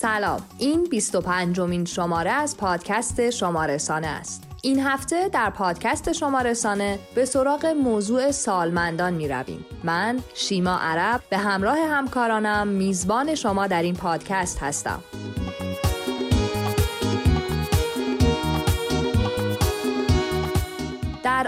سلام. 0.00 0.40
این 0.58 0.84
25 0.90 1.60
مین 1.60 1.84
شماره 1.84 2.30
از 2.30 2.56
پادکست 2.56 3.30
شمارسانه 3.30 4.06
است. 4.06 4.42
این 4.62 4.80
هفته 4.80 5.28
در 5.28 5.50
پادکست 5.50 6.12
شمارسانه 6.12 6.98
به 7.14 7.24
سراغ 7.24 7.66
موضوع 7.66 8.30
سالمندان 8.30 9.14
می 9.14 9.28
رویم. 9.28 9.66
من 9.84 10.20
شیما 10.34 10.78
عرب 10.80 11.20
به 11.30 11.38
همراه 11.38 11.78
همکارانم 11.78 12.68
میزبان 12.68 13.34
شما 13.34 13.66
در 13.66 13.82
این 13.82 13.94
پادکست 13.94 14.58
هستم. 14.58 15.02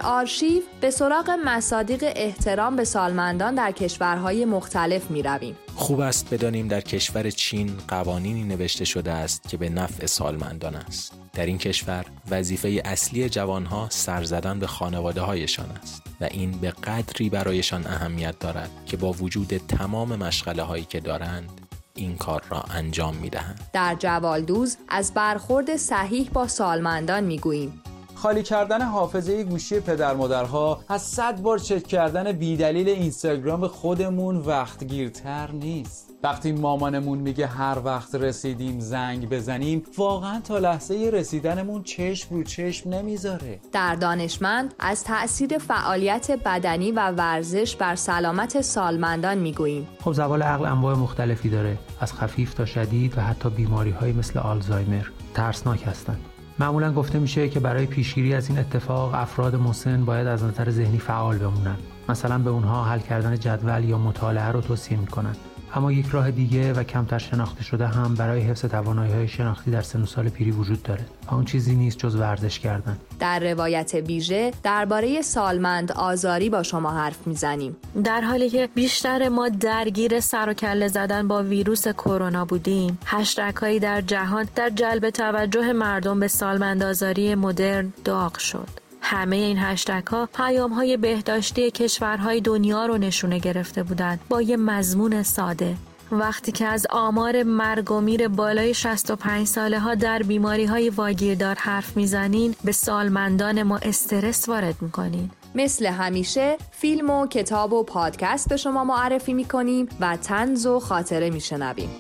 آرشیو 0.05 0.63
به 0.81 0.91
سراغ 0.91 1.31
مصادیق 1.45 2.13
احترام 2.17 2.77
به 2.77 2.85
سالمندان 2.85 3.55
در 3.55 3.73
کشورهای 3.73 4.45
مختلف 4.45 5.11
می 5.11 5.23
رویم. 5.23 5.57
خوب 5.75 6.01
است 6.01 6.35
بدانیم 6.35 6.69
در 6.69 6.81
کشور 6.81 7.31
چین 7.31 7.73
قوانینی 7.89 8.45
نوشته 8.45 8.85
شده 8.85 9.13
است 9.13 9.49
که 9.49 9.57
به 9.57 9.69
نفع 9.69 10.07
سالمندان 10.07 10.75
است. 10.75 11.13
در 11.33 11.47
این 11.47 11.59
کشور 11.59 12.05
وظیفه 12.31 12.83
اصلی 12.85 13.29
جوانها 13.29 13.87
سر 13.91 14.25
زدن 14.25 14.59
به 14.59 14.67
خانواده 14.67 15.21
هایشان 15.21 15.71
است 15.83 16.03
و 16.21 16.29
این 16.31 16.51
به 16.51 16.71
قدری 16.71 17.31
برایشان 17.31 17.87
اهمیت 17.87 18.39
دارد 18.39 18.71
که 18.87 18.97
با 18.97 19.13
وجود 19.13 19.57
تمام 19.57 20.17
مشغله 20.17 20.63
هایی 20.63 20.85
که 20.85 21.01
دارند 21.01 21.61
این 21.95 22.17
کار 22.17 22.43
را 22.51 22.65
انجام 22.75 23.17
می 23.17 23.31
دهند. 23.31 23.61
در 23.73 23.97
جوالدوز 23.99 24.77
از 24.89 25.15
برخورد 25.15 25.77
صحیح 25.77 26.31
با 26.33 26.49
سالمندان 26.49 27.25
می 27.25 27.39
گوییم. 27.39 27.83
خالی 28.23 28.43
کردن 28.43 28.83
حافظه 28.83 29.45
گوشی 29.45 29.81
پدر 29.81 30.15
مادرها 30.15 30.81
از 30.89 31.03
صد 31.03 31.41
بار 31.41 31.59
چک 31.59 31.87
کردن 31.87 32.33
بیدلیل 32.33 32.89
اینستاگرام 32.89 33.67
خودمون 33.67 34.37
وقتگیرتر 34.37 35.51
نیست. 35.53 36.11
وقتی 36.23 36.53
مامانمون 36.53 37.19
میگه 37.19 37.47
هر 37.47 37.79
وقت 37.85 38.15
رسیدیم 38.15 38.81
زنگ 38.81 39.29
بزنیم 39.29 39.83
واقعا 39.99 40.41
تا 40.41 40.59
لحظه 40.59 41.11
رسیدنمون 41.13 41.83
چشم 41.83 42.35
رو 42.35 42.45
چشم 42.45 42.91
نمی‌ذاره. 42.91 43.61
در 43.73 43.95
دانشمند 43.95 44.75
از 44.79 45.05
تأثیر 45.05 45.59
فعالیت 45.59 46.31
بدنی 46.31 46.93
و 46.93 47.11
ورزش 47.11 47.77
بر 47.77 47.95
سلامت 47.95 48.61
سالمندان 48.61 49.39
می‌گوییم. 49.39 49.89
خب 50.05 50.13
زوال 50.13 50.43
عقل 50.43 50.67
انواع 50.67 50.95
مختلفی 50.95 51.49
داره. 51.49 51.79
از 52.01 52.13
خفیف 52.13 52.55
تا 52.55 52.67
شدید 52.67 53.19
و 53.19 53.21
حتی 53.21 53.51
بیماری 53.51 53.91
های 53.91 54.13
مثل 54.13 54.39
آلزایمر 54.39 55.07
ترسناک 55.35 55.83
هستند. 55.87 56.21
معمولا 56.61 56.93
گفته 56.93 57.19
میشه 57.19 57.49
که 57.49 57.61
برای 57.61 57.87
پیشگیری 57.87 58.35
از 58.35 58.49
این 58.49 58.59
اتفاق 58.59 59.15
افراد 59.15 59.57
مسن 59.57 60.05
باید 60.05 60.27
از 60.27 60.45
نظر 60.45 60.71
ذهنی 60.71 60.99
فعال 60.99 61.39
بمونن. 61.39 61.77
مثلا 62.09 62.39
به 62.39 62.51
اونها 62.51 62.85
حل 62.85 62.99
کردن 62.99 63.39
جدول 63.39 63.85
یا 63.85 63.99
مطالعه 63.99 64.49
رو 64.49 64.61
توصیه 64.61 64.99
می‌کنن. 64.99 65.37
اما 65.75 65.93
یک 65.93 66.07
راه 66.07 66.31
دیگه 66.31 66.73
و 66.73 66.83
کمتر 66.83 67.19
شناخته 67.19 67.63
شده 67.63 67.87
هم 67.87 68.15
برای 68.15 68.41
حفظ 68.41 68.65
توانایی 68.65 69.13
های 69.13 69.29
شناختی 69.29 69.71
در 69.71 69.83
سن 69.83 70.03
و 70.03 70.07
سال 70.07 70.29
پیری 70.29 70.51
وجود 70.51 70.83
داره. 70.83 71.05
و 71.31 71.35
اون 71.35 71.45
چیزی 71.45 71.75
نیست 71.75 71.99
جز 71.99 72.17
ورزش 72.17 72.59
کردن. 72.59 72.97
در 73.19 73.39
روایت 73.39 73.97
بیژه 73.97 74.53
درباره 74.63 75.23
سالمند 75.23 75.93
آزاری 75.93 76.51
با 76.51 76.63
شما 76.63 76.91
حرف 76.91 77.27
می‌زنیم. 77.27 77.77
در 78.05 78.21
حالی 78.21 78.51
که 78.51 78.69
بیشتر 78.75 79.29
ما 79.29 79.49
درگیر 79.49 80.21
سر 80.21 80.49
و 80.49 80.55
کله 80.55 80.89
زدن 80.89 81.29
با 81.29 81.43
ویروس 81.43 81.89
کرونا 81.89 82.45
بودیم 82.45 82.99
هشترکهایی 83.07 83.79
در 83.79 84.01
جهان 84.01 84.49
در 84.55 84.71
جلب 84.71 85.11
توجه 85.11 85.73
مردم 85.73 86.21
به 86.21 86.29
سالمند 86.29 86.83
آزاری 86.83 87.35
مدرن 87.35 87.93
داغ 88.05 88.39
شد. 88.39 88.80
همه 89.01 89.37
این 89.37 89.59
هشتگ 89.59 90.07
ها 90.07 90.29
پیام 90.35 90.73
های 90.73 90.97
بهداشتی 90.97 91.71
کشورهای 91.71 92.41
دنیا 92.41 92.87
رو 92.87 92.99
نشونه 92.99 93.39
گرفته 93.39 93.83
بودند 93.83 94.21
با 94.29 94.43
یه 94.43 94.57
مضمون 94.57 95.23
ساده. 95.23 95.77
وقتی 96.13 96.53
که 96.53 96.67
از 96.67 96.87
آمار 96.91 97.43
مرگ 97.43 97.91
و 97.91 98.01
میر 98.01 98.29
بالای 98.29 98.75
65 98.75 99.47
ساله 99.47 99.79
ها 99.79 99.95
در 99.95 100.19
بیماری 100.19 100.65
های 100.65 100.91
واگیردار 100.91 101.57
حرف 101.59 101.97
می‌زنین 101.97 102.55
به 102.65 102.73
سالمندان 102.73 103.63
ما 103.63 103.77
استرس 103.77 104.49
وارد 104.49 104.83
می‌کنین. 104.83 105.31
مثل 105.55 105.87
همیشه 105.87 106.57
فیلم 106.71 107.11
و 107.11 107.27
کتاب 107.27 107.73
و 107.73 107.83
پادکست 107.83 108.49
به 108.49 108.57
شما 108.57 108.85
معرفی 108.85 109.33
می‌کنیم 109.33 109.89
و 110.01 110.17
تنز 110.17 110.67
و 110.67 110.81
خاطره 110.81 111.31
میشنویم. 111.31 111.91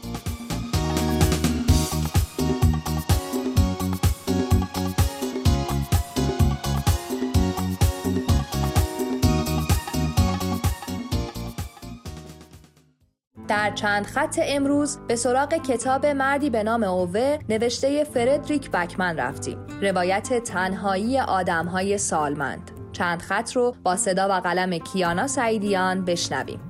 در 13.50 13.70
چند 13.70 14.06
خط 14.06 14.40
امروز 14.42 14.98
به 15.08 15.16
سراغ 15.16 15.54
کتاب 15.54 16.06
مردی 16.06 16.50
به 16.50 16.62
نام 16.62 16.82
اوه 16.82 17.38
نوشته 17.48 18.04
فردریک 18.04 18.70
بکمن 18.70 19.16
رفتیم. 19.16 19.58
روایت 19.82 20.42
تنهایی 20.42 21.18
آدمهای 21.18 21.98
سالمند. 21.98 22.70
چند 22.92 23.22
خط 23.22 23.52
رو 23.52 23.74
با 23.82 23.96
صدا 23.96 24.28
و 24.28 24.32
قلم 24.32 24.78
کیانا 24.78 25.26
سعیدیان 25.26 26.04
بشنویم. 26.04 26.60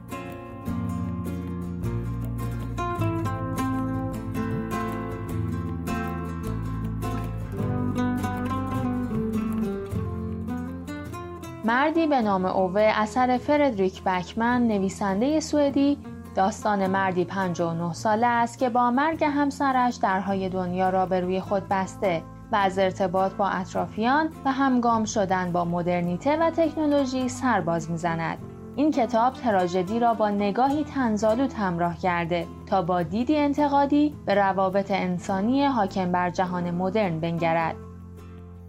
مردی 11.64 12.06
به 12.06 12.20
نام 12.20 12.44
اوه 12.44 12.80
اثر 12.80 13.38
فردریک 13.38 14.02
بکمن 14.02 14.66
نویسنده 14.66 15.40
سوئدی 15.40 15.98
داستان 16.34 16.86
مردی 16.86 17.24
59 17.24 17.92
ساله 17.92 18.26
است 18.26 18.58
که 18.58 18.68
با 18.68 18.90
مرگ 18.90 19.24
همسرش 19.24 19.96
درهای 19.96 20.48
دنیا 20.48 20.90
را 20.90 21.06
به 21.06 21.20
روی 21.20 21.40
خود 21.40 21.62
بسته 21.70 22.22
و 22.52 22.56
از 22.56 22.78
ارتباط 22.78 23.32
با 23.32 23.48
اطرافیان 23.48 24.28
و 24.44 24.52
همگام 24.52 25.04
شدن 25.04 25.52
با 25.52 25.64
مدرنیته 25.64 26.36
و 26.36 26.50
تکنولوژی 26.50 27.28
سرباز 27.28 27.90
می‌زند. 27.90 28.38
این 28.76 28.90
کتاب 28.90 29.32
تراژدی 29.32 30.00
را 30.00 30.14
با 30.14 30.30
نگاهی 30.30 30.84
تنزالود 30.84 31.52
همراه 31.52 31.98
کرده 31.98 32.46
تا 32.66 32.82
با 32.82 33.02
دیدی 33.02 33.36
انتقادی 33.36 34.14
به 34.26 34.34
روابط 34.34 34.90
انسانی 34.90 35.64
حاکم 35.64 36.12
بر 36.12 36.30
جهان 36.30 36.70
مدرن 36.70 37.20
بنگرد. 37.20 37.76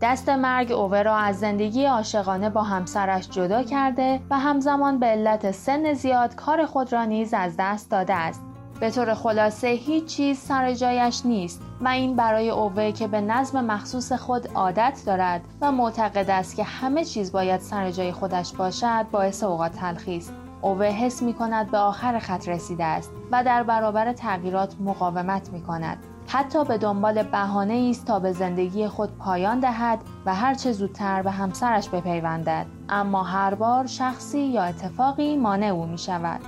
دست 0.01 0.29
مرگ 0.29 0.71
اوه 0.71 1.01
را 1.01 1.15
از 1.15 1.39
زندگی 1.39 1.85
عاشقانه 1.85 2.49
با 2.49 2.63
همسرش 2.63 3.29
جدا 3.29 3.63
کرده 3.63 4.19
و 4.29 4.39
همزمان 4.39 4.99
به 4.99 5.05
علت 5.05 5.51
سن 5.51 5.93
زیاد 5.93 6.35
کار 6.35 6.65
خود 6.65 6.93
را 6.93 7.05
نیز 7.05 7.33
از 7.33 7.55
دست 7.59 7.91
داده 7.91 8.13
است. 8.13 8.41
به 8.79 8.91
طور 8.91 9.13
خلاصه 9.13 9.67
هیچ 9.67 10.05
چیز 10.05 10.39
سر 10.39 10.73
جایش 10.73 11.25
نیست 11.25 11.61
و 11.81 11.87
این 11.87 12.15
برای 12.15 12.49
اوه 12.49 12.91
که 12.91 13.07
به 13.07 13.21
نظم 13.21 13.65
مخصوص 13.65 14.11
خود 14.11 14.47
عادت 14.55 15.01
دارد 15.05 15.41
و 15.61 15.71
معتقد 15.71 16.29
است 16.29 16.55
که 16.55 16.63
همه 16.63 17.05
چیز 17.05 17.31
باید 17.31 17.59
سر 17.59 17.91
جای 17.91 18.11
خودش 18.11 18.53
باشد 18.53 19.05
باعث 19.11 19.43
اوقات 19.43 19.71
تلخی 19.71 20.17
است. 20.17 20.33
اوه 20.61 20.85
حس 20.85 21.21
می 21.21 21.33
کند 21.33 21.71
به 21.71 21.77
آخر 21.77 22.19
خط 22.19 22.49
رسیده 22.49 22.83
است 22.85 23.11
و 23.31 23.43
در 23.43 23.63
برابر 23.63 24.13
تغییرات 24.13 24.75
مقاومت 24.79 25.49
می 25.49 25.61
کند. 25.61 25.97
حتی 26.33 26.63
به 26.65 26.77
دنبال 26.77 27.23
بهانه 27.23 27.87
است 27.89 28.05
تا 28.05 28.19
به 28.19 28.31
زندگی 28.31 28.87
خود 28.87 29.09
پایان 29.17 29.59
دهد 29.59 29.99
و 30.25 30.35
هرچه 30.35 30.71
زودتر 30.71 31.21
به 31.21 31.31
همسرش 31.31 31.89
بپیوندد 31.89 32.65
اما 32.89 33.23
هر 33.23 33.53
بار 33.53 33.85
شخصی 33.85 34.39
یا 34.39 34.63
اتفاقی 34.63 35.37
مانع 35.37 35.65
او 35.65 35.85
می 35.85 35.97
شود. 35.97 36.41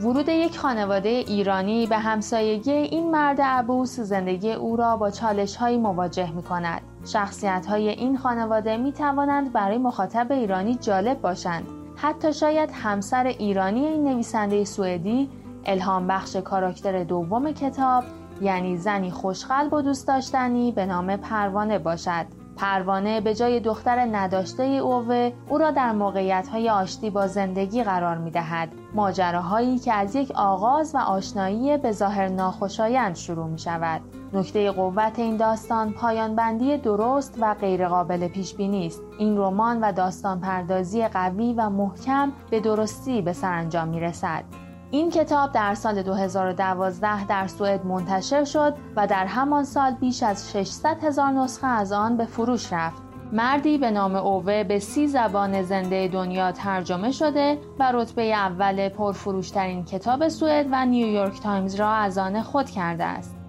ورود 0.00 0.28
یک 0.28 0.58
خانواده 0.58 1.08
ایرانی 1.08 1.86
به 1.86 1.98
همسایگی 1.98 2.72
این 2.72 3.10
مرد 3.10 3.40
عبوس 3.40 4.00
زندگی 4.00 4.52
او 4.52 4.76
را 4.76 4.96
با 4.96 5.10
چالش 5.10 5.56
هایی 5.56 5.78
مواجه 5.78 6.30
می 6.30 6.42
کند. 6.42 6.80
شخصیت 7.06 7.66
های 7.66 7.88
این 7.88 8.18
خانواده 8.18 8.76
می 8.76 8.92
توانند 8.92 9.52
برای 9.52 9.78
مخاطب 9.78 10.32
ایرانی 10.32 10.74
جالب 10.74 11.20
باشند. 11.20 11.66
حتی 11.96 12.32
شاید 12.32 12.70
همسر 12.72 13.26
ایرانی 13.26 13.86
این 13.86 14.04
نویسنده 14.04 14.64
سوئدی 14.64 15.28
الهام 15.66 16.06
بخش 16.06 16.36
کاراکتر 16.36 17.04
دوم 17.04 17.52
کتاب 17.52 18.04
یعنی 18.40 18.76
زنی 18.76 19.10
خوشقلب 19.10 19.72
و 19.72 19.82
دوست 19.82 20.08
داشتنی 20.08 20.72
به 20.72 20.86
نام 20.86 21.16
پروانه 21.16 21.78
باشد. 21.78 22.26
پروانه 22.56 23.20
به 23.20 23.34
جای 23.34 23.60
دختر 23.60 23.98
نداشته 24.12 24.62
اوه 24.62 25.32
او 25.48 25.58
را 25.58 25.70
در 25.70 25.92
موقعیت 25.92 26.48
های 26.48 26.70
آشتی 26.70 27.10
با 27.10 27.26
زندگی 27.26 27.82
قرار 27.82 28.18
می 28.18 28.30
دهد 28.30 28.68
ماجراهایی 28.94 29.78
که 29.78 29.92
از 29.92 30.16
یک 30.16 30.30
آغاز 30.30 30.94
و 30.94 30.98
آشنایی 30.98 31.76
به 31.76 31.92
ظاهر 31.92 32.28
ناخوشایند 32.28 33.16
شروع 33.16 33.46
می 33.46 33.58
شود 33.58 34.00
نکته 34.32 34.70
قوت 34.70 35.18
این 35.18 35.36
داستان 35.36 35.92
پایان 35.92 36.34
بندی 36.34 36.76
درست 36.76 37.38
و 37.40 37.54
غیرقابل 37.54 38.28
پیش 38.28 38.54
بینی 38.54 38.86
است. 38.86 39.02
این 39.18 39.38
رمان 39.38 39.80
و 39.80 39.92
داستان 39.92 40.40
پردازی 40.40 41.08
قوی 41.08 41.52
و 41.52 41.70
محکم 41.70 42.32
به 42.50 42.60
درستی 42.60 43.22
به 43.22 43.32
سرانجام 43.32 43.88
می 43.88 44.00
رسد 44.00 44.44
این 44.92 45.10
کتاب 45.10 45.52
در 45.52 45.74
سال 45.74 46.02
2012 46.02 47.26
در 47.26 47.46
سوئد 47.46 47.86
منتشر 47.86 48.44
شد 48.44 48.74
و 48.96 49.06
در 49.06 49.26
همان 49.26 49.64
سال 49.64 49.94
بیش 49.94 50.22
از 50.22 50.50
600 50.52 51.04
هزار 51.04 51.30
نسخه 51.30 51.66
از 51.66 51.92
آن 51.92 52.16
به 52.16 52.24
فروش 52.24 52.72
رفت. 52.72 53.02
مردی 53.32 53.78
به 53.78 53.90
نام 53.90 54.16
اوه 54.16 54.64
به 54.64 54.78
سی 54.78 55.06
زبان 55.08 55.62
زنده 55.62 56.08
دنیا 56.08 56.52
ترجمه 56.52 57.10
شده 57.10 57.58
و 57.78 57.92
رتبه 57.92 58.22
اول 58.22 58.88
پرفروشترین 58.88 59.84
کتاب 59.84 60.28
سوئد 60.28 60.66
و 60.72 60.86
نیویورک 60.86 61.40
تایمز 61.40 61.74
را 61.74 61.90
از 61.90 62.18
آن 62.18 62.42
خود 62.42 62.70
کرده 62.70 63.04
است. 63.04 63.39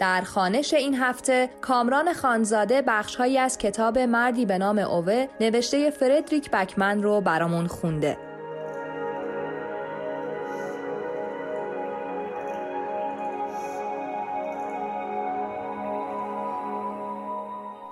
در 0.00 0.20
خانش 0.20 0.74
این 0.74 0.94
هفته 0.94 1.50
کامران 1.60 2.12
خانزاده 2.12 2.82
بخشهایی 2.82 3.38
از 3.38 3.58
کتاب 3.58 3.98
مردی 3.98 4.46
به 4.46 4.58
نام 4.58 4.78
اوه 4.78 5.26
نوشته 5.40 5.90
فردریک 5.90 6.50
بکمن 6.50 7.02
رو 7.02 7.20
برامون 7.20 7.66
خونده. 7.66 8.29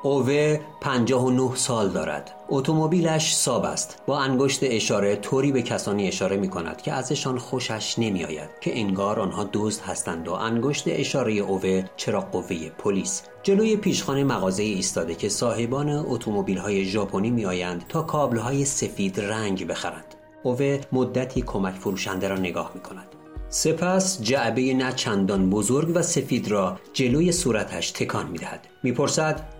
اوه 0.08 0.58
59 0.80 1.56
سال 1.56 1.88
دارد. 1.88 2.30
اتومبیلش 2.48 3.34
ساب 3.34 3.64
است. 3.64 4.02
با 4.06 4.18
انگشت 4.18 4.60
اشاره 4.62 5.16
طوری 5.16 5.52
به 5.52 5.62
کسانی 5.62 6.08
اشاره 6.08 6.36
می 6.36 6.48
کند 6.48 6.82
که 6.82 6.92
ازشان 6.92 7.38
خوشش 7.38 7.98
نمی 7.98 8.24
آید 8.24 8.50
که 8.60 8.78
انگار 8.78 9.20
آنها 9.20 9.48
دزد 9.52 9.82
هستند 9.82 10.28
و 10.28 10.32
انگشت 10.32 10.84
اشاره 10.86 11.32
اوه 11.32 11.84
چرا 11.96 12.20
قوه 12.20 12.68
پلیس. 12.68 13.22
جلوی 13.42 13.76
پیشخانه 13.76 14.24
مغازه 14.24 14.62
ایستاده 14.62 15.14
که 15.14 15.28
صاحبان 15.28 15.88
اتومبیل 15.88 16.58
های 16.58 16.84
ژاپنی 16.84 17.30
می 17.30 17.46
آیند 17.46 17.84
تا 17.88 18.02
کابل 18.02 18.36
های 18.36 18.64
سفید 18.64 19.20
رنگ 19.20 19.66
بخرند. 19.66 20.14
اوه 20.42 20.80
مدتی 20.92 21.42
کمک 21.42 21.74
فروشنده 21.74 22.28
را 22.28 22.36
نگاه 22.36 22.70
می 22.74 22.80
کند. 22.80 23.06
سپس 23.48 24.22
جعبه 24.22 24.74
نه 24.74 24.92
چندان 24.92 25.50
بزرگ 25.50 25.92
و 25.94 26.02
سفید 26.02 26.50
را 26.50 26.78
جلوی 26.92 27.32
صورتش 27.32 27.90
تکان 27.90 28.26
می 28.26 28.38
دهد. 28.38 28.66
می‌پرسد 28.82 29.57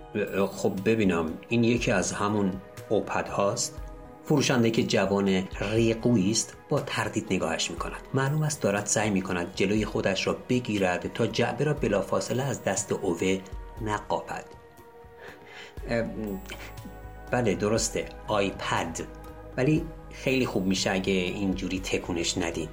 خب 0.51 0.73
ببینم 0.85 1.33
این 1.49 1.63
یکی 1.63 1.91
از 1.91 2.11
همون 2.11 2.61
اوپد 2.89 3.27
هاست؟ 3.27 3.81
فروشنده 4.23 4.71
که 4.71 4.83
جوان 4.83 5.47
ریقویی 5.61 6.31
است 6.31 6.57
با 6.69 6.79
تردید 6.79 7.27
نگاهش 7.33 7.71
می 7.71 7.77
کند 7.77 8.01
معلوم 8.13 8.43
است 8.43 8.61
دارد 8.61 8.85
سعی 8.85 9.09
می 9.09 9.21
کند 9.21 9.55
جلوی 9.55 9.85
خودش 9.85 10.27
را 10.27 10.37
بگیرد 10.49 11.13
تا 11.13 11.27
جعبه 11.27 11.63
را 11.63 11.73
بلافاصله 11.73 12.43
از 12.43 12.63
دست 12.63 12.91
اوه 12.91 13.39
نقاپد. 13.81 14.45
بله 17.31 17.55
درسته 17.55 18.05
آیپد. 18.27 18.99
ولی 19.57 19.85
خیلی 20.11 20.45
خوب 20.45 20.65
میشه 20.65 20.91
اگه 20.91 21.13
اینجوری 21.13 21.79
تکونش 21.79 22.37
ندین. 22.37 22.69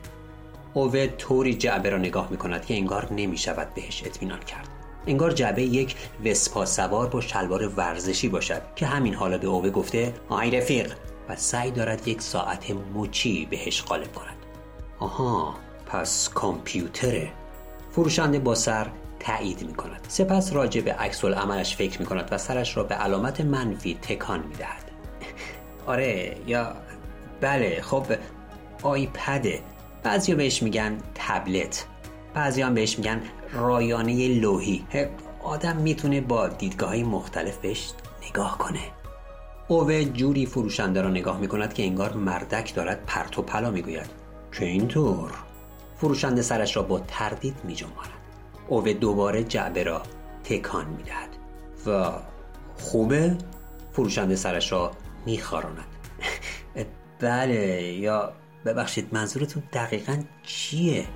اوه 0.74 1.06
طوری 1.06 1.54
جعبه 1.54 1.90
را 1.90 1.98
نگاه 1.98 2.30
می 2.30 2.36
کند 2.36 2.66
که 2.66 2.74
انگار 2.74 3.12
نمی 3.12 3.38
شود 3.38 3.74
بهش 3.74 4.02
اطمینان 4.06 4.40
کرد. 4.40 4.75
انگار 5.06 5.30
جعبه 5.30 5.62
یک 5.62 5.96
وسپا 6.24 6.64
سوار 6.64 7.06
با 7.06 7.20
شلوار 7.20 7.68
ورزشی 7.68 8.28
باشد 8.28 8.62
که 8.76 8.86
همین 8.86 9.14
حالا 9.14 9.38
به 9.38 9.46
اوه 9.46 9.70
گفته 9.70 10.14
آی 10.28 10.50
رفیق. 10.50 10.94
و 11.28 11.36
سعی 11.36 11.70
دارد 11.70 12.08
یک 12.08 12.22
ساعت 12.22 12.70
مچی 12.94 13.46
بهش 13.50 13.82
قالب 13.82 14.12
کند. 14.12 14.36
آها 14.98 15.54
پس 15.86 16.28
کامپیوتره. 16.28 17.32
فروشنده 17.90 18.38
با 18.38 18.54
سر 18.54 18.86
تایید 19.20 19.66
می 19.66 19.74
کند 19.74 20.06
سپس 20.08 20.52
راجع 20.52 20.80
به 20.80 20.92
عکس 20.92 21.24
عملش 21.24 21.76
فکر 21.76 22.00
می 22.00 22.06
کند 22.06 22.28
و 22.30 22.38
سرش 22.38 22.76
را 22.76 22.82
به 22.82 22.94
علامت 22.94 23.40
منفی 23.40 23.94
تکان 23.94 24.40
می 24.40 24.54
دهد 24.54 24.90
آره 25.86 26.36
یا 26.46 26.72
بله 27.40 27.82
خب 27.82 28.06
آیپده. 28.82 29.60
بعضی 30.02 30.34
بهش 30.34 30.62
میگن 30.62 30.98
تبلت. 31.14 31.86
بعضی 32.34 32.62
هم 32.62 32.74
بهش 32.74 32.98
میگن 32.98 33.22
رایانه 33.52 34.28
لوحی. 34.28 34.84
آدم 35.42 35.76
می‌تونه 35.76 36.20
با 36.20 36.48
دیدگاه 36.48 36.88
های 36.88 37.02
مختلف 37.02 37.56
بهش 37.56 37.92
نگاه 38.28 38.58
کنه. 38.58 38.80
اوه 39.68 40.04
جوری 40.04 40.46
فروشنده 40.46 41.02
را 41.02 41.08
نگاه 41.10 41.40
می‌کند 41.40 41.74
که 41.74 41.82
انگار 41.82 42.12
مردک 42.12 42.74
دارد 42.74 43.02
پرت 43.06 43.38
و 43.38 43.42
پلا 43.42 43.70
می‌گوید. 43.70 44.10
که 44.52 44.64
اینطور. 44.64 45.32
فروشنده 45.96 46.42
سرش 46.42 46.76
را 46.76 46.82
با 46.82 46.98
تردید 46.98 47.56
میجنباند 47.64 48.10
اوه 48.68 48.92
دوباره 48.92 49.44
جعبه 49.44 49.82
را 49.82 50.02
تکان 50.44 50.86
می‌دهد 50.86 51.28
و 51.86 52.12
خوبه 52.78 53.36
فروشنده 53.92 54.36
سرش 54.36 54.72
را 54.72 54.90
میخاراند. 55.26 55.86
بله 57.20 57.82
یا 57.82 58.32
ببخشید 58.64 59.08
منظورتون 59.12 59.62
دقیقا 59.72 60.22
چیه؟ 60.42 61.06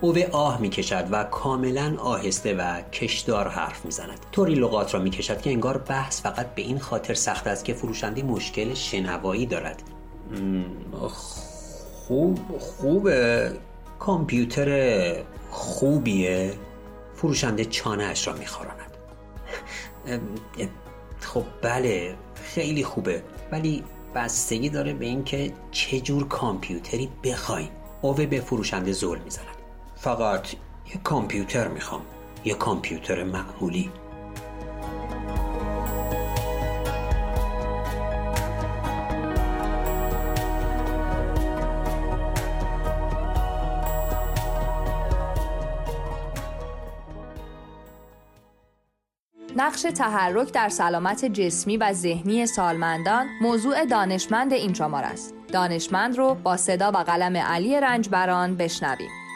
اوه 0.00 0.22
آه 0.32 0.60
می 0.60 0.68
کشد 0.68 1.08
و 1.10 1.24
کاملا 1.24 1.96
آهسته 1.98 2.54
و 2.54 2.80
کشدار 2.80 3.48
حرف 3.48 3.84
می 3.84 3.90
زند 3.90 4.26
طوری 4.32 4.54
لغات 4.54 4.94
را 4.94 5.00
می 5.00 5.10
کشد 5.10 5.40
که 5.40 5.50
انگار 5.50 5.78
بحث 5.78 6.22
فقط 6.22 6.54
به 6.54 6.62
این 6.62 6.78
خاطر 6.78 7.14
سخت 7.14 7.46
است 7.46 7.64
که 7.64 7.74
فروشنده 7.74 8.22
مشکل 8.22 8.74
شنوایی 8.74 9.46
دارد. 9.46 9.82
خوب 11.12 12.38
خوبه. 12.58 13.52
کامپیوتر 13.98 15.22
خوبیه. 15.50 16.52
فروشنده 17.14 17.64
چانه 17.64 18.04
اش 18.04 18.28
را 18.28 18.34
می 18.34 18.46
خاراند 18.46 18.92
خب 21.20 21.44
بله 21.62 22.14
خیلی 22.34 22.84
خوبه. 22.84 23.22
ولی 23.52 23.84
بستگی 24.14 24.68
داره 24.68 24.92
به 24.94 25.06
اینکه 25.06 25.52
چه 25.70 26.00
جور 26.00 26.28
کامپیوتری 26.28 27.08
بخوایم. 27.24 27.70
اوه 28.02 28.26
به 28.26 28.40
فروشنده 28.40 28.92
زل 28.92 29.18
می‌زند. 29.18 29.57
فقط 30.00 30.52
یه 30.86 31.00
کامپیوتر 31.04 31.68
می‌خوام 31.68 32.02
یه 32.44 32.54
کامپیوتر 32.54 33.24
معمولی 33.24 33.90
نقش 49.56 49.82
تحرک 49.82 50.52
در 50.52 50.68
سلامت 50.68 51.24
جسمی 51.24 51.76
و 51.76 51.92
ذهنی 51.92 52.46
سالمندان 52.46 53.26
موضوع 53.42 53.84
دانشمند 53.84 54.52
این 54.52 54.74
شمار 54.74 55.04
است. 55.04 55.34
دانشمند 55.52 56.18
رو 56.18 56.34
با 56.34 56.56
صدا 56.56 56.90
و 56.90 56.96
قلم 56.96 57.36
علی 57.36 57.80
رنجبران 57.80 58.56
بشنویم. 58.56 59.27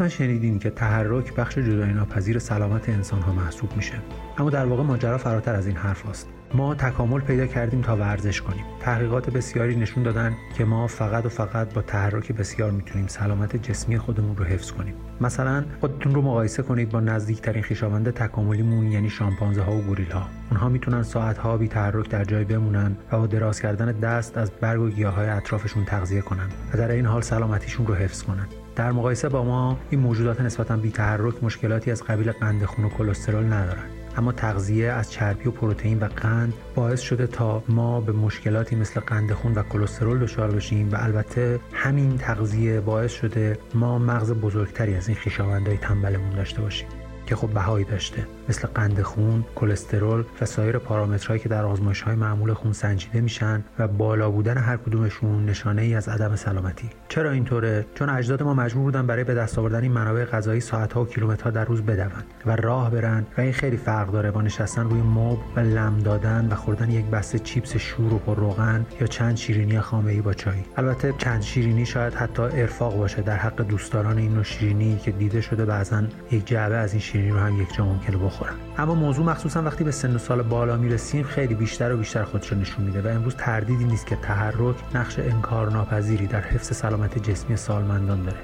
حتما 0.00 0.08
شنیدین 0.08 0.58
که 0.58 0.70
تحرک 0.70 1.34
بخش 1.34 1.58
جدای 1.58 1.92
ناپذیر 1.92 2.38
سلامت 2.38 2.88
انسان 2.88 3.22
ها 3.22 3.32
محسوب 3.32 3.76
میشه. 3.76 3.94
اما 4.38 4.50
در 4.50 4.66
واقع 4.66 4.82
ماجرا 4.82 5.18
فراتر 5.18 5.54
از 5.54 5.66
این 5.66 5.76
حرف 5.76 6.08
است. 6.08 6.28
ما 6.54 6.74
تکامل 6.74 7.20
پیدا 7.20 7.46
کردیم 7.46 7.80
تا 7.80 7.96
ورزش 7.96 8.42
کنیم. 8.42 8.64
تحقیقات 8.80 9.30
بسیاری 9.30 9.76
نشون 9.76 10.02
دادن 10.02 10.34
که 10.56 10.64
ما 10.64 10.86
فقط 10.86 11.26
و 11.26 11.28
فقط 11.28 11.74
با 11.74 11.82
تحرک 11.82 12.32
بسیار 12.32 12.70
می‌تونیم 12.70 13.06
سلامت 13.06 13.56
جسمی 13.56 13.98
خودمون 13.98 14.36
رو 14.36 14.44
حفظ 14.44 14.70
کنیم. 14.70 14.94
مثلا 15.20 15.64
خودتون 15.80 16.14
رو 16.14 16.22
مقایسه 16.22 16.62
کنید 16.62 16.90
با 16.90 17.00
نزدیکترین 17.00 17.62
خویشاوند 17.62 18.10
تکاملیمون 18.10 18.86
یعنی 18.86 19.10
شامپانزه 19.10 19.62
ها 19.62 19.72
و 19.72 19.80
گوریل 19.80 20.10
ها 20.10 20.28
اونها 20.50 20.68
می‌تونن 20.68 21.02
ساعت 21.02 21.38
ها 21.38 21.56
بی 21.56 21.68
تحرک 21.68 22.08
در 22.08 22.24
جای 22.24 22.44
بمونن 22.44 22.96
و 23.12 23.18
با 23.18 23.26
دراز 23.26 23.60
کردن 23.60 23.92
دست 23.92 24.38
از 24.38 24.50
برگ 24.50 24.80
و 24.80 24.88
گیاهای 24.88 25.28
اطرافشون 25.28 25.84
تغذیه 25.84 26.20
کنن 26.20 26.48
و 26.74 26.78
در 26.78 26.90
این 26.90 27.06
حال 27.06 27.22
سلامتیشون 27.22 27.86
رو 27.86 27.94
حفظ 27.94 28.22
کنن. 28.22 28.46
در 28.76 28.92
مقایسه 28.92 29.28
با 29.28 29.44
ما 29.44 29.78
این 29.90 30.00
موجودات 30.00 30.40
نسبتا 30.40 30.76
بی 30.76 30.90
تحرک 30.90 31.44
مشکلاتی 31.44 31.90
از 31.90 32.02
قبیل 32.02 32.32
قند 32.32 32.64
خون 32.64 32.84
و 32.84 32.88
کلسترول 32.88 33.44
ندارن. 33.44 33.84
اما 34.16 34.32
تغذیه 34.32 34.92
از 34.92 35.12
چربی 35.12 35.48
و 35.48 35.50
پروتئین 35.50 35.98
و 35.98 36.04
قند 36.04 36.52
باعث 36.74 37.00
شده 37.00 37.26
تا 37.26 37.62
ما 37.68 38.00
به 38.00 38.12
مشکلاتی 38.12 38.76
مثل 38.76 39.00
قند 39.00 39.32
خون 39.32 39.54
و 39.54 39.62
کلسترول 39.62 40.18
دچار 40.18 40.50
بشیم 40.50 40.90
و 40.92 40.96
البته 41.00 41.60
همین 41.72 42.18
تغذیه 42.18 42.80
باعث 42.80 43.12
شده 43.12 43.58
ما 43.74 43.98
مغز 43.98 44.32
بزرگتری 44.32 44.94
از 44.94 45.08
این 45.08 45.16
خویشاوندهای 45.22 45.76
تنبلمون 45.76 46.30
داشته 46.30 46.62
باشیم. 46.62 46.88
که 47.30 47.36
خب 47.36 47.48
بهایی 47.48 47.84
داشته 47.84 48.26
مثل 48.48 48.68
قند 48.68 49.02
خون، 49.02 49.44
کلسترول 49.54 50.24
و 50.40 50.44
سایر 50.44 50.78
پارامترهایی 50.78 51.40
که 51.40 51.48
در 51.48 51.64
آزمایش 51.64 52.02
های 52.02 52.14
معمول 52.14 52.52
خون 52.52 52.72
سنجیده 52.72 53.20
میشن 53.20 53.64
و 53.78 53.88
بالا 53.88 54.30
بودن 54.30 54.56
هر 54.58 54.76
کدومشون 54.76 55.46
نشانه 55.46 55.82
ای 55.82 55.94
از 55.94 56.08
عدم 56.08 56.36
سلامتی. 56.36 56.90
چرا 57.08 57.30
اینطوره؟ 57.30 57.86
چون 57.94 58.08
اجداد 58.08 58.42
ما 58.42 58.54
مجبور 58.54 58.82
بودن 58.82 59.06
برای 59.06 59.24
به 59.24 59.34
دست 59.34 59.58
آوردن 59.58 59.82
این 59.82 59.92
منابع 59.92 60.24
غذایی 60.24 60.60
ساعتها 60.60 61.02
و 61.02 61.06
کیلومترها 61.06 61.50
در 61.50 61.64
روز 61.64 61.82
بدون 61.82 62.10
و 62.46 62.56
راه 62.56 62.90
برن 62.90 63.26
و 63.38 63.40
این 63.40 63.52
خیلی 63.52 63.76
فرق 63.76 64.10
داره 64.10 64.30
با 64.30 64.42
نشستن 64.42 64.90
روی 64.90 65.00
مبل 65.00 65.40
و 65.56 65.60
لم 65.60 65.98
دادن 65.98 66.48
و 66.50 66.54
خوردن 66.54 66.90
یک 66.90 67.04
بسته 67.04 67.38
چیپس 67.38 67.76
شور 67.76 68.14
و 68.14 68.18
پر 68.18 68.34
روغن 68.34 68.86
یا 69.00 69.06
چند 69.06 69.36
شیرینی 69.36 69.80
خامه 69.80 70.12
ای 70.12 70.20
با 70.20 70.32
چای. 70.32 70.64
البته 70.76 71.14
چند 71.18 71.42
شیرینی 71.42 71.86
شاید 71.86 72.14
حتی 72.14 72.42
ارفاق 72.42 72.96
باشه 72.96 73.22
در 73.22 73.36
حق 73.36 73.62
دوستداران 73.62 74.18
این 74.18 74.34
نوع 74.34 74.42
شیرینی 74.42 74.98
که 74.98 75.10
دیده 75.10 75.40
شده 75.40 75.64
بعضا 75.64 76.02
یک 76.30 76.46
جعبه 76.46 76.76
از 76.76 76.92
این 76.92 77.00
شیرینی 77.00 77.19
رو 77.28 77.38
هم 77.38 77.62
یک 77.62 77.74
جا 77.74 77.84
ممکنه 77.84 78.16
بخورن 78.16 78.52
اما 78.78 78.94
موضوع 78.94 79.26
مخصوصا 79.26 79.62
وقتی 79.62 79.84
به 79.84 79.90
سن 79.90 80.14
و 80.14 80.18
سال 80.18 80.42
بالا 80.42 80.76
می‌رسیم 80.76 81.24
خیلی 81.24 81.54
بیشتر 81.54 81.92
و 81.92 81.96
بیشتر 81.96 82.24
خودش 82.24 82.52
نشون 82.52 82.84
میده 82.84 83.02
و 83.02 83.06
امروز 83.06 83.34
تردیدی 83.34 83.84
نیست 83.84 84.06
که 84.06 84.16
تحرک 84.16 84.76
نقش 84.94 85.18
انکارناپذیری 85.18 86.26
در 86.26 86.40
حفظ 86.40 86.76
سلامت 86.76 87.30
جسمی 87.30 87.56
سالمندان 87.56 88.22
داره. 88.22 88.38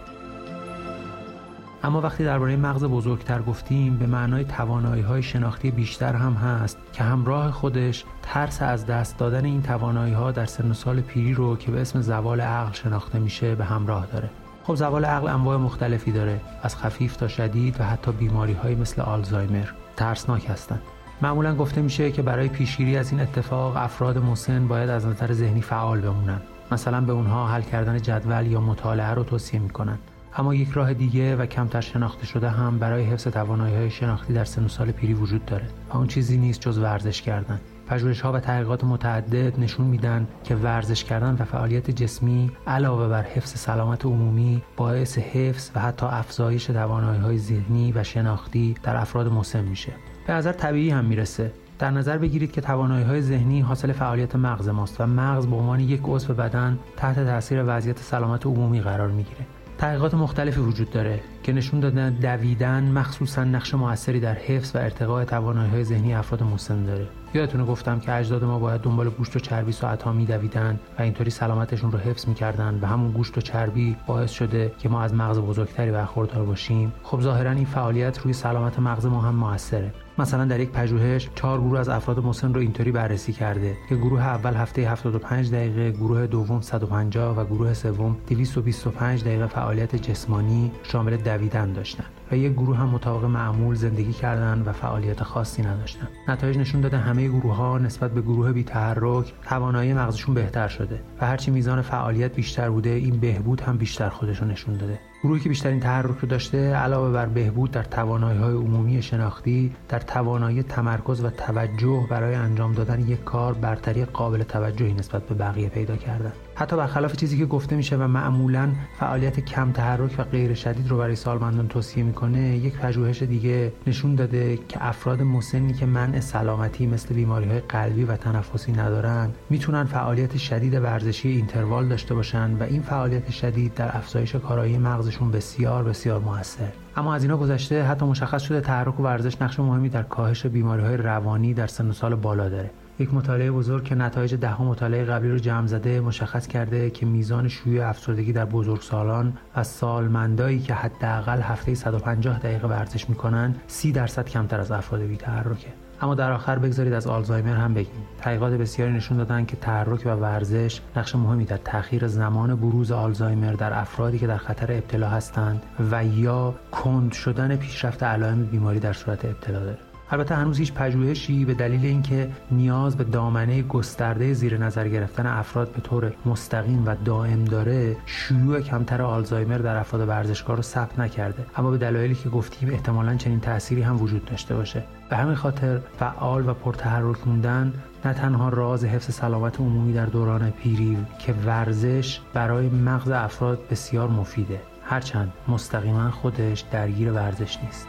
اما 1.82 2.00
وقتی 2.00 2.24
درباره 2.24 2.56
مغز 2.56 2.84
بزرگتر 2.84 3.42
گفتیم 3.42 3.96
به 3.96 4.06
معنای 4.06 4.44
توانایی 4.44 5.02
های 5.02 5.22
شناختی 5.22 5.70
بیشتر 5.70 6.12
هم 6.12 6.32
هست 6.32 6.78
که 6.92 7.04
همراه 7.04 7.50
خودش 7.50 8.04
ترس 8.22 8.62
از 8.62 8.86
دست 8.86 9.18
دادن 9.18 9.44
این 9.44 9.62
توانایی 9.62 10.14
ها 10.14 10.32
در 10.32 10.46
سن 10.46 10.70
و 10.70 10.74
سال 10.74 11.00
پیری 11.00 11.34
رو 11.34 11.56
که 11.56 11.70
به 11.70 11.80
اسم 11.80 12.00
زوال 12.00 12.40
عقل 12.40 12.72
شناخته 12.72 13.18
میشه 13.18 13.54
به 13.54 13.64
همراه 13.64 14.06
داره. 14.06 14.30
خب 14.66 14.74
زوال 14.74 15.04
عقل 15.04 15.28
انواع 15.28 15.56
مختلفی 15.56 16.12
داره. 16.12 16.40
از 16.62 16.76
خفیف 16.76 17.16
تا 17.16 17.28
شدید 17.28 17.80
و 17.80 17.84
حتی 17.84 18.12
بیماری 18.12 18.52
های 18.52 18.74
مثل 18.74 19.02
آلزایمر. 19.02 19.68
ترسناک 19.96 20.50
هستند. 20.50 20.82
معمولا 21.22 21.54
گفته 21.54 21.82
میشه 21.82 22.12
که 22.12 22.22
برای 22.22 22.48
پیشگیری 22.48 22.96
از 22.96 23.12
این 23.12 23.20
اتفاق 23.20 23.76
افراد 23.76 24.18
مسن 24.18 24.68
باید 24.68 24.90
از 24.90 25.06
نظر 25.06 25.32
ذهنی 25.32 25.62
فعال 25.62 26.00
بمونن. 26.00 26.40
مثلا 26.72 27.00
به 27.00 27.12
اونها 27.12 27.46
حل 27.46 27.62
کردن 27.62 28.02
جدول 28.02 28.46
یا 28.46 28.60
مطالعه 28.60 29.10
رو 29.10 29.24
توصیه 29.24 29.60
می‌کنن. 29.60 29.98
اما 30.36 30.54
یک 30.54 30.70
راه 30.70 30.94
دیگه 30.94 31.36
و 31.36 31.46
کمتر 31.46 31.80
شناخته 31.80 32.26
شده 32.26 32.50
هم 32.50 32.78
برای 32.78 33.04
حفظ 33.04 33.28
توانایی 33.28 33.76
های 33.76 33.90
شناختی 33.90 34.32
در 34.32 34.44
سن 34.44 34.68
سال 34.68 34.90
پیری 34.90 35.14
وجود 35.14 35.44
داره 35.44 35.66
و 35.92 35.96
اون 35.96 36.06
چیزی 36.06 36.36
نیست 36.36 36.60
جز 36.60 36.78
ورزش 36.78 37.22
کردن. 37.22 37.60
پژوهش 37.86 38.20
ها 38.20 38.32
و 38.32 38.40
تحقیقات 38.40 38.84
متعدد 38.84 39.60
نشون 39.60 39.86
میدن 39.86 40.28
که 40.44 40.54
ورزش 40.54 41.04
کردن 41.04 41.36
و 41.40 41.44
فعالیت 41.44 41.90
جسمی 41.90 42.50
علاوه 42.66 43.08
بر 43.08 43.22
حفظ 43.22 43.50
سلامت 43.50 44.04
عمومی 44.04 44.62
باعث 44.76 45.18
حفظ 45.18 45.70
و 45.74 45.80
حتی 45.80 46.06
افزایش 46.06 46.64
توانایی 46.64 47.20
های 47.20 47.38
ذهنی 47.38 47.92
و 47.92 48.02
شناختی 48.02 48.74
در 48.82 48.96
افراد 48.96 49.32
مسن 49.32 49.64
میشه. 49.64 49.92
به 50.26 50.32
نظر 50.32 50.52
طبیعی 50.52 50.90
هم 50.90 51.04
می‌رسه. 51.04 51.52
در 51.78 51.90
نظر 51.90 52.18
بگیرید 52.18 52.52
که 52.52 52.60
توانایی 52.60 53.04
های 53.04 53.22
ذهنی 53.22 53.60
حاصل 53.60 53.92
فعالیت 53.92 54.36
مغز 54.36 54.68
ماست 54.68 55.00
و 55.00 55.06
مغز 55.06 55.46
به 55.46 55.56
عنوان 55.56 55.80
یک 55.80 56.00
عضو 56.04 56.34
بدن 56.34 56.78
تحت 56.96 57.24
تاثیر 57.24 57.64
وضعیت 57.66 57.98
سلامت 57.98 58.46
عمومی 58.46 58.80
قرار 58.80 59.08
می‌گیره. 59.08 59.46
تحقیقات 59.78 60.14
مختلفی 60.14 60.60
وجود 60.60 60.90
داره. 60.90 61.20
که 61.46 61.52
نشون 61.52 61.80
دادن 61.80 62.10
دویدن 62.10 62.84
مخصوصا 62.84 63.44
نقش 63.44 63.74
موثری 63.74 64.20
در 64.20 64.34
حفظ 64.34 64.76
و 64.76 64.78
ارتقاء 64.78 65.24
توانایی 65.24 65.84
ذهنی 65.84 66.14
افراد 66.14 66.42
مسن 66.42 66.84
داره. 66.84 67.06
یادتونه 67.34 67.64
گفتم 67.64 68.00
که 68.00 68.12
اجداد 68.12 68.44
ما 68.44 68.58
باید 68.58 68.80
دنبال 68.80 69.10
گوشت 69.10 69.36
و 69.36 69.38
چربی 69.38 69.72
ساعتها 69.72 70.12
میدویدن 70.12 70.80
و 70.98 71.02
اینطوری 71.02 71.30
سلامتشون 71.30 71.92
رو 71.92 71.98
حفظ 71.98 72.28
می‌کردن 72.28 72.78
و 72.82 72.86
همون 72.86 73.12
گوشت 73.12 73.38
و 73.38 73.40
چربی 73.40 73.96
باعث 74.06 74.30
شده 74.30 74.72
که 74.78 74.88
ما 74.88 75.02
از 75.02 75.14
مغز 75.14 75.38
بزرگتری 75.38 75.90
برخوردار 75.90 76.44
باشیم. 76.44 76.92
خب 77.02 77.20
ظاهرا 77.20 77.50
این 77.50 77.64
فعالیت 77.64 78.18
روی 78.18 78.32
سلامت 78.32 78.78
مغز 78.78 79.06
ما 79.06 79.20
هم 79.20 79.34
موثره. 79.34 79.92
مثلا 80.18 80.44
در 80.44 80.60
یک 80.60 80.70
پژوهش 80.70 81.28
چهار 81.34 81.60
گروه 81.60 81.78
از 81.78 81.88
افراد 81.88 82.24
مسن 82.24 82.54
رو 82.54 82.60
اینطوری 82.60 82.92
بررسی 82.92 83.32
کرده 83.32 83.76
که 83.88 83.96
گروه 83.96 84.20
اول 84.20 84.54
هفته 84.54 84.82
75 84.82 85.52
دقیقه 85.52 85.90
گروه 85.90 86.26
دوم 86.26 86.60
150 86.60 87.38
و 87.38 87.44
گروه 87.44 87.74
سوم 87.74 88.16
225 88.28 89.24
دقیقه 89.24 89.46
فعالیت 89.46 89.96
جسمانی 89.96 90.72
شامل 90.82 91.16
دویدن 91.16 91.72
داشتن. 91.72 92.04
و 92.30 92.36
یک 92.36 92.52
گروه 92.52 92.76
هم 92.76 92.88
مطابق 92.88 93.24
معمول 93.24 93.74
زندگی 93.74 94.12
کردن 94.12 94.62
و 94.66 94.72
فعالیت 94.72 95.22
خاصی 95.22 95.62
نداشتن. 95.62 96.08
نتایج 96.28 96.58
نشون 96.58 96.80
داده 96.80 96.98
همه 96.98 97.28
گروه 97.28 97.54
ها 97.54 97.78
نسبت 97.78 98.10
به 98.10 98.22
گروه 98.22 98.52
بی 98.52 98.64
تحرک 98.64 99.32
توانایی 99.48 99.94
مغزشون 99.94 100.34
بهتر 100.34 100.68
شده 100.68 101.00
و 101.20 101.26
هرچی 101.26 101.50
میزان 101.50 101.82
فعالیت 101.82 102.34
بیشتر 102.34 102.70
بوده 102.70 102.90
این 102.90 103.20
بهبود 103.20 103.60
هم 103.60 103.76
بیشتر 103.76 104.08
خودش 104.08 104.42
نشون 104.42 104.76
داده. 104.76 104.98
گروهی 105.26 105.40
که 105.40 105.48
بیشترین 105.48 105.80
تحرک 105.80 106.18
رو 106.18 106.28
داشته 106.28 106.74
علاوه 106.74 107.12
بر 107.12 107.26
بهبود 107.26 107.70
در 107.70 107.82
توانایی 107.82 108.38
های 108.38 108.54
عمومی 108.54 109.02
شناختی 109.02 109.72
در 109.88 109.98
توانایی 109.98 110.62
تمرکز 110.62 111.24
و 111.24 111.30
توجه 111.30 112.06
برای 112.10 112.34
انجام 112.34 112.72
دادن 112.72 113.00
یک 113.00 113.24
کار 113.24 113.54
برتری 113.54 114.04
قابل 114.04 114.42
توجهی 114.42 114.92
نسبت 114.92 115.22
به 115.22 115.34
بقیه 115.34 115.68
پیدا 115.68 115.96
کردن. 115.96 116.32
حتی 116.58 116.76
برخلاف 116.76 117.16
چیزی 117.16 117.38
که 117.38 117.46
گفته 117.46 117.76
میشه 117.76 117.96
و 117.96 118.06
معمولا 118.06 118.72
فعالیت 118.98 119.40
کم 119.40 119.72
تحرک 119.72 120.14
و 120.18 120.24
غیر 120.24 120.54
شدید 120.54 120.88
رو 120.88 120.98
برای 120.98 121.16
سالمندان 121.16 121.68
توصیه 121.68 122.04
می‌کنه 122.04 122.56
یک 122.56 122.78
پژوهش 122.78 123.22
دیگه 123.22 123.72
نشون 123.86 124.14
داده 124.14 124.58
که 124.68 124.86
افراد 124.86 125.22
مسنی 125.22 125.72
که 125.72 125.86
منع 125.86 126.20
سلامتی 126.20 126.86
مثل 126.86 127.14
بیماری 127.14 127.48
های 127.48 127.60
قلبی 127.60 128.04
و 128.04 128.16
تنفسی 128.16 128.72
ندارن 128.72 129.30
می‌تونن 129.50 129.84
فعالیت 129.84 130.36
شدید 130.36 130.74
ورزشی 130.74 131.28
اینتروال 131.28 131.88
داشته 131.88 132.14
باشن 132.14 132.56
و 132.56 132.62
این 132.62 132.82
فعالیت 132.82 133.30
شدید 133.30 133.74
در 133.74 133.96
افزایش 133.96 134.36
کارایی 134.36 134.78
مغزشون 134.78 135.30
بسیار 135.30 135.84
بسیار 135.84 136.20
موثر. 136.20 136.72
اما 136.96 137.14
از 137.14 137.22
اینا 137.22 137.36
گذشته 137.36 137.82
حتی 137.82 138.06
مشخص 138.06 138.42
شده 138.42 138.60
تحرک 138.60 139.00
و 139.00 139.02
ورزش 139.02 139.42
نقش 139.42 139.60
مهمی 139.60 139.88
در 139.88 140.02
کاهش 140.02 140.46
بیماری 140.46 140.82
های 140.82 140.96
روانی 140.96 141.54
در 141.54 141.66
سن 141.66 141.88
و 141.88 141.92
سال 141.92 142.14
بالا 142.14 142.48
داره. 142.48 142.70
یک 142.98 143.14
مطالعه 143.14 143.50
بزرگ 143.50 143.84
که 143.84 143.94
نتایج 143.94 144.34
ده 144.34 144.62
مطالعه 144.62 145.04
قبلی 145.04 145.30
رو 145.30 145.38
جمع 145.38 145.66
زده 145.66 146.00
مشخص 146.00 146.46
کرده 146.46 146.90
که 146.90 147.06
میزان 147.06 147.48
شیوع 147.48 147.88
افسردگی 147.88 148.32
در 148.32 148.44
بزرگسالان 148.44 149.32
و 149.56 149.64
سالمندایی 149.64 150.58
که 150.58 150.74
حداقل 150.74 151.40
هفته 151.40 151.74
150 151.74 152.38
دقیقه 152.38 152.68
ورزش 152.68 153.08
می‌کنن 153.08 153.54
30 153.66 153.92
درصد 153.92 154.28
کمتر 154.28 154.60
از 154.60 154.70
افراد 154.70 155.02
بی‌تحرکه 155.02 155.72
اما 156.00 156.14
در 156.14 156.32
آخر 156.32 156.58
بگذارید 156.58 156.92
از 156.92 157.06
آلزایمر 157.06 157.56
هم 157.56 157.74
بگیم. 157.74 158.02
تحقیقات 158.20 158.52
بسیاری 158.52 158.92
نشون 158.92 159.18
دادن 159.18 159.44
که 159.44 159.56
تحرک 159.56 160.02
و 160.06 160.10
ورزش 160.10 160.80
نقش 160.96 161.14
مهمی 161.14 161.44
در 161.44 161.56
تاخیر 161.56 162.06
زمان 162.06 162.54
بروز 162.54 162.92
آلزایمر 162.92 163.52
در 163.52 163.78
افرادی 163.78 164.18
که 164.18 164.26
در 164.26 164.36
خطر 164.36 164.72
ابتلا 164.72 165.08
هستند 165.08 165.62
و 165.90 166.04
یا 166.04 166.54
کند 166.72 167.12
شدن 167.12 167.56
پیشرفت 167.56 168.02
علائم 168.02 168.44
بیماری 168.44 168.80
در 168.80 168.92
صورت 168.92 169.24
ابتلا 169.24 169.60
داره. 169.60 169.78
البته 170.10 170.34
هنوز 170.34 170.58
هیچ 170.58 170.72
پژوهشی 170.72 171.44
به 171.44 171.54
دلیل 171.54 171.84
اینکه 171.84 172.30
نیاز 172.50 172.96
به 172.96 173.04
دامنه 173.04 173.62
گسترده 173.62 174.32
زیر 174.32 174.58
نظر 174.58 174.88
گرفتن 174.88 175.26
افراد 175.26 175.72
به 175.72 175.80
طور 175.80 176.12
مستقیم 176.26 176.82
و 176.86 176.96
دائم 177.04 177.44
داره 177.44 177.96
شیوع 178.06 178.60
کمتر 178.60 179.02
آلزایمر 179.02 179.58
در 179.58 179.76
افراد 179.76 180.08
ورزشکار 180.08 180.56
رو 180.56 180.62
ثبت 180.62 180.98
نکرده. 180.98 181.46
اما 181.56 181.70
به 181.70 181.78
دلایلی 181.78 182.14
که 182.14 182.28
گفتیم 182.28 182.70
احتمالا 182.70 183.14
چنین 183.14 183.40
تأثیری 183.40 183.82
هم 183.82 184.02
وجود 184.02 184.24
داشته 184.24 184.54
باشه. 184.54 184.84
به 185.10 185.16
همین 185.16 185.34
خاطر 185.34 185.80
فعال 185.98 186.48
و 186.48 186.54
پرتحرک 186.54 187.28
موندن 187.28 187.72
نه 188.04 188.12
تنها 188.12 188.48
راز 188.48 188.84
حفظ 188.84 189.14
سلامت 189.14 189.60
عمومی 189.60 189.92
در 189.92 190.06
دوران 190.06 190.50
پیری 190.50 190.96
که 191.18 191.32
ورزش 191.32 192.20
برای 192.34 192.68
مغز 192.68 193.10
افراد 193.10 193.58
بسیار 193.70 194.08
مفیده. 194.08 194.60
هرچند 194.84 195.32
مستقیما 195.48 196.10
خودش 196.10 196.60
درگیر 196.60 197.12
ورزش 197.12 197.58
نیست. 197.62 197.88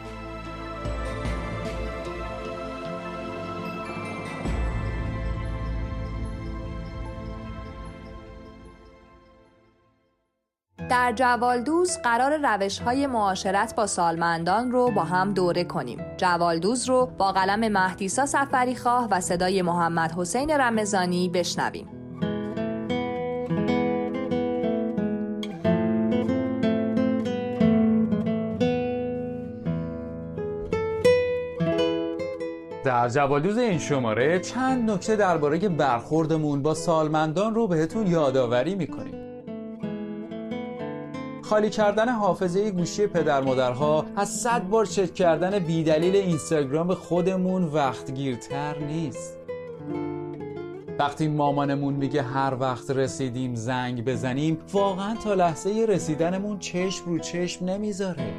در 10.89 11.13
جوالدوز 11.15 11.97
قرار 11.97 12.37
روش 12.37 12.79
های 12.79 13.07
معاشرت 13.07 13.75
با 13.75 13.87
سالمندان 13.87 14.71
رو 14.71 14.91
با 14.91 15.03
هم 15.03 15.33
دوره 15.33 15.63
کنیم. 15.63 16.05
جوالدوز 16.17 16.89
رو 16.89 17.05
با 17.17 17.31
قلم 17.31 17.71
مهدیسا 17.71 18.25
سفری 18.25 18.75
خواه 18.75 19.07
و 19.11 19.21
صدای 19.21 19.61
محمد 19.61 20.11
حسین 20.11 20.51
رمزانی 20.51 21.29
بشنویم. 21.29 21.87
در 32.83 33.09
جوالدوز 33.09 33.57
این 33.57 33.79
شماره 33.79 34.39
چند 34.39 34.91
نکته 34.91 35.15
درباره 35.15 35.69
برخوردمون 35.69 36.61
با 36.61 36.73
سالمندان 36.73 37.55
رو 37.55 37.67
بهتون 37.67 38.07
یادآوری 38.07 38.75
می‌کنیم. 38.75 39.26
خالی 41.49 41.69
کردن 41.69 42.09
حافظه 42.09 42.71
گوشی 42.71 43.07
پدر 43.07 43.41
مادرها 43.41 44.05
از 44.15 44.29
صد 44.29 44.67
بار 44.67 44.85
چک 44.85 45.13
کردن 45.13 45.59
بیدلیل 45.59 46.15
اینستاگرام 46.15 46.93
خودمون 46.93 47.63
وقتگیرتر 47.63 48.77
نیست. 48.77 49.37
وقتی 50.99 51.27
مامانمون 51.27 51.93
میگه 51.93 52.21
هر 52.21 52.57
وقت 52.59 52.91
رسیدیم 52.91 53.55
زنگ 53.55 54.05
بزنیم 54.05 54.57
واقعا 54.73 55.15
تا 55.15 55.33
لحظه 55.33 55.85
رسیدنمون 55.89 56.59
چشم 56.59 57.05
رو 57.05 57.19
چشم 57.19 57.65
نمی‌ذاره. 57.65 58.33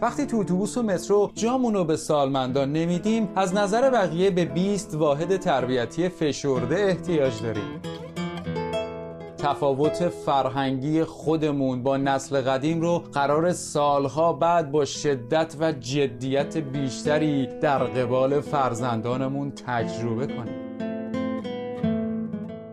وقتی 0.00 0.26
تو 0.26 0.36
اتوبوس 0.36 0.76
و 0.76 0.82
مترو 0.82 1.30
جامون 1.34 1.74
رو 1.74 1.84
به 1.84 1.96
سالمندان 1.96 2.72
نمیدیم 2.72 3.28
از 3.36 3.54
نظر 3.54 3.90
بقیه 3.90 4.30
به 4.30 4.44
20 4.44 4.94
واحد 4.94 5.36
تربیتی 5.36 6.08
فشرده 6.08 6.76
احتیاج 6.76 7.42
داریم. 7.42 7.93
تفاوت 9.44 10.08
فرهنگی 10.08 11.04
خودمون 11.04 11.82
با 11.82 11.96
نسل 11.96 12.40
قدیم 12.40 12.80
رو 12.80 12.98
قرار 12.98 13.52
سالها 13.52 14.32
بعد 14.32 14.70
با 14.70 14.84
شدت 14.84 15.56
و 15.60 15.72
جدیت 15.72 16.56
بیشتری 16.56 17.48
در 17.60 17.78
قبال 17.78 18.40
فرزندانمون 18.40 19.50
تجربه 19.50 20.26
کنیم. 20.26 20.64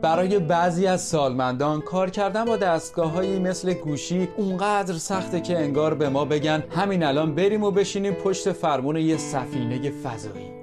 برای 0.01 0.39
بعضی 0.39 0.87
از 0.87 1.01
سالمندان 1.01 1.81
کار 1.81 2.09
کردن 2.09 2.45
با 2.45 2.57
دستگاه 2.57 3.11
هایی 3.11 3.39
مثل 3.39 3.73
گوشی 3.73 4.27
اونقدر 4.37 4.93
سخته 4.93 5.41
که 5.41 5.59
انگار 5.59 5.93
به 5.93 6.09
ما 6.09 6.25
بگن 6.25 6.63
همین 6.69 7.03
الان 7.03 7.35
بریم 7.35 7.63
و 7.63 7.71
بشینیم 7.71 8.13
پشت 8.13 8.51
فرمون 8.51 8.95
یه 8.95 9.17
سفینه 9.17 9.89
فضایی. 9.89 10.60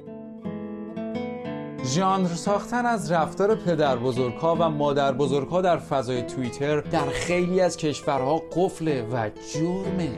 ژانر 1.88 2.28
ساختن 2.28 2.87
از 2.87 3.12
رفتار 3.12 3.54
پدر 3.54 3.97
بزرگها 3.97 4.57
و 4.61 4.71
مادر 4.71 5.12
بزرگها 5.12 5.61
در 5.61 5.76
فضای 5.76 6.23
توییتر 6.23 6.80
در 6.80 7.07
خیلی 7.07 7.61
از 7.61 7.76
کشورها 7.76 8.42
قفله 8.57 9.02
و 9.02 9.30
جرمه. 9.54 10.11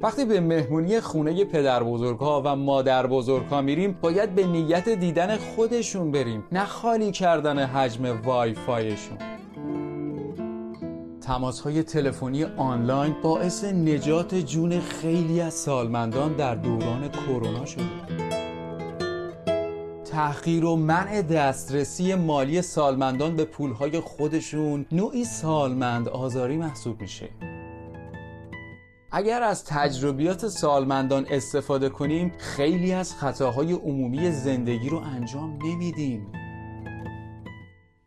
وقتی 0.00 0.24
به 0.24 0.40
مهمونی 0.40 1.00
خونه 1.00 1.44
پدر 1.44 1.82
بزرگها 1.82 2.42
و 2.44 2.56
مادر 2.56 3.06
بزرگها 3.06 3.62
میریم 3.62 3.98
باید 4.00 4.34
به 4.34 4.46
نیت 4.46 4.88
دیدن 4.88 5.36
خودشون 5.36 6.10
بریم 6.10 6.44
نه 6.52 6.64
خالی 6.64 7.12
کردن 7.12 7.58
حجم 7.58 8.20
وای 8.24 8.54
فایشون 8.54 9.18
تماس 11.20 11.60
های 11.60 11.82
تلفنی 11.82 12.44
آنلاین 12.44 13.16
باعث 13.22 13.64
نجات 13.64 14.34
جون 14.34 14.80
خیلی 14.80 15.40
از 15.40 15.54
سالمندان 15.54 16.32
در 16.32 16.54
دوران 16.54 17.08
کرونا 17.08 17.64
شده. 17.64 18.41
تحقیر 20.12 20.64
و 20.64 20.76
منع 20.76 21.22
دسترسی 21.22 22.14
مالی 22.14 22.62
سالمندان 22.62 23.36
به 23.36 23.44
پولهای 23.44 24.00
خودشون 24.00 24.86
نوعی 24.92 25.24
سالمند 25.24 26.08
آزاری 26.08 26.56
محسوب 26.56 27.00
میشه. 27.00 27.28
اگر 29.12 29.42
از 29.42 29.64
تجربیات 29.64 30.48
سالمندان 30.48 31.26
استفاده 31.30 31.88
کنیم 31.88 32.32
خیلی 32.38 32.92
از 32.92 33.14
خطاهای 33.14 33.72
عمومی 33.72 34.30
زندگی 34.30 34.88
رو 34.88 34.98
انجام 34.98 35.58
نمیدیم. 35.64 36.32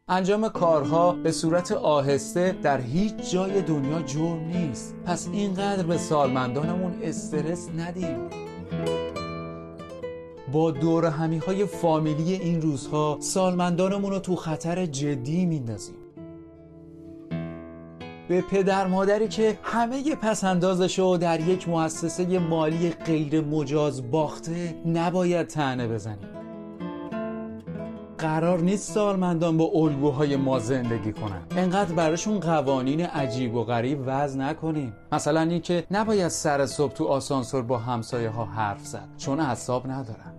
انجام 0.07 0.49
کارها 0.49 1.11
به 1.11 1.31
صورت 1.31 1.71
آهسته 1.71 2.55
در 2.63 2.81
هیچ 2.81 3.31
جای 3.31 3.61
دنیا 3.61 4.01
جرم 4.01 4.39
نیست. 4.39 4.95
پس 5.05 5.27
اینقدر 5.27 5.83
به 5.83 5.97
سالمندانمون 5.97 6.99
استرس 7.03 7.69
ندیم. 7.77 8.29
با 10.55 10.71
دور 10.71 11.05
همی 11.05 11.37
های 11.37 11.65
فامیلی 11.65 12.33
این 12.33 12.61
روزها 12.61 13.17
سالمندانمون 13.19 14.11
رو 14.11 14.19
تو 14.19 14.35
خطر 14.35 14.85
جدی 14.85 15.45
میندازیم. 15.45 15.95
به 18.27 18.41
پدر 18.41 18.87
مادری 18.87 19.27
که 19.27 19.59
همه 19.63 20.15
پسندازشو 20.15 21.17
در 21.21 21.39
یک 21.39 21.69
مؤسسه 21.69 22.39
مالی 22.39 22.89
غیر 22.89 23.41
مجاز 23.41 24.11
باخته 24.11 24.75
نباید 24.85 25.47
تنه 25.47 25.87
بزنیم. 25.87 26.29
قرار 28.17 28.59
نیست 28.59 28.91
سالمندان 28.91 29.57
با 29.57 29.65
الگوهای 29.73 30.35
ما 30.35 30.59
زندگی 30.59 31.13
کنن. 31.13 31.41
انقدر 31.51 31.93
براشون 31.93 32.39
قوانین 32.39 33.01
عجیب 33.01 33.55
و 33.55 33.63
غریب 33.63 34.03
وضع 34.05 34.39
نکنیم. 34.39 34.93
مثلا 35.11 35.41
اینکه 35.41 35.83
نباید 35.91 36.27
سر 36.27 36.65
صبح 36.65 36.93
تو 36.93 37.05
آسانسور 37.05 37.61
با 37.61 37.77
همسایه 37.77 38.29
ها 38.29 38.45
حرف 38.45 38.85
زد 38.85 39.09
چون 39.17 39.39
اعصاب 39.39 39.87
ندارن. 39.91 40.34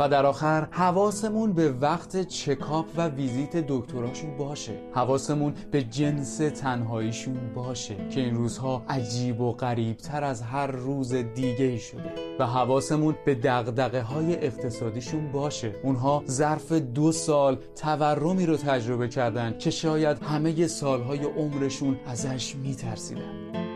و 0.00 0.08
در 0.08 0.26
آخر 0.26 0.68
حواسمون 0.70 1.52
به 1.52 1.72
وقت 1.72 2.28
چکاپ 2.28 2.86
و 2.96 3.08
ویزیت 3.08 3.56
دکتراشون 3.56 4.36
باشه. 4.36 4.72
حواسمون 4.94 5.54
به 5.70 5.82
جنس 5.82 6.36
تنهاییشون 6.36 7.54
باشه 7.54 8.08
که 8.10 8.20
این 8.20 8.34
روزها 8.34 8.82
عجیب 8.88 9.40
و 9.40 9.52
غریب 9.52 9.96
تر 9.96 10.24
از 10.24 10.42
هر 10.42 10.66
روز 10.66 11.14
دیگه 11.14 11.64
ای 11.64 11.78
شده. 11.78 12.12
و 12.38 12.46
حواسمون 12.46 13.14
به 13.24 13.34
دقدقه 13.34 14.02
های 14.02 14.46
اقتصادیشون 14.46 15.32
باشه. 15.32 15.74
اونها 15.82 16.22
ظرف 16.28 16.72
دو 16.72 17.12
سال 17.12 17.58
تورمی 17.76 18.46
رو 18.46 18.56
تجربه 18.56 19.08
کردن 19.08 19.58
که 19.58 19.70
شاید 19.70 20.22
همه 20.22 20.66
سالهای 20.66 21.24
عمرشون 21.24 21.96
ازش 22.06 22.56
میترسیدن. 22.56 23.67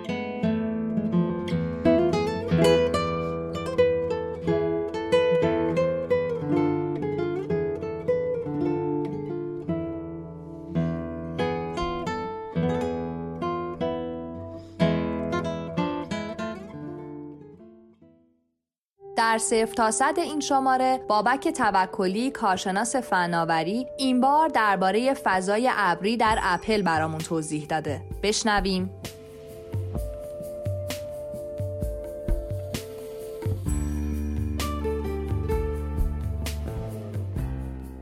در 19.32 19.38
صفر 19.38 19.74
تا 19.74 19.90
صد 19.90 20.14
این 20.18 20.40
شماره 20.40 21.00
بابک 21.08 21.48
توکلی 21.48 22.30
کارشناس 22.30 22.96
فناوری 22.96 23.86
این 23.98 24.20
بار 24.20 24.48
درباره 24.48 25.14
فضای 25.14 25.70
ابری 25.72 26.16
در 26.16 26.38
اپل 26.42 26.82
برامون 26.82 27.18
توضیح 27.18 27.66
داده. 27.66 28.02
بشنویم. 28.22 28.90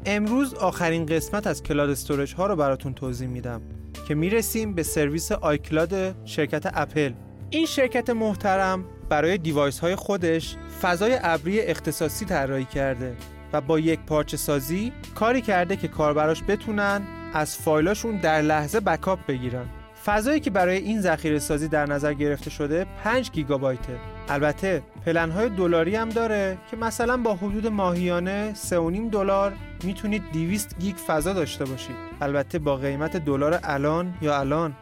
امروز 0.07 0.55
آخرین 0.55 1.07
قسمت 1.07 1.47
از 1.47 1.63
cloud 1.63 1.91
storage 1.91 2.35
ها 2.35 2.47
رو 2.47 2.57
براتون 2.57 2.95
توضیح 2.95 3.29
میدم 3.29 3.63
که 4.09 4.15
می‌رسیم 4.15 4.75
به 4.75 4.83
سرویس 4.83 5.33
iCloud 5.33 6.27
شرکت 6.27 6.71
اپل. 6.75 7.13
این 7.51 7.67
شرکت 7.67 8.11
محترم 8.11 8.85
برای 9.11 9.39
device 9.39 9.79
های 9.79 9.97
خودش 9.97 10.57
فضای 10.83 11.19
ابری 11.23 11.61
اختصاصی 11.61 12.25
طراحی 12.25 12.65
کرده 12.65 13.17
و 13.53 13.61
با 13.61 13.79
یک 13.79 14.01
پارچه 14.01 14.37
سازی 14.37 14.93
کاری 15.15 15.41
کرده 15.41 15.77
که 15.77 15.89
کاربراش 15.89 16.43
بتونن 16.49 17.03
از 17.35 17.57
فایلاشون 17.57 18.17
در 18.17 18.43
لحظه 18.43 18.81
backup 18.81 19.19
بگیرن. 19.29 19.67
فضایی 20.05 20.41
که 20.41 20.51
برای 20.51 20.77
این 20.77 21.01
ذخیره 21.01 21.39
سازی 21.39 21.69
در 21.69 21.87
نظر 21.87 22.15
گرفته 22.15 22.51
شده 22.51 22.87
5 23.05 23.31
گیگابایته. 23.31 23.99
البته 24.29 24.83
پلن 25.07 25.31
های 25.31 25.49
دلاری 25.49 25.97
هم 25.97 26.09
داره 26.09 26.59
که 26.71 26.77
مثلا 26.77 27.17
با 27.17 27.35
حدود 27.35 27.67
ماهیانه 27.67 28.55
3.5 28.55 29.11
دلار 29.13 29.53
می‌تونید 29.85 30.23
200 30.33 30.79
گیگ 30.79 30.97
فضا 30.97 31.33
داشته 31.33 31.65
باشید. 31.65 31.97
البته 32.21 32.59
با 32.59 32.77
قیمت 32.77 33.17
دلار 33.17 33.61
الان 33.63 34.15
یا 34.23 34.39
الان 34.41 34.75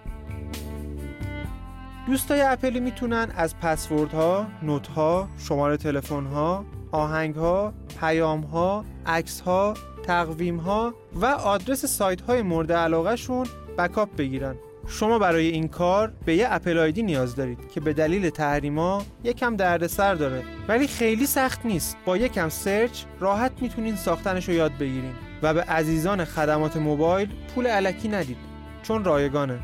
دوستای 2.09 2.41
اپلی 2.41 2.81
می‌تونن 2.81 3.29
از 3.37 3.59
پسوردها، 3.59 4.47
نوتها، 4.63 5.29
شماره 5.39 5.77
تلفن‌ها، 5.77 6.65
آهنگها، 6.93 7.73
پیامها، 8.01 8.85
عکسها، 9.07 9.75
تقویمها 10.03 10.95
و 11.15 11.27
آدرس 11.27 11.85
سایت 11.85 12.21
های 12.21 12.43
مورد 12.43 12.73
علاقه 12.73 13.17
شون 13.17 13.47
بکاپ 13.79 14.17
بگیرن. 14.17 14.55
شما 14.87 15.19
برای 15.19 15.49
این 15.49 15.69
کار 15.69 16.13
به 16.25 16.35
یه 16.37 16.47
اپل 16.51 16.79
آیدی 16.79 17.03
نیاز 17.03 17.37
دارید 17.37 17.71
که 17.75 17.81
به 17.81 17.93
دلیل 17.93 18.31
تحریما 18.31 19.03
یکم 19.25 19.57
دردسر 19.57 20.15
داره 20.15 20.43
ولی 20.69 20.87
خیلی 20.87 21.27
سخت 21.27 21.67
نیست. 21.67 21.97
با 22.05 22.17
یکم 22.17 22.49
سرچ 22.49 23.03
راحت 23.21 23.53
می‌تونین 23.61 23.97
ساختنش 23.97 24.49
رو 24.49 24.55
یاد 24.55 24.73
بگیرین 24.73 25.15
و 25.43 25.55
به 25.55 25.63
عزیزان 25.63 26.25
خدمات 26.25 26.77
موبایل 26.77 27.29
پول 27.55 27.67
الکی 27.67 28.09
ندید 28.09 28.39
چون 28.83 29.05
رایگانه. 29.05 29.59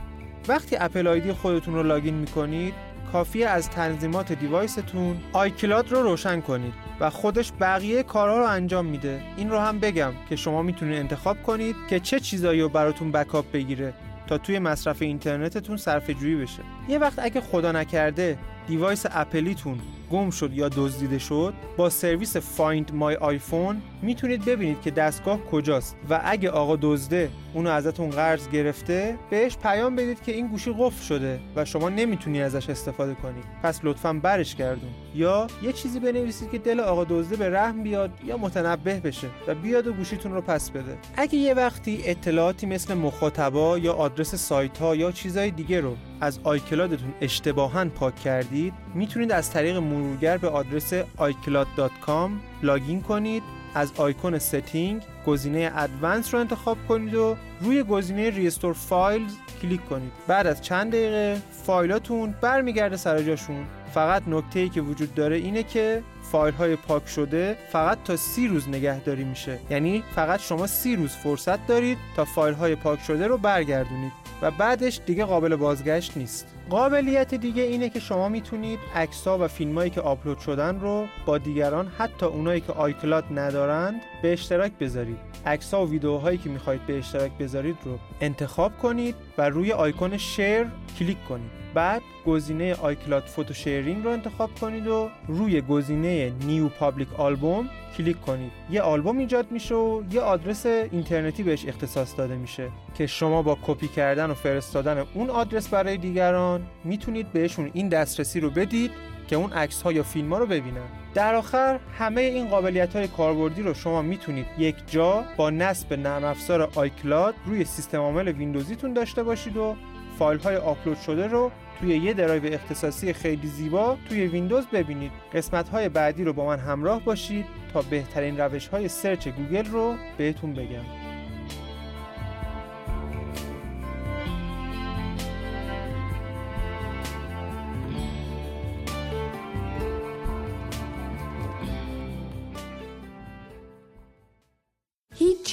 وقتی 0.48 0.76
Apple 0.76 1.06
ID 1.06 1.32
خودتون 1.32 1.74
رو 1.74 1.82
login 1.82 2.14
می‌کنید 2.14 2.74
کافیه 3.12 3.48
از 3.48 3.70
تنظیمات 3.70 4.32
device 4.32 4.88
تون 4.88 5.16
iCloud 5.32 5.92
رو 5.92 6.02
روشن 6.02 6.40
کنید 6.40 6.72
و 7.00 7.10
خودش 7.10 7.52
بقیه 7.60 8.02
کارها 8.02 8.38
رو 8.38 8.44
انجام 8.44 8.86
میده. 8.86 9.22
این 9.36 9.50
رو 9.50 9.58
هم 9.58 9.78
بگم 9.78 10.12
که 10.28 10.36
شما 10.36 10.62
می‌تونید 10.62 10.98
انتخاب 10.98 11.42
کنید 11.42 11.76
که 11.90 12.00
چه 12.00 12.20
چیزایی 12.20 12.60
رو 12.60 12.68
براتون 12.68 13.12
backup 13.12 13.52
بگیره 13.52 13.94
تا 14.26 14.38
توی 14.38 14.58
مصرف 14.58 15.02
اینترنتتون 15.02 15.76
صرفه 15.76 16.14
جویی 16.14 16.36
بشه. 16.36 16.62
یه 16.88 16.98
وقت 16.98 17.18
اگه 17.18 17.40
خدا 17.40 17.72
نکرده 17.72 18.38
device 18.66 19.06
اپلیتون 19.10 19.78
گم 20.10 20.30
شد 20.30 20.52
یا 20.52 20.68
دزدیده 20.68 21.18
شد 21.18 21.54
با 21.76 21.90
سرویس 21.90 22.36
Find 22.36 22.88
My 23.00 23.20
iPhone 23.20 23.74
می‌تونید 24.02 24.44
ببینید 24.44 24.80
که 24.80 24.90
دستگاه 24.90 25.38
کجاست 25.44 25.96
و 26.10 26.20
اگه 26.24 26.50
آقا 26.50 26.76
دزده 26.76 27.30
اونو 27.54 27.70
ازتون 27.70 28.10
قرض 28.10 28.48
گرفته 28.48 29.18
بهش 29.30 29.56
پیام 29.56 29.96
بدید 29.96 30.22
که 30.22 30.32
این 30.32 30.46
گوشی 30.46 30.74
قفل 30.78 31.02
شده 31.02 31.40
و 31.56 31.64
شما 31.64 31.88
نمی‌تونی 31.88 32.42
ازش 32.42 32.70
استفاده 32.70 33.14
کنی. 33.14 33.40
پس 33.62 33.80
لطفا 33.82 34.12
برش 34.12 34.56
گردون. 34.56 34.90
یا 35.14 35.46
یه 35.62 35.72
چیزی 35.72 36.00
بنویسید 36.00 36.50
که 36.50 36.58
دل 36.58 36.80
آقا 36.80 37.04
دزده 37.04 37.36
به 37.36 37.50
رحم 37.50 37.82
بیاد 37.82 38.10
یا 38.26 38.36
متنبه 38.36 38.94
بشه 38.94 39.26
و 39.46 39.54
بیاد 39.54 39.86
و 39.86 39.92
گوشیتون 39.92 40.32
رو 40.32 40.40
پس 40.40 40.70
بده. 40.70 40.98
اگه 41.16 41.38
یه 41.38 41.54
وقتی 41.54 42.00
اطلاعاتی 42.04 42.66
مثل 42.66 42.94
مخاطبا 42.94 43.78
یا 43.78 43.92
آدرس 43.92 44.34
سایت 44.34 44.78
ها 44.78 44.96
یا 44.96 45.12
چیزای 45.12 45.50
دیگه 45.50 45.80
رو 45.80 45.96
از 46.24 46.38
آیکلادتون 46.44 47.14
اشتباها 47.20 47.84
پاک 47.84 48.16
کردید 48.16 48.74
می‌تونید 48.94 49.32
از 49.32 49.50
طریق 49.50 49.76
مرورگر 49.76 50.38
به 50.38 50.48
آدرس 50.48 50.94
iCloud.com 51.18 52.30
login 52.62 53.02
کنید 53.02 53.42
از 53.74 53.92
آیکون 53.96 54.38
setting 54.38 55.02
گزینه 55.26 55.72
advanced 55.74 56.34
رو 56.34 56.40
انتخاب 56.40 56.78
کنید 56.88 57.14
و 57.14 57.36
روی 57.60 57.82
گزینه 57.82 58.30
restore 58.30 58.72
files 58.72 59.32
کلیک 59.62 59.84
کنید. 59.84 60.12
بعد 60.26 60.46
از 60.46 60.62
چند 60.62 60.92
دقیقه 60.92 61.42
فایلاتون 61.64 62.34
برمیگرده 62.40 62.96
سر 62.96 63.22
جاشون. 63.22 63.64
فقط 63.94 64.22
نکته 64.28 64.60
ای 64.60 64.68
که 64.68 64.80
وجود 64.80 65.14
داره 65.14 65.36
اینه 65.36 65.62
که 65.62 66.02
فایل 66.32 66.54
های 66.54 66.76
پاک 66.76 67.08
شده 67.08 67.56
فقط 67.72 67.98
تا 68.04 68.16
سی 68.16 68.48
روز 68.48 68.68
نگهداری 68.68 69.24
میشه. 69.24 69.58
یعنی 69.70 70.04
فقط 70.14 70.40
شما 70.40 70.66
سی 70.66 70.96
روز 70.96 71.10
فرصت 71.10 71.66
دارید 71.66 71.98
تا 72.16 72.24
فایل 72.24 72.54
های 72.54 72.74
پاک 72.74 73.00
شده 73.00 73.26
رو 73.26 73.38
برگردونید. 73.38 74.23
و 74.42 74.50
بعدش 74.50 75.00
دیگه 75.06 75.24
قابل 75.24 75.56
بازگشت 75.56 76.16
نیست. 76.16 76.53
قابلیت 76.70 77.34
دیگه 77.34 77.62
اینه 77.62 77.88
که 77.88 78.00
شما 78.00 78.28
می‌تونید 78.28 78.78
عکس‌ها 78.94 79.38
و 79.38 79.48
فیلمایی 79.48 79.90
که 79.90 80.00
آپلود 80.00 80.38
شدن 80.38 80.80
رو 80.80 81.06
با 81.26 81.38
دیگران 81.38 81.92
حتی 81.98 82.26
اونایی 82.26 82.60
که 82.60 82.72
iCloud 82.72 83.24
ندارند 83.30 84.00
به 84.22 84.32
اشتراک 84.32 84.72
بذارید. 84.72 85.18
عکس‌ها 85.46 85.86
و 85.86 85.90
ویدیوهایی 85.90 86.38
که 86.38 86.50
می‌خواید 86.50 86.86
به 86.86 86.98
اشتراک 86.98 87.32
بذارید 87.38 87.76
رو 87.84 87.98
انتخاب 88.20 88.78
کنید 88.78 89.14
و 89.38 89.48
روی 89.48 89.72
آیکون 89.72 90.16
share 90.16 90.66
کلیک 90.98 91.24
کنید. 91.28 91.50
بعد 91.74 92.02
گزینه 92.26 92.74
iCloud 92.74 93.22
Photo 93.22 93.54
Sharing 93.54 94.04
رو 94.04 94.10
انتخاب 94.10 94.50
کنید 94.60 94.86
و 94.86 95.08
روی 95.28 95.60
گزینه 95.60 96.32
new 96.46 96.68
public 96.68 97.08
album 97.20 97.68
کلیک 97.98 98.20
کنید. 98.20 98.52
یه 98.70 98.82
آلبوم 98.82 99.18
ایجاد 99.18 99.50
میشه 99.50 99.74
و 99.74 100.02
یه 100.10 100.20
آدرس 100.20 100.66
اینترنتی 100.66 101.42
بهش 101.42 101.66
اختصاص 101.68 102.18
داده 102.18 102.36
میشه 102.36 102.68
که 102.94 103.06
شما 103.06 103.42
با 103.42 103.58
کپی 103.66 103.88
کردن 103.88 104.30
و 104.30 104.34
فرستادن 104.34 105.04
اون 105.14 105.30
آدرس 105.30 105.68
برای 105.68 105.96
دیگران 105.96 106.53
می‌تونید 106.84 107.32
بهشون 107.32 107.70
این 107.72 107.88
دسترسی 107.88 108.40
رو 108.40 108.50
بدید 108.50 108.90
که 109.28 109.36
اون 109.36 109.52
عکس 109.52 109.82
ها 109.82 109.92
یا 109.92 110.02
فیلم 110.02 110.32
ها 110.32 110.38
رو 110.38 110.46
ببینن. 110.46 110.86
در 111.14 111.34
آخر 111.34 111.80
همه 111.98 112.20
این 112.20 112.48
قابلیت 112.48 112.96
های 112.96 113.08
کاربردی 113.08 113.62
رو 113.62 113.74
شما 113.74 114.02
می‌تونید 114.02 114.46
یک 114.58 114.76
جا 114.86 115.24
با 115.36 115.50
نصب 115.50 115.92
نرم 115.92 116.24
افزار 116.24 116.70
iCloud 116.74 117.34
روی 117.46 117.64
سیستم 117.64 117.98
عامل 117.98 118.28
ویندوزیتون 118.28 118.92
داشته 118.92 119.22
باشید 119.22 119.56
و 119.56 119.76
فایل 120.18 120.40
های 120.40 120.56
آپلود 120.56 121.00
شده 121.00 121.26
رو 121.26 121.50
توی 121.80 121.96
یه 121.96 122.12
درایو 122.12 122.54
اختصاصی 122.54 123.12
خیلی 123.12 123.48
زیبا 123.48 123.96
توی 124.08 124.26
ویندوز 124.26 124.66
ببینید. 124.66 125.12
قسمت 125.34 125.68
های 125.68 125.88
بعدی 125.88 126.24
رو 126.24 126.32
با 126.32 126.46
من 126.46 126.58
همراه 126.58 127.04
باشید 127.04 127.46
تا 127.72 127.82
بهترین 127.82 128.40
روش 128.40 128.68
های 128.68 128.88
search 128.88 129.28
گوگل 129.28 129.64
رو 129.64 129.94
بهتون 130.18 130.52
بگم. 130.52 131.03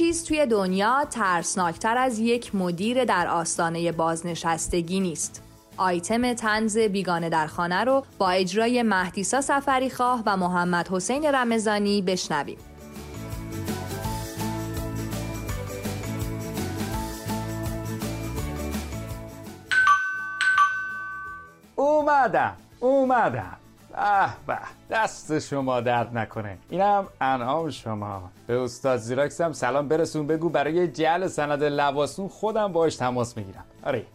چیز 0.01 0.25
توی 0.25 0.45
دنیا 0.45 1.05
ترسناکتر 1.11 1.97
از 1.97 2.19
یک 2.19 2.55
مدیر 2.55 3.05
در 3.05 3.27
آستانه 3.27 3.91
بازنشستگی 3.91 4.99
نیست. 4.99 5.43
آیتم 5.77 6.33
تنز 6.33 6.77
بیگانه 6.77 7.29
در 7.29 7.47
خانه 7.47 7.83
رو 7.83 8.03
با 8.17 8.29
اجرای 8.29 8.83
مهدیسا 8.83 9.41
سفری 9.41 9.89
خواه 9.89 10.23
و 10.25 10.37
محمد 10.37 10.87
حسین 10.87 11.25
رمزانی 11.25 12.01
بشنویم. 12.01 12.57
اومدم 21.75 22.53
اومدم 22.79 23.60
به 24.01 24.29
به 24.47 24.57
دست 24.89 25.39
شما 25.39 25.81
درد 25.81 26.17
نکنه. 26.17 26.57
اینم 26.69 27.07
انعام 27.21 27.69
شما. 27.69 28.29
به 28.47 28.59
استاد 28.59 28.97
زیراکس 28.97 29.41
هم 29.41 29.53
سلام 29.53 29.87
برسون 29.87 30.27
بگو 30.27 30.49
برای 30.49 30.87
جعل 30.87 31.27
سند 31.27 31.63
لواسون 31.63 32.27
خودم 32.27 32.71
باش 32.73 32.95
تماس 32.95 33.37
می‌گیرم. 33.37 33.63
آره. 33.83 34.05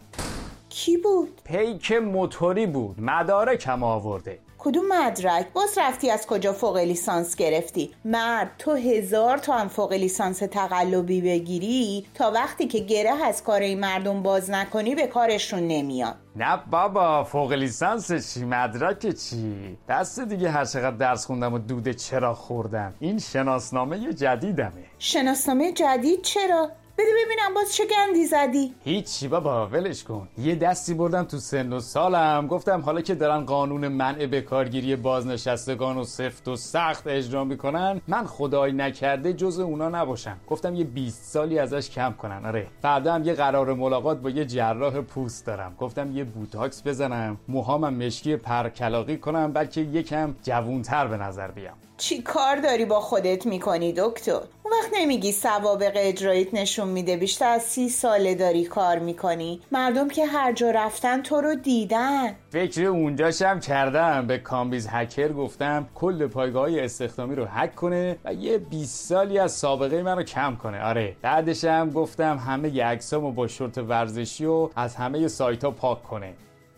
کی 0.69 0.97
بود؟ 0.97 1.41
پیک 1.43 1.91
موتوری 1.91 2.65
بود. 2.65 3.01
مدارکم 3.01 3.83
آورده. 3.83 4.39
کدوم 4.57 4.85
مدرک؟ 4.87 5.47
باز 5.53 5.77
رفتی 5.77 6.11
از 6.11 6.27
کجا 6.27 6.53
فوق 6.53 6.77
لیسانس 6.77 7.35
گرفتی؟ 7.35 7.93
مرد 8.05 8.51
تو 8.59 8.73
هزار 8.73 9.37
تا 9.37 9.53
هم 9.57 9.67
فوق 9.67 9.93
لیسانس 9.93 10.39
تقلبی 10.39 11.21
بگیری؟ 11.21 12.05
تا 12.15 12.31
وقتی 12.31 12.67
که 12.67 12.79
گره 12.79 13.25
از 13.25 13.43
کار 13.43 13.61
این 13.61 13.79
مردم 13.79 14.23
باز 14.23 14.49
نکنی 14.49 14.95
به 14.95 15.07
کارشون 15.07 15.67
نمیاد. 15.67 16.15
نه 16.37 16.57
بابا 16.71 17.23
فوق 17.23 17.51
لیسانس 17.53 18.33
چی؟ 18.33 18.45
مدرک 18.45 19.07
چی؟ 19.15 19.77
دست 19.89 20.19
دیگه 20.19 20.51
هر 20.51 20.65
چقدر 20.65 20.95
درس 20.97 21.25
خوندم 21.25 21.53
و 21.53 21.59
دوده 21.59 21.93
چرا 21.93 22.33
خوردم. 22.33 22.93
این 22.99 23.19
شناسنامه 23.19 24.13
جدیدمه. 24.13 24.83
شناسنامه 24.99 25.71
جدید 25.71 26.21
چرا؟ 26.21 26.69
بده 26.97 27.07
ببینم 27.25 27.53
باز 27.55 27.73
چه 27.75 27.83
گندی 27.85 28.25
زدی. 28.25 28.73
هیچی 28.83 29.27
بابا 29.27 29.67
ولش 29.67 30.03
کن. 30.03 30.27
یه 30.37 30.55
دستی 30.55 30.93
بردم 30.93 31.23
تو 31.23 31.37
سن 31.37 31.73
و 31.73 31.79
سالم. 31.79 32.47
گفتم 32.47 32.81
حالا 32.81 33.01
که 33.01 33.15
دارن 33.15 33.45
قانون 33.45 33.87
منع 33.87 34.25
به 34.25 34.41
کارگیری 34.41 34.95
بازنشستگان 34.95 35.97
و 35.97 36.03
سفت 36.03 36.47
و 36.47 36.55
سخت 36.55 37.07
اجرا 37.07 37.43
می‌کنن 37.43 38.01
من 38.07 38.25
خدای 38.25 38.71
نکرده 38.71 39.33
جز 39.33 39.59
اونا 39.59 39.89
نباشم. 39.89 40.37
گفتم 40.47 40.75
یه 40.75 40.83
20 40.83 41.23
سالی 41.23 41.59
ازش 41.59 41.89
کم 41.89 42.13
کنن. 42.13 42.45
آره. 42.45 42.67
فردا 42.81 43.13
هم 43.13 43.23
یه 43.23 43.33
قرار 43.33 43.73
ملاقات 43.73 44.17
با 44.17 44.29
یه 44.29 44.45
جراح 44.45 45.01
پوست 45.01 45.45
دارم. 45.45 45.75
گفتم 45.79 46.17
یه 46.17 46.23
بوتاکس 46.23 46.87
بزنم. 46.87 47.37
موهامم 47.47 47.93
مشکی 47.93 48.35
پرکلاقی 48.35 49.17
کنم 49.17 49.53
بلکه 49.53 49.81
یکم 49.81 50.35
جوونتر 50.43 51.07
به 51.07 51.17
نظر 51.17 51.51
بیام. 51.51 51.75
چی 51.97 52.21
کار 52.21 52.55
داری 52.55 52.85
با 52.85 52.99
خودت 52.99 53.45
می‌کنی 53.45 53.93
دکتر؟ 53.97 54.31
اون 54.31 54.73
وقت 54.81 54.91
نمیگی 54.93 55.31
سوابق 55.31 55.91
اجرایت 55.95 56.53
نشون 56.53 56.87
میده 56.87 57.17
بیشتر 57.17 57.49
از 57.49 57.63
سی 57.63 57.89
ساله 57.89 58.35
داری 58.35 58.65
کار 58.65 58.99
می‌کنی. 58.99 59.61
مردم 59.71 60.07
که 60.07 60.25
هر 60.25 60.53
جا 60.53 60.71
رفتن 60.71 61.21
تو 61.21 61.41
رو 61.41 61.55
دیدن. 61.55 62.35
فکر 62.49 62.85
اونجاشم 62.85 63.59
کردم. 63.59 64.27
به 64.27 64.37
کامبیز 64.37 64.87
هکر 64.91 65.33
گفتم 65.33 65.87
کل 65.95 66.27
پایگاه 66.27 66.63
های 66.63 66.79
استخدامی 66.79 67.35
رو 67.35 67.45
هک 67.45 67.75
کنه 67.75 68.17
و 68.25 68.33
یه 68.33 68.57
20 68.57 69.05
سالی 69.09 69.39
از 69.39 69.51
سابقه 69.51 70.03
منو 70.03 70.23
کم 70.23 70.55
کنه. 70.55 70.83
آره 70.83 71.15
بعدشم 71.21 71.89
گفتم 71.89 72.37
همه 72.37 72.83
عکسامو 72.83 73.31
با 73.31 73.47
شورت 73.47 73.77
ورزشی 73.77 74.45
و 74.45 74.69
از 74.75 74.95
همه 74.95 75.27
سایت 75.27 75.63
ها 75.63 75.71
پاک 75.71 76.03
کنه. 76.03 76.33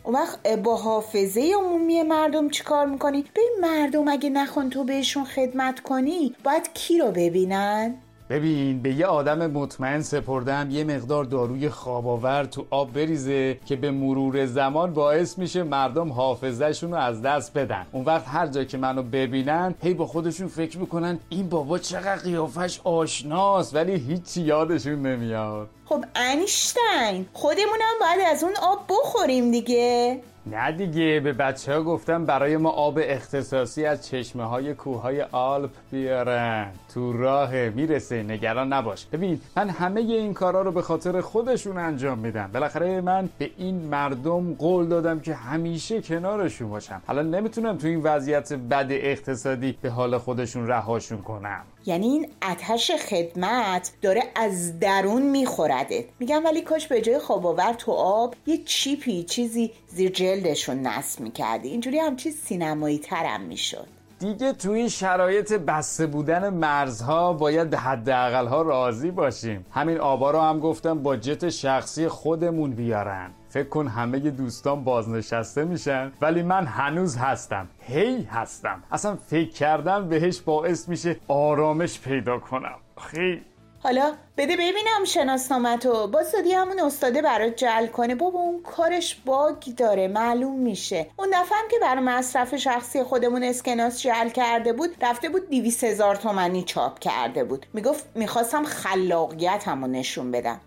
اون 0.09 0.17
وقت 0.17 0.47
با 0.47 0.75
حافظه 0.75 1.53
عمومی 1.59 2.03
مردم 2.03 2.49
چیکار 2.49 2.85
می‌کنی؟ 2.85 3.25
به 3.33 3.41
مردم 3.61 4.07
اگه 4.07 4.29
نخون 4.29 4.69
تو 4.69 4.83
بهشون 4.83 5.25
خدمت 5.25 5.79
کنی 5.79 6.35
باید 6.43 6.73
کی 6.73 6.97
رو 6.97 7.11
ببینن؟ 7.11 7.95
ببین 8.29 8.81
به 8.81 8.93
یه 8.93 9.05
آدم 9.05 9.51
مطمئن 9.51 10.01
سپردم 10.01 10.67
یه 10.71 10.83
مقدار 10.83 11.23
داروی 11.23 11.69
خواب‌آور 11.69 12.43
تو 12.43 12.65
آب 12.69 12.93
بریزه 12.93 13.57
که 13.65 13.75
به 13.75 13.91
مرور 13.91 14.45
زمان 14.45 14.93
باعث 14.93 15.37
میشه 15.37 15.63
مردم 15.63 16.11
حافظهشون 16.11 16.91
رو 16.91 16.97
از 16.97 17.21
دست 17.21 17.53
بدن. 17.53 17.85
اون 17.91 18.05
وقت 18.05 18.27
هر 18.27 18.47
جا 18.47 18.63
که 18.63 18.77
منو 18.77 19.03
ببینن 19.03 19.75
هی 19.81 19.93
با 19.93 20.05
خودشون 20.05 20.47
فکر 20.47 20.77
می‌کنن 20.77 21.19
این 21.29 21.49
بابا 21.49 21.77
چقدر 21.77 22.15
قیافش 22.15 22.79
آشناست 22.83 23.75
ولی 23.75 23.95
هیچی 23.95 24.41
یادشون 24.41 25.01
نمیاد. 25.01 25.69
خب 25.85 26.05
انیشتین 26.15 27.25
خودمونم 27.33 27.95
باید 28.01 28.19
از 28.31 28.43
اون 28.43 28.53
آب 28.61 28.79
بخوریم 28.89 29.51
دیگه. 29.51 30.21
نه 30.51 30.71
دیگه 30.71 31.19
به 31.23 31.33
بچه 31.33 31.73
ها 31.73 31.83
گفتم 31.83 32.25
برای 32.25 32.57
ما 32.57 32.69
آب 32.69 32.99
اختصاصی 33.01 33.85
از 33.85 34.07
چشمه 34.07 34.43
های 34.43 34.73
کوه 34.73 35.25
آلپ 35.31 35.69
بیارن. 35.91 36.67
تو 36.93 37.13
راه 37.13 37.69
می‌رسه 37.69 38.23
نگران 38.23 38.73
نباش. 38.73 39.05
ببین 39.05 39.41
من 39.57 39.69
همه 39.69 40.01
این 40.01 40.33
کارا 40.33 40.61
رو 40.61 40.71
به 40.71 40.81
خاطر 40.81 41.21
خودشون 41.21 41.77
انجام 41.77 42.19
میدم. 42.19 42.49
بالاخره 42.53 43.01
من 43.01 43.29
به 43.37 43.51
این 43.57 43.75
مردم 43.75 44.53
قول 44.53 44.87
دادم 44.87 45.19
که 45.19 45.33
همیشه 45.33 46.01
کنارشون 46.01 46.69
باشم. 46.69 47.01
حالا 47.07 47.21
نمی‌تونم 47.21 47.77
تو 47.77 47.87
این 47.87 48.01
وضعیت 48.03 48.53
بد 48.53 48.87
اقتصادی 48.89 49.77
به 49.81 49.89
حال 49.89 50.17
خودشون 50.17 50.67
رهاشون 50.67 51.21
کنم. 51.21 51.61
یعنی 51.85 52.07
این 52.07 52.27
اتش 52.51 52.91
خدمت 52.91 53.91
داره 54.01 54.23
از 54.35 54.79
درون 54.79 55.21
میخورده. 55.21 56.05
میگم 56.19 56.45
ولی 56.45 56.61
کاش 56.61 56.87
به 56.87 57.01
جای 57.01 57.19
خواباور 57.19 57.73
تو 57.73 57.91
آب 57.91 58.35
یه 58.45 58.57
چیپی 58.57 59.23
چیزی 59.23 59.71
زیر 59.87 60.11
جلدشون 60.11 60.79
نصب 60.79 61.19
می‌کردی. 61.19 61.69
اینجوری 61.69 61.99
هم 61.99 62.15
چیز 62.15 62.35
سینمایی 62.35 62.99
ترم 62.99 63.41
می‌شد. 63.41 63.87
دیگه 64.19 64.53
توی 64.53 64.79
این 64.79 64.89
شرایط 64.89 65.53
بسته 65.53 66.07
بودن 66.07 66.49
مرزها 66.49 67.33
باید 67.33 67.73
حداقل 67.73 68.47
ها 68.47 68.61
راضی 68.61 69.11
باشیم. 69.11 69.65
همین 69.71 69.97
آبا 69.97 70.31
رو 70.31 70.39
هم 70.39 70.59
گفتم 70.59 71.03
با 71.03 71.15
جت 71.15 71.49
شخصی 71.49 72.07
خودمون 72.07 72.71
بیارن. 72.71 73.31
فکر 73.49 73.69
کن 73.69 73.87
همه 73.87 74.19
دوستان 74.19 74.83
بازنشسته 74.83 75.63
میشن 75.63 76.11
ولی 76.21 76.43
من 76.43 76.65
هنوز 76.65 77.17
هستم. 77.17 77.67
هی 77.79 78.23
هستم. 78.23 78.83
اصلا 78.91 79.15
فکر 79.15 79.49
کردم 79.49 80.09
بهش 80.09 80.41
باعث 80.41 80.89
میشه 80.89 81.15
آرامش 81.27 81.99
پیدا 81.99 82.39
کنم. 82.39 82.75
خیلی 82.97 83.41
حالا 83.83 84.13
بده 84.37 84.53
ببینم 84.53 85.05
شناسنامتو 85.05 86.07
باز 86.07 86.31
دادی 86.31 86.51
همون 86.51 86.79
استاده 86.79 87.21
برات 87.21 87.55
جل 87.55 87.87
کنه. 87.87 88.15
بابا 88.15 88.39
اون 88.39 88.61
کارش 88.63 89.15
باگ 89.25 89.55
داره. 89.77 90.07
معلوم 90.07 90.59
میشه. 90.59 91.07
اون 91.17 91.29
دفعه 91.33 91.57
که 91.71 91.77
برای 91.81 92.03
مصرف 92.03 92.55
شخصی 92.55 93.03
خودمون 93.03 93.43
اسکناس 93.43 94.01
جل 94.01 94.29
کرده 94.29 94.73
بود 94.73 94.89
رفته 95.01 95.29
بود 95.29 95.49
دیویس 95.49 95.83
هزار 95.83 96.15
تومنی 96.15 96.63
چاپ 96.63 96.99
کرده 96.99 97.43
بود. 97.43 97.65
می‌گفت 97.73 98.05
می‌خواستم 98.15 98.63
خلاقیت 98.63 99.67
همو 99.67 99.87
نشون 99.87 100.31
بدم. 100.31 100.59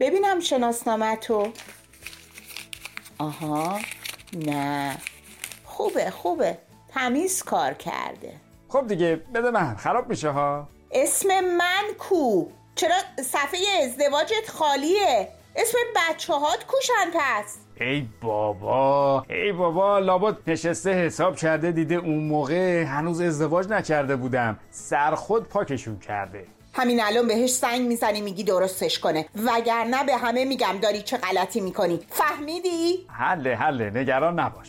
ببینم 0.00 0.40
شناسنامتو 0.40 1.48
آها 3.18 3.78
نه. 4.46 4.96
خوبه 5.64 6.10
خوبه. 6.10 6.58
تمیز 6.88 7.42
کار 7.42 7.72
کرده. 7.74 8.32
خب 8.68 8.86
دیگه 8.86 9.16
بده 9.34 9.50
من. 9.50 9.76
خراب 9.76 10.08
میشه 10.08 10.30
ها. 10.30 10.68
اسم 10.92 11.28
من 11.58 11.84
کو؟ 11.98 12.48
چرا 12.74 12.96
صفحه 13.24 13.82
ازدواجت 13.84 14.48
خالیه؟ 14.48 15.28
اسم 15.56 15.78
بچه 15.96 16.32
هات 16.34 16.64
کوشن 16.66 17.10
پس. 17.14 17.56
ای 17.80 18.08
بابا 18.22 19.24
ای 19.30 19.52
بابا 19.52 19.98
لابد 19.98 20.36
نشسته 20.46 20.92
حساب 20.92 21.36
کرده 21.36 21.72
دیده 21.72 21.94
اون 21.94 22.18
موقع 22.28 22.82
هنوز 22.82 23.20
ازدواج 23.20 23.68
نکرده 23.68 24.16
بودم. 24.16 24.58
سر 24.70 25.14
خود 25.14 25.48
پاکشون 25.48 25.98
کرده. 25.98 26.46
همین 26.74 27.02
الان 27.02 27.26
بهش 27.26 27.50
سنگ 27.50 27.80
می‌زنی 27.86 28.20
میگی 28.20 28.44
درستش 28.44 28.98
کنه. 28.98 29.26
وگرنه 29.46 30.04
به 30.04 30.16
همه 30.16 30.44
میگم 30.44 30.78
داری 30.82 31.02
چه 31.02 31.16
غلطی 31.16 31.60
می‌کنی. 31.60 32.00
فهمیدی؟ 32.10 33.06
حله 33.08 33.56
حله. 33.56 33.90
نگران 33.90 34.40
نباش. 34.40 34.66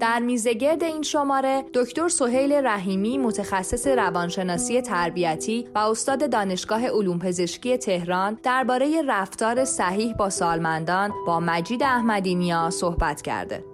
در 0.00 0.18
میزگرد 0.18 0.82
این 0.82 1.02
شماره 1.02 1.64
دکتر 1.74 2.08
سهیل 2.08 2.52
رحیمی 2.52 3.18
متخصص 3.18 3.86
روانشناسی 3.86 4.80
تربیتی 4.80 5.68
و 5.74 5.78
استاد 5.78 6.30
دانشگاه 6.30 6.88
علوم 6.88 7.18
پزشکی 7.18 7.76
تهران 7.76 8.38
درباره 8.42 9.02
رفتار 9.08 9.64
صحیح 9.64 10.14
با 10.14 10.30
سالمندان 10.30 11.12
با 11.26 11.40
مجید 11.40 11.82
احمدی 11.82 12.34
نیا 12.34 12.70
صحبت 12.70 13.22
کرده. 13.22 13.69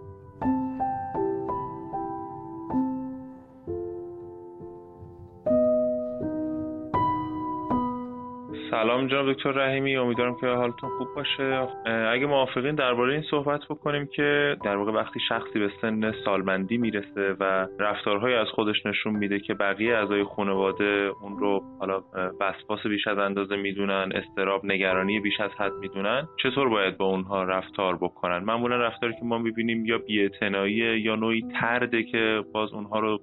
سلام 8.71 9.07
جناب 9.07 9.33
دکتر 9.33 9.51
رحیمی 9.51 9.97
امیدوارم 9.97 10.37
که 10.41 10.47
حالتون 10.47 10.91
خوب 10.99 11.09
باشه. 11.17 11.69
اگه 12.13 12.27
موافقین 12.27 12.75
درباره 12.75 13.13
این 13.13 13.23
صحبت 13.31 13.61
بکنیم 13.71 14.09
که 14.13 14.57
در 14.65 14.77
واقع 14.77 14.93
وقتی 14.93 15.21
شخصی 15.29 15.59
به 15.59 15.71
سن 15.81 16.13
سالمندی 16.25 16.79
می‌رسه 16.79 17.37
و 17.41 17.67
رفتارهای 17.79 18.35
از 18.35 18.47
خودش 18.49 18.87
نشون 18.87 19.17
میده 19.17 19.41
که 19.41 19.55
بقیه 19.55 19.95
اعضای 19.95 20.25
خانواده 20.25 21.11
اون 21.23 21.39
رو 21.39 21.63
حالا 21.81 22.03
وسواس 22.41 22.87
بیش 22.87 23.07
از 23.07 23.19
اندازه 23.19 23.57
می‌دونن 23.57 24.13
استراب 24.15 24.65
نگرانی 24.65 25.21
بیش 25.21 25.41
از 25.41 25.51
حد 25.59 25.73
می‌دونن 25.81 26.29
چطور 26.43 26.69
باید 26.69 26.97
با 26.97 27.05
اونها 27.05 27.45
رفتار 27.45 27.97
بکنن؟ 27.97 28.39
معمولا 28.39 28.77
رفتاری 28.77 29.13
که 29.13 29.25
ما 29.25 29.39
می‌بینیم 29.39 29.87
یا 29.87 29.99
بی‌اعتنایی 29.99 30.75
یا 31.01 31.17
نوعی 31.17 31.43
ترده 31.61 32.03
که 32.03 32.43
باز 32.53 32.73
اونها 32.73 33.01
رو 33.01 33.19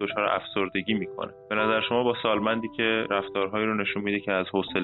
دچار 0.00 0.24
افسردگی 0.24 0.94
می‌کنه. 0.94 1.32
به 1.50 1.54
نظر 1.56 1.80
شما 1.80 2.02
با 2.02 2.14
سالمندی 2.22 2.68
که 2.76 3.06
رفتارهایی 3.10 3.66
رو 3.66 3.74
نشون 3.74 4.02
میده 4.02 4.20
که 4.20 4.32
از 4.32 4.46
حوصله 4.52 4.83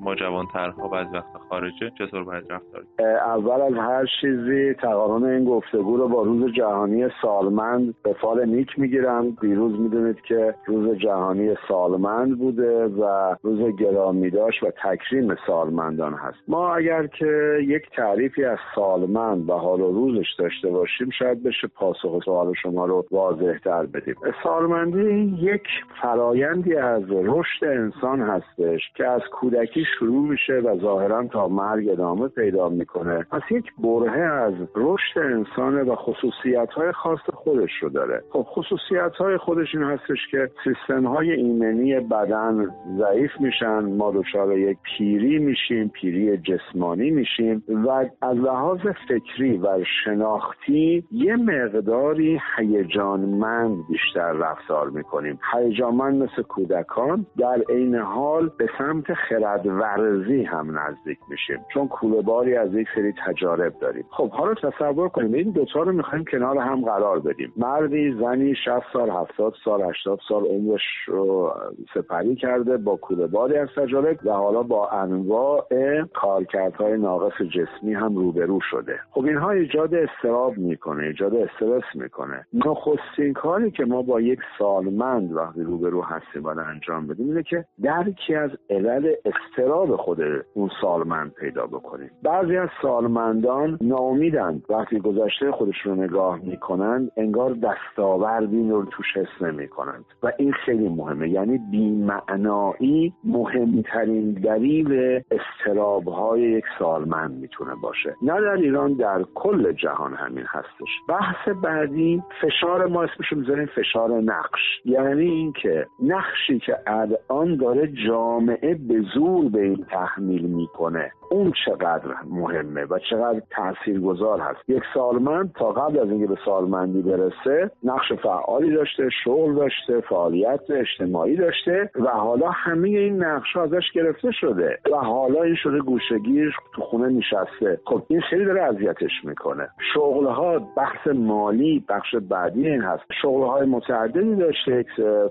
ما 0.00 0.14
جوانترها 0.14 0.88
بعضی 0.88 1.10
وقت 1.16 1.36
خارجه 1.48 1.90
چطور 1.98 2.24
باید 2.24 2.44
رفتار 2.50 2.82
اول 3.26 3.60
از 3.60 3.74
هر 3.74 4.06
چیزی 4.20 4.74
تقارن 4.74 5.24
این 5.24 5.44
گفتگو 5.44 5.96
رو 5.96 6.08
با 6.08 6.22
روز 6.22 6.52
جهانی 6.52 7.08
سالمند 7.22 7.94
به 8.02 8.12
فال 8.12 8.44
نیک 8.48 8.78
می‌گیرم. 8.78 9.30
دیروز 9.30 9.80
می‌دونید 9.80 10.20
که 10.20 10.54
روز 10.66 10.98
جهانی 10.98 11.54
سالمند 11.68 12.38
بوده 12.38 12.86
و 12.86 13.34
روز 13.42 13.76
گرامی 13.76 14.30
داشت 14.30 14.62
و 14.62 14.70
تکریم 14.70 15.36
سالمندان 15.46 16.14
هست. 16.14 16.38
ما 16.48 16.74
اگر 16.74 17.06
که 17.06 17.58
یک 17.62 17.82
تعریفی 17.96 18.44
از 18.44 18.58
سالمند 18.74 19.50
و 19.50 19.52
حال 19.52 19.80
و 19.80 19.92
روزش 19.92 20.34
داشته 20.38 20.68
باشیم 20.68 21.10
شاید 21.10 21.42
بشه 21.42 21.68
پاسخ 21.68 22.24
سوال 22.24 22.54
شما 22.62 22.86
رو 22.86 23.06
واضح 23.10 23.58
تر 23.58 23.86
بدیم. 23.86 24.14
سالمندی 24.42 25.36
یک 25.40 25.62
فرایندی 26.02 26.74
از 26.74 27.02
رشد 27.10 27.64
انسان 27.64 28.20
هستش 28.20 28.80
که 28.96 29.06
از 29.06 29.20
کودکی 29.40 29.84
شروع 29.98 30.28
میشه 30.28 30.52
و 30.52 30.78
ظاهرا 30.78 31.26
تا 31.26 31.48
مرگ 31.48 31.88
ادامه 31.88 32.28
پیدا 32.28 32.68
می‌کنه. 32.68 33.26
پس 33.30 33.42
یک 33.50 33.64
برهه 33.78 34.32
از 34.32 34.54
رشد 34.76 35.18
انسانه 35.18 35.82
و 35.82 35.94
خصوصیت 35.94 36.70
های 36.70 36.92
خاص 36.92 37.20
خودش 37.34 37.70
رو 37.82 37.88
داره. 37.88 38.22
خب 38.30 38.46
خصوصیت 38.48 39.12
های 39.18 39.36
خودش 39.36 39.74
این 39.74 39.84
هستش 39.84 40.18
که 40.30 40.50
سیستم 40.64 41.06
های 41.06 41.30
ایمنی 41.32 42.00
بدن 42.00 42.66
ضعیف 42.98 43.30
میشن 43.40 43.78
ما 43.80 44.10
دچار 44.10 44.58
یک 44.58 44.78
پیری 44.82 45.38
میشیم 45.38 45.88
پیری 45.88 46.38
جسمانی 46.38 47.10
میشیم 47.10 47.62
و 47.68 47.90
از 48.22 48.36
لحاظ 48.36 48.80
فکری 49.08 49.58
و 49.58 49.84
شناختی 50.04 51.04
یه 51.12 51.36
مقداری 51.36 52.40
هیجانمند 52.56 53.76
بیشتر 53.90 54.32
رفتار 54.32 54.90
می‌کنیم. 54.90 55.38
هیجانمند 55.52 56.22
مثل 56.22 56.42
کودکان 56.42 57.26
در 57.38 57.62
عین 57.68 57.94
حال 57.94 58.50
به 58.58 58.68
سمت 58.78 59.14
خرد 59.28 59.66
ورزی 59.66 60.42
هم 60.42 60.78
نزدیک 60.78 61.18
میشیم. 61.28 61.58
چون 61.74 61.88
کوله 61.88 62.22
باری 62.22 62.56
از 62.56 62.74
یک 62.74 62.88
سری 62.94 63.14
تجارب 63.26 63.72
داریم. 63.80 64.04
خب 64.10 64.30
حالا 64.30 64.54
تصور 64.54 65.08
کنیم 65.08 65.32
این 65.32 65.50
دوتا 65.50 65.82
رو 65.82 65.92
می‌خوایم 65.92 66.24
کنار 66.24 66.58
هم 66.58 66.84
قرار 66.84 67.20
بدیم. 67.20 67.52
مردی 67.56 68.12
زنی 68.20 68.54
60 68.54 68.70
سال 68.92 69.10
70 69.10 69.54
سال 69.64 69.82
80 69.82 70.20
سال 70.28 70.44
عمرش 70.44 70.82
رو 71.06 71.52
سپری 71.94 72.36
کرده 72.36 72.76
با 72.76 72.96
کوله 72.96 73.26
باری 73.26 73.56
از 73.56 73.68
تجارب 73.76 74.18
و 74.24 74.32
حالا 74.32 74.62
با 74.62 74.88
انواع 74.88 75.66
کارکردهای 76.14 76.98
ناقص 76.98 77.42
جسمی 77.42 77.94
هم 77.94 78.16
روبرو 78.16 78.60
شده. 78.70 79.00
خب 79.10 79.24
اینها 79.24 79.50
ایجاد 79.50 79.94
استراب 79.94 80.58
می‌کنه 80.58 81.02
ایجاد 81.02 81.34
استرس 81.34 81.84
می‌کنه. 81.94 82.46
نخستین 82.52 83.32
کاری 83.32 83.70
که 83.70 83.84
ما 83.84 84.02
با 84.02 84.20
یک 84.20 84.38
سالمند 84.58 85.32
وقتی 85.32 85.62
روبرو 85.62 86.02
هستیم 86.02 86.42
باید 86.42 86.58
انجام 86.58 87.06
بدیم 87.06 87.28
اینه 87.28 87.42
که 87.42 87.64
درکی 87.82 88.34
از 88.34 88.50
علل 88.70 89.14
استراب 89.24 89.96
خود 89.96 90.18
اون 90.54 90.70
سالمند 90.80 91.32
پیدا 91.32 91.66
بکنیم. 91.66 92.10
بعضی 92.22 92.56
از 92.56 92.68
سالمندان 92.82 93.78
ناامیدن. 93.80 94.62
وقتی 94.70 95.00
گذشته 95.00 95.52
خودشون 95.52 95.96
رو 95.96 96.04
نگاه 96.04 96.38
می‌کنن 96.42 97.10
انگار 97.16 97.54
دستاوردی 97.54 98.68
رو 98.68 98.84
توش 98.84 99.06
حس 99.16 99.42
نمی‌کنند. 99.42 100.04
و 100.22 100.32
این 100.38 100.52
خیلی 100.52 100.88
مهمه. 100.88 101.28
یعنی 101.28 101.58
بیمعنایی 101.70 103.12
مهمترین 103.24 104.32
دلیل 104.32 105.20
استراب 105.30 106.08
های 106.08 106.40
یک 106.40 106.64
سالمند 106.78 107.40
می‌تونه 107.40 107.72
باشه. 107.82 108.14
نه 108.22 108.40
در 108.40 108.52
ایران 108.52 108.92
در 108.92 109.24
کل 109.34 109.72
جهان 109.72 110.14
همین 110.14 110.44
هستش. 110.48 110.88
بحث 111.08 111.48
بعدی 111.62 112.22
فشار 112.42 112.86
ما 112.86 113.02
اسمش 113.02 113.32
می‌ذاریم 113.32 113.66
فشار 113.66 114.10
نقش. 114.10 114.60
یعنی 114.84 115.30
اینکه 115.30 115.86
نقشی 116.02 116.58
که 116.58 116.76
الان 116.86 117.56
داره 117.56 117.92
جامعه 118.06 118.74
به 118.74 119.02
زور 119.14 119.48
به 119.48 119.62
این 119.62 119.86
تحمیل 119.90 120.46
می‌کنه. 120.46 121.12
اون 121.30 121.52
چقدر 121.66 122.14
مهمه 122.30 122.84
و 122.84 122.98
چقدر 123.10 123.42
تاثیرگذار 123.50 124.40
هست. 124.40 124.70
یک 124.70 124.82
سالمند 124.94 125.52
تا 125.52 125.72
قبل 125.72 125.98
از 125.98 126.10
اینکه 126.10 126.26
به 126.26 126.38
سالمندی 126.44 127.02
برسه 127.02 127.70
نقش 127.84 128.12
فعالی 128.12 128.74
داشته 128.74 129.08
شغل 129.24 129.54
داشته 129.54 130.00
فعالیت 130.00 130.60
اجتماعی 130.70 131.36
داشته 131.36 131.90
و 131.94 132.08
حالا 132.08 132.50
همه 132.50 132.88
این 132.88 133.24
نقش 133.24 133.56
ازش 133.56 133.92
گرفته 133.94 134.30
شده 134.32 134.78
و 134.92 134.96
حالا 134.96 135.42
این 135.42 135.54
شده 135.54 135.78
گوشگیر 135.78 136.56
تو 136.74 136.82
خونه 136.82 137.08
نشسته. 137.08 137.80
خب 137.84 138.02
این 138.08 138.20
خیلی 138.20 138.44
داره 138.44 138.62
اذیتش 138.62 139.24
می‌کنه. 139.24 139.68
شغل 139.94 140.26
ها 140.26 140.58
بحث 140.58 141.06
مالی 141.06 141.84
بخش 141.88 142.14
بعدی 142.14 142.68
این 142.68 142.82
هست. 142.82 143.04
شغل 143.22 143.46
های 143.46 143.66
متعددی 143.66 144.36
داشته 144.36 144.76
یک 144.78 144.86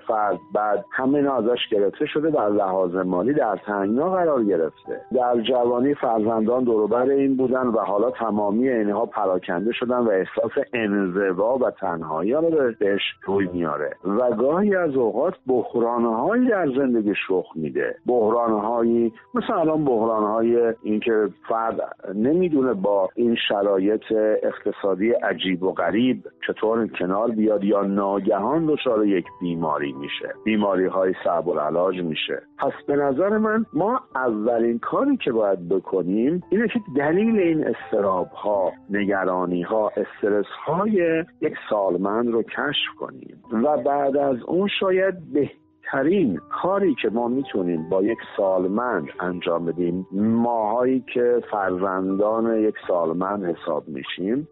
فرد 0.08 0.40
بعد 0.54 0.86
همه 0.92 1.34
ازش 1.34 1.68
گرفته 1.72 2.06
شده 2.06 2.30
در 2.30 2.50
لحاظ 2.50 2.96
مالی 2.96 3.34
در 3.34 3.60
تنگنا 3.68 4.10
قرار 4.10 4.44
گرفته. 4.44 5.02
در 5.16 5.42
جوانی 5.42 5.94
فرزندان 5.94 6.64
دوروبر 6.64 7.10
این 7.10 7.36
بودن 7.38 7.68
و 7.68 7.80
حالا 7.80 8.12
تمامی 8.12 8.70
اینها 8.70 9.06
پراکنده 9.06 9.72
شدن 9.74 10.00
و 10.00 10.10
احساس 10.10 10.52
انزوا 10.74 11.58
و 11.58 11.72
تنهایی 11.72 12.34
رو 12.34 12.72
بهش 12.80 13.02
روی 13.26 13.48
میاره. 13.54 13.96
و 14.06 14.36
گاهی 14.36 14.76
از 14.76 14.96
اوقات 14.96 15.34
بحرانهایی 15.48 16.48
در 16.48 16.68
زندگیش 16.68 17.18
رخ 17.30 17.46
میده. 17.56 17.96
بحرانهایی 18.06 19.14
مثل 19.34 19.54
الان 19.54 19.86
بحرانهای 19.86 20.74
اینکه 20.84 21.30
فرد 21.50 21.96
نمی‌دونه 22.16 22.74
با 22.74 23.10
این 23.16 23.36
شرایط 23.50 24.04
اقتصادی 24.44 25.12
عجیب 25.12 25.64
و 25.64 25.72
غریب 25.74 26.24
چطور 26.48 26.88
کنار 26.88 27.32
بیاد 27.32 27.64
یا 27.64 27.82
ناگهان 27.82 28.66
دچار 28.66 29.06
یک 29.06 29.26
بیماری 29.42 29.94
میشه. 29.94 30.34
بیماری 30.46 30.86
های 30.86 31.14
صعب 31.24 31.50
العلاج 31.50 32.02
میشه. 32.02 32.42
پس 32.60 32.74
به 32.88 32.96
نظر 32.96 33.38
من 33.38 33.57
ما 33.74 34.02
اولین 34.16 34.80
کاری 34.80 35.18
که 35.18 35.32
باید 35.32 35.70
بکنیم 35.70 36.44
اینه 36.50 36.68
که 36.68 36.80
دلیل 36.96 37.40
این 37.40 37.66
استراب 37.68 38.28
ها 38.28 38.72
نگرانی 38.90 39.62
ها 39.62 39.92
استرس 39.98 40.46
های 40.66 41.24
یک 41.42 41.54
سالمند 41.70 42.28
رو 42.28 42.44
کشف 42.44 42.96
کنیم 43.00 43.44
و 43.52 43.78
بعد 43.78 44.18
از 44.18 44.38
اون 44.44 44.68
شاید 44.80 45.34
به 45.34 45.50
ترین 45.92 46.40
کاری 46.50 46.96
که 47.02 47.10
ما 47.10 47.28
می‌تونیم 47.28 47.90
با 47.90 48.04
یک 48.04 48.18
سالمند 48.38 49.08
انجام 49.20 49.66
بدیم 49.66 50.08
ماهایی 50.12 51.04
که 51.14 51.44
فرزندان 51.52 52.60
یک 52.60 52.76
سالمند 52.88 53.46
حساب 53.46 53.88
میشیم 53.88 54.48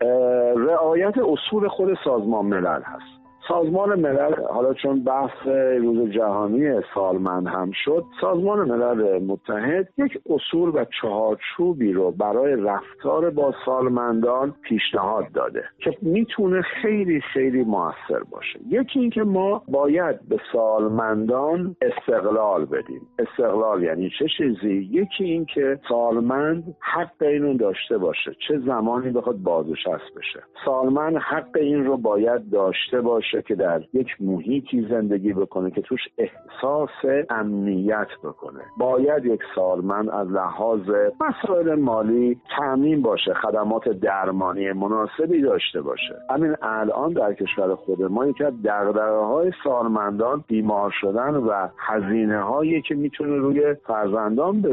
رعایت 0.57 1.17
اصول 1.17 1.67
خود 1.67 1.97
سازمان 2.03 2.45
ملل 2.45 2.81
هست. 2.81 3.14
سازمان 3.47 3.99
ملل 3.99 4.33
حالا 4.49 4.73
چون 4.73 5.03
بحث 5.03 5.47
روز 5.79 6.09
جهانی 6.11 6.81
سالمند 6.93 7.47
هم 7.47 7.71
شد 7.85 8.03
سازمان 8.21 8.71
ملل 8.71 9.23
متحد 9.23 9.89
یک 9.97 10.19
اصول 10.29 10.69
و 10.69 10.85
چهارچوبی 11.01 11.93
رو 11.93 12.11
برای 12.11 12.55
رفتار 12.55 13.29
با 13.29 13.53
سالمندان 13.65 14.55
پیشنهاد 14.61 15.31
داده 15.33 15.63
که 15.79 15.97
می‌تونه 16.01 16.61
خیلی 16.61 17.21
خیلی 17.21 17.63
موثر 17.63 18.23
باشه. 18.31 18.59
یکی 18.69 18.99
اینکه 18.99 19.23
ما 19.23 19.63
باید 19.67 20.29
به 20.29 20.39
سالمندان 20.53 21.75
استقلال 21.81 22.65
بدیم. 22.65 23.01
استقلال 23.19 23.83
یعنی 23.83 24.11
چه 24.19 24.25
چیزی؟ 24.37 24.89
یکی 24.91 25.23
اینکه 25.23 25.79
سالمند 25.89 26.75
حق 26.79 27.21
اینو 27.21 27.53
داشته 27.53 27.97
باشه 27.97 28.31
چه 28.47 28.59
زمانی 28.59 29.11
بخواد 29.11 29.37
بازنشست 29.37 30.15
بشه. 30.17 30.43
سالمند 30.65 31.17
حق 31.17 31.57
این 31.57 31.85
رو 31.85 31.97
باید 31.97 32.49
داشته 32.49 33.01
باشه 33.01 33.34
که 33.41 33.55
در 33.55 33.81
یک 33.93 34.07
محیطی 34.19 34.87
زندگی 34.89 35.33
بکنه 35.33 35.71
که 35.71 35.81
توش 35.81 36.01
احساس 36.17 37.25
امنیت 37.29 38.07
بکنه. 38.23 38.61
باید 38.77 39.25
یک 39.25 39.41
سالمند 39.55 40.09
از 40.09 40.27
لحاظ 40.27 40.81
مسائل 41.19 41.75
مالی 41.75 42.37
تامین 42.57 43.01
باشه 43.01 43.33
خدمات 43.33 43.89
درمانی 43.89 44.71
مناسبی 44.71 45.41
داشته 45.41 45.81
باشه. 45.81 46.15
همین 46.29 46.55
الان 46.61 47.13
در 47.13 47.33
کشور 47.33 47.75
خود 47.75 48.01
ما 48.03 48.25
یکی 48.25 48.43
از 48.43 48.53
دغدغه 48.63 49.25
های 49.25 49.51
سالمندان 49.63 50.43
بیمار 50.47 50.93
شدن 51.01 51.35
و 51.35 51.67
هزینه 51.77 52.41
هایی 52.41 52.81
که 52.81 52.95
می‌تونه 52.95 53.35
روی 53.35 53.75
فرزندان 53.87 54.65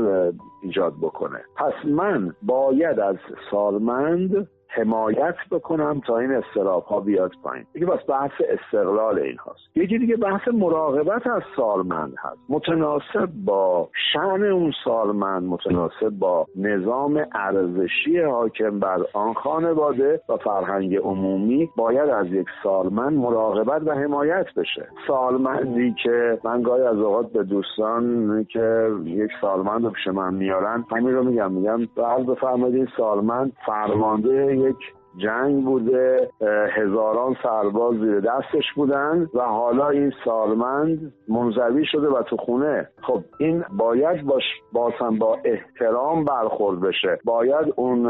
ایجاد 0.62 0.94
بکنه. 1.02 1.38
پس 1.56 1.72
من 1.84 2.34
باید 2.42 3.00
از 3.00 3.16
سالمند 3.50 4.48
حمایت 4.74 5.34
بکنم 5.50 6.00
تا 6.06 6.18
این 6.18 6.32
استراب 6.32 6.84
ها 6.84 7.00
بیاد 7.00 7.32
پایین. 7.42 7.66
دیگه 7.72 7.86
بس 7.86 8.00
بحث 8.08 8.30
استقلال 8.48 9.18
این 9.18 9.36
هاست. 9.36 9.76
یکی 9.76 9.98
دیگه 9.98 10.16
بحث 10.16 10.48
مراقبت 10.48 11.26
از 11.26 11.42
سالمند 11.56 12.14
هست. 12.18 12.38
متناسب 12.48 13.28
با 13.44 13.88
شعن 14.12 14.44
اون 14.44 14.72
سالمند 14.84 15.42
متناسب 15.42 16.10
با 16.10 16.46
نظام 16.56 17.26
ارزشی 17.34 18.20
حاکم 18.20 18.78
بر 18.78 18.98
آن 19.12 19.34
خانواده 19.34 20.20
و 20.28 20.36
فرهنگ 20.36 20.96
عمومی 20.96 21.68
باید 21.76 22.08
از 22.08 22.26
یک 22.26 22.46
سالمند 22.62 23.12
مراقبت 23.12 23.82
و 23.86 23.92
حمایت 23.92 24.46
بشه. 24.56 24.88
سالمندی 25.06 25.94
که 26.02 26.38
من 26.44 26.62
گاهی 26.62 26.82
از 26.82 26.98
اوقات 26.98 27.32
به 27.32 27.42
دوستان 27.42 28.46
که 28.52 28.88
یک 29.04 29.30
سالمند 29.40 29.84
رو 29.84 29.90
پیش 29.90 30.06
من 30.06 30.34
میارن 30.34 30.84
همین 30.90 31.14
رو 31.14 31.24
میگم 31.24 31.52
میگم 31.52 31.88
بله 31.96 32.24
بفرمایید 32.24 32.76
این 32.76 32.88
سالمند 32.96 33.52
فرمانده 33.66 34.56
یک 34.62 34.76
جنگ 35.16 35.64
بوده 35.64 36.30
هزاران 36.76 37.36
سرباز 37.42 37.94
زیر 37.94 38.20
دستش 38.20 38.72
بودن 38.76 39.28
و 39.34 39.42
حالا 39.42 39.88
این 39.88 40.12
سالمند 40.24 41.12
منزوی 41.28 41.86
شده 41.86 42.08
و 42.08 42.22
تو 42.22 42.36
خونه. 42.36 42.88
خب 43.02 43.22
این 43.38 43.64
باید 43.78 44.26
باش 44.26 44.44
بازم 44.72 45.18
با 45.18 45.38
احترام 45.44 46.24
برخورد 46.24 46.80
بشه. 46.80 47.18
باید 47.24 47.74
اون 47.76 48.02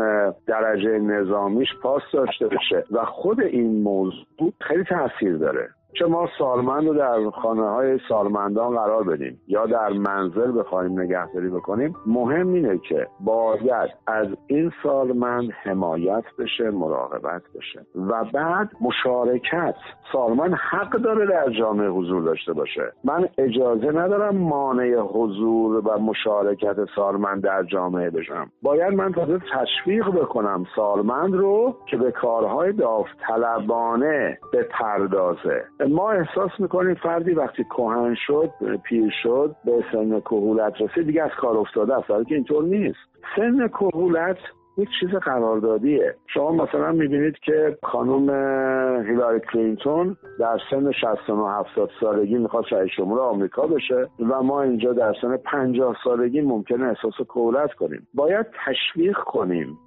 درجه 0.47 0.99
نظامیش 0.99 1.69
پاس 1.83 2.03
داشته 2.13 2.47
بشه 2.47 2.85
و 2.91 3.05
خود 3.05 3.41
این 3.41 3.83
موضوع 3.83 4.53
خیلی 4.61 4.85
تاثیر 4.85 5.37
داره. 5.37 5.69
چه 5.99 6.07
ما 6.07 6.29
سالمند 6.39 6.89
رو 6.89 6.95
در 6.95 7.31
خانه 7.31 7.69
های 7.69 7.99
سالمندان 8.09 8.75
قرار 8.77 9.05
بدیم 9.05 9.41
یا 9.49 9.67
در 9.67 9.89
منزل 9.89 10.59
بخوایم 10.59 11.01
نگهداری 11.01 11.49
بکنیم 11.49 11.97
مهم 12.07 12.53
اینه 12.53 12.79
که 12.79 13.07
باید 13.21 13.91
از 14.07 14.27
این 14.47 14.73
سالمند 14.83 15.51
حمایت 15.63 16.25
بشه 16.39 16.71
مراقبت 16.71 17.43
بشه 17.55 17.87
و 17.97 18.25
بعد 18.33 18.71
مشارکت. 18.81 19.75
سالمند 20.13 20.55
حق 20.55 20.91
داره 20.91 21.27
در 21.27 21.51
جامعه 21.51 21.89
حضور 21.89 22.23
داشته 22.23 22.53
باشه. 22.53 22.93
من 23.05 23.29
اجازه 23.39 23.87
ندارم 23.87 24.37
مانع 24.37 24.97
حضور 24.97 25.89
و 25.89 25.99
مشارکت 25.99 26.77
سالمند 26.97 27.43
در 27.43 27.63
جامعه 27.63 28.11
بشم. 28.11 28.51
باید 28.63 28.95
من 28.95 29.13
تازه 29.13 29.39
تشویق 29.55 30.09
بکنم 30.09 30.67
سالمند 30.77 31.35
رو 31.35 31.77
که 31.87 31.97
به 31.97 32.13
کارهای 32.13 32.73
داوطلبانه 32.73 34.39
بپردازه. 34.53 35.65
ما 35.89 36.11
احساس 36.11 36.51
می‌کنیم 36.59 36.95
فردی 36.95 37.33
وقتی 37.33 37.65
کهن 37.65 38.15
شد 38.27 38.51
پیر 38.83 39.13
شد 39.23 39.57
به 39.65 39.85
سن 39.93 40.21
کهولت 40.21 40.81
رسید 40.81 41.07
دیگه 41.07 41.23
از 41.23 41.31
کار 41.41 41.57
افتاده 41.57 41.95
است 41.95 42.29
که 42.29 42.35
اینطور 42.35 42.65
نیست. 42.65 42.99
سن 43.37 43.69
کهولت 43.69 44.39
یک 44.79 44.89
چیز 45.01 45.11
قراردادیه. 45.11 46.15
شما 46.27 46.53
مثلا 46.53 46.93
می‌بینید 46.93 47.39
که 47.39 47.79
خانم 47.83 48.31
هیلاری 49.07 49.41
کلینتون 49.53 50.17
در 50.39 50.59
سن 50.71 50.93
69 50.93 51.59
70 51.59 51.91
سالگی 52.01 52.39
می‌خواد 52.39 52.65
رئیس 52.71 52.91
جمهور 52.99 53.21
آمریکا 53.21 53.67
بشه 53.67 54.09
و 54.31 54.43
ما 54.43 54.63
اینجا 54.63 54.93
در 54.93 55.15
سن 55.23 55.37
50 55.37 55.97
سالگی 56.05 56.41
ممکنه 56.41 56.87
احساس 56.87 57.15
کهولت 57.29 57.73
کنیم. 57.73 58.07
باید 58.15 58.47
تشویق 58.67 59.19
کنیم. 59.19 59.79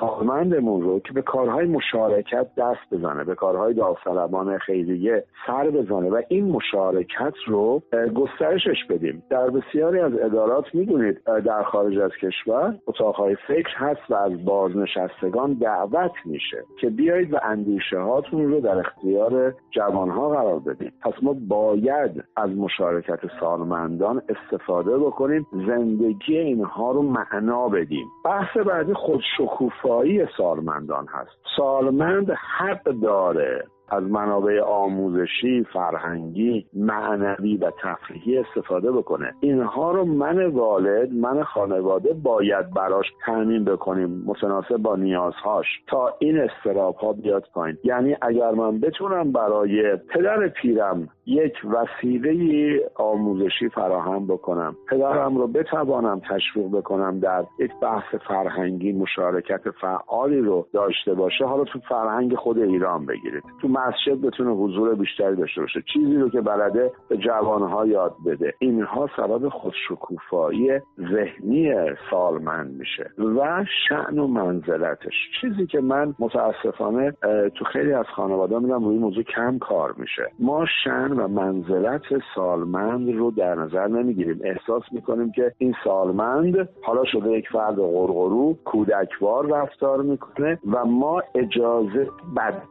سالمندمون 0.00 0.82
رو 0.82 1.00
که 1.00 1.12
به 1.12 1.22
کارهای 1.22 1.66
مشارکت 1.66 2.46
دست 2.56 2.80
بزنه 2.92 3.24
به 3.24 3.34
کارهای 3.34 3.74
داوطلبانه 3.74 4.58
خیریه 4.58 5.24
سر 5.46 5.70
بزنه 5.70 6.10
و 6.10 6.22
این 6.28 6.44
مشارکت 6.50 7.34
رو 7.46 7.82
گسترشش 8.14 8.84
بدیم. 8.90 9.22
در 9.30 9.50
بسیاری 9.50 10.00
از 10.00 10.12
ادارات 10.20 10.74
می‌دونید 10.74 11.22
در 11.44 11.62
خارج 11.62 11.98
از 11.98 12.10
کشور 12.22 12.74
اتاقهای 12.86 13.36
فکر 13.48 13.76
هست 13.76 14.10
و 14.10 14.14
از 14.14 14.44
بازنشستگان 14.44 15.52
دعوت 15.52 16.12
میشه 16.24 16.64
که 16.80 16.90
بیایید 16.90 17.34
و 17.34 17.38
اندیشه 17.42 17.98
هاتون 17.98 18.52
رو 18.52 18.60
در 18.60 18.78
اختیار 18.78 19.54
جوانها 19.70 20.28
قرار 20.28 20.58
بدیم. 20.58 20.92
پس 21.02 21.12
ما 21.22 21.36
باید 21.48 22.24
از 22.36 22.50
مشارکت 22.50 23.20
سالمندان 23.40 24.22
استفاده 24.28 24.98
بکنیم 24.98 25.46
زندگی 25.52 26.38
اینها 26.38 26.90
رو 26.90 27.02
معنا 27.02 27.68
بدیم. 27.68 28.06
بحث 28.24 28.56
بعدی 28.56 28.94
خودشو 28.94 29.45
شکوفایی 29.46 30.26
سالمندان 30.36 31.06
هست. 31.06 31.30
سالمند 31.56 32.30
حق 32.30 32.82
داره. 32.82 33.64
از 33.88 34.02
منابع 34.02 34.60
آموزشی، 34.60 35.64
فرهنگی، 35.72 36.66
معنوی 36.72 37.56
و 37.56 37.70
تفریحی 37.82 38.38
استفاده 38.38 38.92
بکنه. 38.92 39.34
اینها 39.40 39.92
رو 39.92 40.04
من 40.04 40.46
والد، 40.46 41.12
من 41.12 41.42
خانواده 41.42 42.14
باید 42.14 42.74
براش 42.74 43.06
تامین 43.26 43.64
بکنیم 43.64 44.22
متناسب 44.26 44.76
با 44.76 44.96
نیازهاش 44.96 45.66
تا 45.86 46.14
این 46.18 46.38
استراب 46.40 46.94
ها 46.94 47.12
بیاد 47.12 47.44
پایین. 47.54 47.78
یعنی 47.84 48.16
اگر 48.22 48.50
من 48.50 48.80
بتونم 48.80 49.32
برای 49.32 49.96
پدر 49.96 50.48
پیرم 50.48 51.08
یک 51.26 51.54
وسیله 51.64 52.90
آموزشی 52.94 53.68
فراهم 53.68 54.26
بکنم 54.26 54.76
پدرم 54.90 55.36
رو 55.36 55.46
بتوانم 55.46 56.20
تشویق 56.30 56.70
بکنم 56.70 57.20
در 57.20 57.44
یک 57.58 57.70
بحث 57.82 58.14
فرهنگی 58.28 58.92
مشارکت 58.92 59.70
فعالی 59.80 60.40
رو 60.40 60.66
داشته 60.72 61.14
باشه 61.14 61.44
حالا 61.44 61.64
تو 61.64 61.78
فرهنگ 61.88 62.34
خود 62.34 62.58
ایران 62.58 63.06
بگیرید. 63.06 63.42
تو 63.62 63.68
مسجد 63.76 64.20
بتونه 64.20 64.50
حضور 64.50 64.94
بیشتری 64.94 65.36
داشته 65.36 65.60
باشه. 65.60 65.82
چیزی 65.92 66.16
رو 66.16 66.30
که 66.30 66.40
بلده 66.40 66.92
به 67.08 67.16
جوانها 67.16 67.86
یاد 67.86 68.14
بده. 68.26 68.54
اینها 68.58 69.08
سبب 69.16 69.48
خودشکوفایی 69.48 70.80
ذهنی 71.12 71.74
سالمند 72.10 72.72
میشه 72.78 73.10
و 73.18 73.64
شعن 73.88 74.18
و 74.18 74.26
منزلتش. 74.26 75.14
چیزی 75.40 75.66
که 75.66 75.80
من 75.80 76.14
متاسفانه 76.18 77.12
تو 77.54 77.64
خیلی 77.64 77.92
از 77.92 78.06
خانواده 78.16 78.58
میدم 78.58 78.84
روی 78.84 78.98
موضوع 78.98 79.22
کم 79.22 79.58
کار 79.58 79.94
میشه. 79.98 80.22
ما 80.38 80.66
شعن 80.84 81.12
و 81.12 81.28
منزلت 81.28 82.02
سالمند 82.34 83.10
رو 83.14 83.30
در 83.30 83.54
نظر 83.54 83.86
نمی‌گیریم. 83.86 84.40
احساس 84.44 84.82
می‌کنیم 84.92 85.32
که 85.32 85.52
این 85.58 85.74
سالمند 85.84 86.68
حالا 86.82 87.04
شده 87.04 87.30
یک 87.30 87.48
فرد 87.48 87.76
قرقرو 87.76 88.56
کودکوار 88.64 89.46
رفتار 89.46 90.02
می‌کنه 90.02 90.58
و 90.72 90.84
ما 90.84 91.22
اجازه 91.34 92.08
بد 92.36 92.62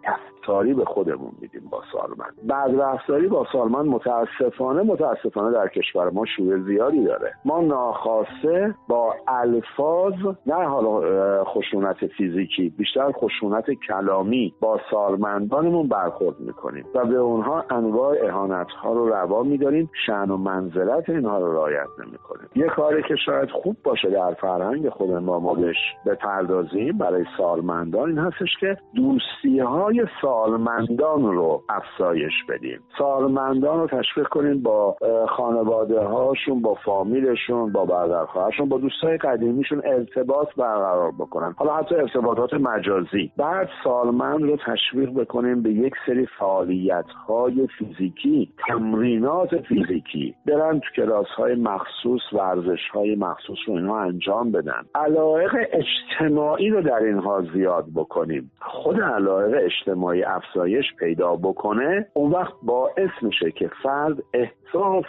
رفتاری 0.46 0.74
به 0.74 0.86
خودمون 0.86 1.32
میدیم 1.42 1.62
با 1.72 1.82
سالمند 1.92 2.34
بعد 2.44 2.82
رفتاری 2.82 3.28
با 3.28 3.46
سالمند 3.52 3.86
متاسفانه 3.86 4.82
متاسفانه 4.82 5.52
در 5.52 5.68
کشور 5.68 6.10
ما 6.10 6.26
شوی 6.38 6.64
زیادی 6.64 7.04
داره. 7.04 7.34
ما 7.46 7.62
ناخواسته 7.62 8.76
با 8.88 9.16
الفاظ 9.28 10.14
نه 10.46 10.68
حالا 10.68 11.44
خشونت 11.44 12.08
فیزیکی 12.18 12.70
بیشتر 12.78 13.12
خشونت 13.12 13.66
کلامی 13.88 14.54
با 14.62 14.80
سالمندانمون 14.92 15.88
برخورد 15.88 16.40
می‌کنیم 16.40 16.86
و 16.96 17.06
به 17.06 17.16
اونها 17.16 17.66
انواع 17.70 18.18
اهانت 18.24 18.72
ها 18.72 18.94
رو 18.94 19.10
روا 19.10 19.44
میداریم. 19.44 19.90
شن 20.06 20.30
و 20.30 20.38
منزلت 20.38 21.10
اینها 21.10 21.38
رو 21.38 21.54
رعایت 21.54 21.88
نمی‌کنیم. 22.00 22.50
یه 22.56 22.68
کاری 22.68 23.04
که 23.04 23.16
شاید 23.26 23.50
خوب 23.50 23.76
باشه 23.84 24.10
در 24.10 24.34
فرهنگ 24.34 24.90
خود 24.90 25.12
ما 25.12 25.40
ما 25.40 25.54
بهش 25.54 25.78
بپردازیم 26.06 26.98
برای 26.98 27.26
سالمندان 27.38 28.10
این 28.10 28.18
هستش 28.18 28.58
که 28.60 28.78
دوستی 28.96 29.60
های 29.60 30.06
سالمندان 30.36 31.24
رو 31.24 31.64
افزایش 31.70 32.34
بدیم. 32.50 32.80
سالمندان 32.98 33.80
رو 33.80 33.88
تشویق 33.88 34.28
کنیم 34.28 34.62
با 34.64 34.96
خانواده 35.30 36.00
هاشون 36.00 36.62
با 36.62 36.74
فامیلشون 36.74 37.72
با 37.72 37.86
برادرخواهرشون 37.86 38.70
با 38.70 38.78
دوستای 38.78 39.18
قدیمیشون 39.18 39.82
ارتباط 39.86 40.48
برقرار 40.58 41.12
بکنن. 41.12 41.56
حالا 41.58 41.76
حتی 41.76 41.96
ارتباطات 41.96 42.54
مجازی. 42.54 43.32
بعد 43.38 43.70
سالمند 43.84 44.42
رو 44.42 44.58
تشویق 44.58 45.10
بکنیم 45.14 45.62
به 45.62 45.70
یک 45.70 45.94
سری 46.06 46.26
فعالیت 46.40 47.06
های 47.28 47.68
فیزیکی 47.80 48.50
تمرینات 48.68 49.58
فیزیکی. 49.58 50.36
برن 50.46 50.80
تو 50.80 50.90
کلاس 50.96 51.28
های 51.28 51.56
مخصوص 51.56 52.22
ورزش 52.34 52.90
های 52.94 53.16
مخصوص 53.16 53.58
رو 53.68 53.74
اینها 53.74 54.00
انجام 54.00 54.52
بدن. 54.52 54.84
علایق 54.96 55.56
اجتماعی 55.72 56.70
رو 56.70 56.82
در 56.82 57.00
اینها 57.04 57.42
زیاد 57.54 57.86
بکنیم. 57.96 58.52
خود 58.62 59.02
علایق 59.02 59.62
اجتماعی 59.64 60.25
افزایش 60.26 60.86
پیدا 61.00 61.36
بکنه 61.36 62.08
اون 62.14 62.32
وقت 62.32 62.54
باعث 62.64 63.12
میشه 63.22 63.52
که 63.52 63.70
فرد 63.84 64.18
احساس 64.34 65.06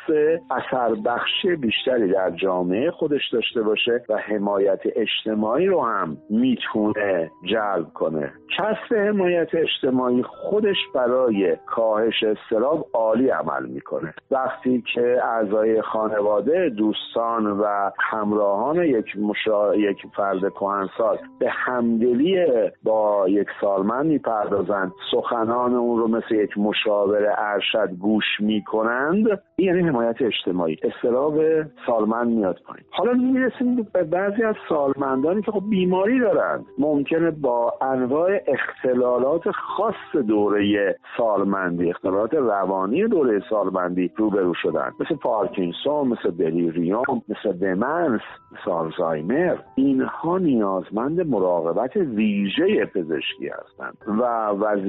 اثر 0.50 0.94
بخشی 0.94 1.56
بیشتری 1.56 2.12
در 2.12 2.30
جامعه 2.30 2.90
خودش 2.90 3.22
داشته 3.32 3.62
باشه 3.62 4.04
و 4.08 4.16
حمایت 4.16 4.80
اجتماعی 4.84 5.66
رو 5.66 5.82
هم 5.82 6.16
می‌تونه 6.30 7.30
جلب 7.44 7.92
کنه. 7.94 8.32
کسب 8.58 8.94
حمایت 8.94 9.48
اجتماعی 9.54 10.22
خودش 10.22 10.76
برای 10.94 11.56
کاهش 11.66 12.22
استراب 12.22 12.86
عالی 12.92 13.28
عمل 13.28 13.66
می‌کنه. 13.66 14.14
وقتی 14.30 14.84
که 14.94 15.18
اعضای 15.24 15.82
خانواده 15.82 16.68
دوستان 16.68 17.46
و 17.46 17.90
همراهان 17.98 18.84
یک 18.84 19.16
مشا... 19.18 19.76
یک 19.76 19.96
فرد 20.16 20.52
کهنسال 20.52 21.18
به 21.38 21.50
همدلی 21.50 22.46
با 22.82 23.28
یک 23.28 23.48
سالمند 23.60 24.06
می‌پردازند 24.06 24.92
سخنان 25.10 25.74
اون 25.74 25.98
رو 25.98 26.08
مثل 26.08 26.34
یک 26.34 26.58
مشاور 26.58 27.34
ارشد 27.38 27.90
گوش 28.00 28.24
می‌کنند. 28.40 29.26
این 29.56 29.68
یعنی 29.68 29.88
حمایت 29.88 30.22
اجتماعی. 30.22 30.76
استراب 30.82 31.40
سالمند 31.86 32.28
میاد 32.28 32.58
پایین. 32.66 32.84
حالا 32.90 33.12
می‌رسیم 33.12 33.88
به 33.92 34.02
بعضی 34.02 34.42
از 34.42 34.54
سالمندانی 34.68 35.42
که 35.42 35.52
خب 35.52 35.62
بیماری 35.70 36.20
دارند. 36.20 36.64
ممکنه 36.78 37.30
با 37.30 37.74
انواع 37.80 38.30
اختلالات 38.46 39.50
خاص 39.50 40.22
دوره 40.28 40.96
سالمندی 41.16 41.90
اختلالات 41.90 42.34
روانی 42.34 43.08
دوره 43.08 43.42
سالمندی 43.50 44.10
روبرو 44.16 44.54
شدن. 44.54 44.92
مثل 45.00 45.14
پارکینسون 45.14 46.08
مثل 46.08 46.30
دلیریوم 46.30 47.22
مثل 47.28 47.52
دمنس 47.52 48.20
مثل 48.52 48.70
آلزایمر. 48.70 49.56
اینها 49.74 50.38
نیازمند 50.38 51.20
مراقبت 51.20 51.96
ویژه 51.96 52.84
پزشکی 52.84 53.48
هستند. 53.48 53.96
و 54.20 54.46
وظیفه 54.46 54.85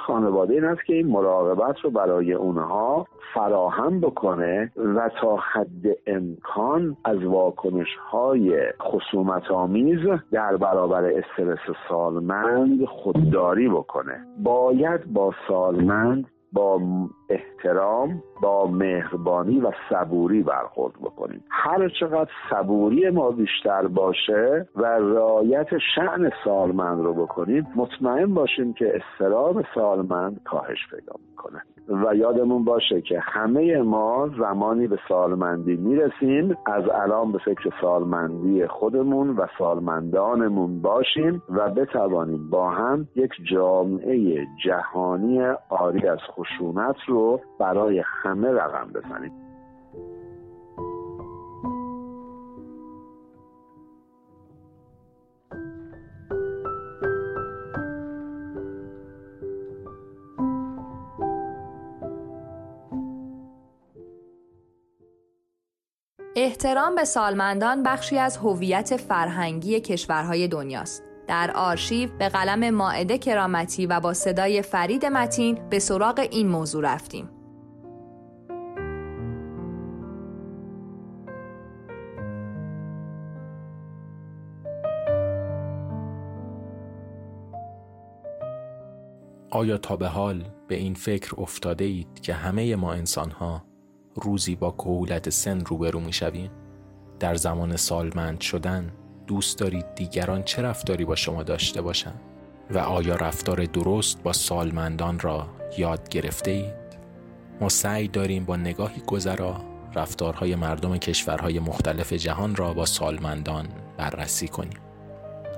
خانواده 0.00 0.54
این 0.54 0.64
است 0.64 0.84
که 0.84 0.94
این 0.94 1.06
مراقبت 1.06 1.80
رو 1.80 1.90
برای 1.90 2.32
اونها 2.32 3.06
فراهم 3.34 4.00
بکنه 4.00 4.72
و 4.76 5.10
تا 5.20 5.36
حد 5.36 5.86
امکان 6.06 6.96
از 7.04 7.24
واکنش 7.24 7.96
های 8.10 8.60
خصومت 8.82 9.50
آمیز 9.50 9.98
در 10.32 10.56
برابر 10.56 11.04
استرس 11.04 11.76
سالمند 11.88 12.84
خودداری 12.84 13.68
بکنه. 13.68 14.20
باید 14.42 15.12
با 15.12 15.32
سالمند 15.48 16.26
با 16.52 16.80
احترام 17.30 18.22
با 18.42 18.66
مهربانی 18.66 19.60
و 19.60 19.72
صبوری 19.90 20.42
برخورد 20.42 20.94
بکنیم. 20.94 21.44
هر 21.50 21.88
چقدر 22.00 22.30
صبوری 22.50 23.10
ما 23.10 23.30
بیشتر 23.30 23.86
باشه 23.86 24.66
و 24.76 24.86
رایت 24.86 25.68
شعن 25.94 26.30
سالمند 26.44 27.04
رو 27.04 27.14
بکنیم 27.14 27.66
مطمئن 27.76 28.34
باشیم 28.34 28.72
که 28.72 28.92
استراب 28.94 29.64
سالمند 29.74 30.40
کاهش 30.44 30.78
پیدا 30.90 31.12
می‌کنه. 31.28 31.62
و 31.88 32.16
یادمون 32.16 32.64
باشه 32.64 33.00
که 33.00 33.20
همه 33.20 33.82
ما 33.82 34.30
زمانی 34.38 34.86
به 34.86 34.98
سالمندی 35.08 35.76
می‌رسیم 35.76 36.56
از 36.66 36.84
الان 36.88 37.32
به 37.32 37.38
فکر 37.38 37.70
سالمندی 37.80 38.66
خودمون 38.66 39.30
و 39.30 39.46
سالمندانمون 39.58 40.82
باشیم 40.82 41.42
و 41.48 41.70
بتوانیم 41.70 42.50
با 42.50 42.70
هم 42.70 43.06
یک 43.16 43.30
جامعه 43.52 44.46
جهانی 44.64 45.40
آری 45.68 46.08
از 46.08 46.18
خشونت 46.18 46.96
رو 47.06 47.19
برای 47.58 48.04
همه 48.22 48.48
رقم 48.48 48.92
بزنیم 48.92 49.32
احترام 66.36 66.94
به 66.94 67.04
سالمندان 67.04 67.82
بخشی 67.82 68.18
از 68.18 68.36
هویت 68.36 68.96
فرهنگی 68.96 69.80
کشورهای 69.80 70.48
دنیاست. 70.48 71.09
در 71.30 71.50
آرشیو 71.54 72.10
به 72.18 72.28
قلم 72.28 72.70
ماعده 72.70 73.18
کرامتی 73.18 73.86
و 73.86 74.00
با 74.00 74.14
صدای 74.14 74.62
فرید 74.62 75.06
متین 75.06 75.58
به 75.70 75.78
سراغ 75.78 76.26
این 76.30 76.48
موضوع 76.48 76.94
رفتیم. 76.94 77.28
آیا 89.50 89.78
تا 89.78 89.96
به 89.96 90.08
حال 90.08 90.44
به 90.68 90.74
این 90.74 90.94
فکر 90.94 91.34
افتاده 91.38 91.84
اید 91.84 92.20
که 92.20 92.34
همه 92.34 92.76
ما 92.76 92.92
انسان 92.92 93.30
ها 93.30 93.62
روزی 94.14 94.56
با 94.56 94.70
کهولت 94.70 95.30
سن 95.30 95.60
روبرو 95.60 96.00
می 96.00 96.12
شویم؟ 96.12 96.50
در 97.20 97.34
زمان 97.34 97.76
سالمند 97.76 98.40
شدن 98.40 98.92
دوست 99.30 99.58
دارید 99.58 99.94
دیگران 99.94 100.42
چه 100.42 100.62
رفتاری 100.62 101.04
با 101.04 101.16
شما 101.16 101.42
داشته 101.42 101.82
باشند؟ 101.82 102.20
و 102.70 102.78
آیا 102.78 103.14
رفتار 103.14 103.64
درست 103.64 104.22
با 104.22 104.32
سالمندان 104.32 105.18
را 105.18 105.48
یاد 105.78 106.08
گرفته 106.08 106.50
اید؟ 106.50 106.74
ما 107.60 107.68
سعی 107.68 108.08
داریم 108.08 108.44
با 108.44 108.56
نگاهی 108.56 109.02
گذرا 109.06 109.60
رفتارهای 109.94 110.54
مردم 110.54 110.96
کشورهای 110.96 111.58
مختلف 111.58 112.12
جهان 112.12 112.56
را 112.56 112.74
با 112.74 112.86
سالمندان 112.86 113.68
بررسی 113.96 114.48
کنیم. 114.48 114.78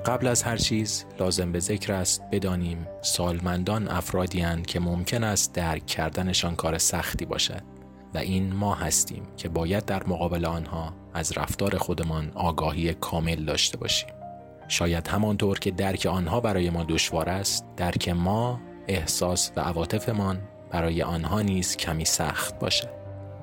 قبل 0.07 0.27
از 0.27 0.43
هر 0.43 0.57
چیز 0.57 1.05
لازم 1.21 1.53
به 1.53 1.61
ذکر 1.61 1.93
است 1.93 2.23
بدانیم 2.33 2.87
سالمندان 3.03 3.89
افرادی 3.89 4.47
که 4.67 4.81
ممکن 4.81 5.25
است 5.25 5.55
درک 5.55 5.87
کردنشان 5.87 6.57
کار 6.57 6.79
سختی 6.79 7.25
باشد 7.25 7.63
و 8.15 8.19
این 8.19 8.53
ما 8.53 8.75
هستیم 8.75 9.23
که 9.37 9.49
باید 9.49 9.85
در 9.85 10.05
مقابل 10.07 10.45
آنها 10.45 11.02
از 11.15 11.39
رفتار 11.39 11.79
خودمان 11.79 12.33
آگاهی 12.35 12.95
کامل 12.95 13.45
داشته 13.45 13.77
باشیم. 13.77 14.09
شاید 14.69 15.09
همانطور 15.09 15.59
که 15.59 15.71
درک 15.71 16.07
آنها 16.07 16.41
برای 16.41 16.71
ما 16.71 16.85
دشوار 16.85 17.29
است 17.29 17.65
درک 17.77 18.09
ما 18.09 18.61
احساس 18.89 19.53
و 19.57 19.61
عواطفمان 19.61 20.39
برای 20.71 21.03
آنها 21.03 21.41
نیز 21.41 21.77
کمی 21.77 22.05
سخت 22.05 22.59
باشد 22.59 22.89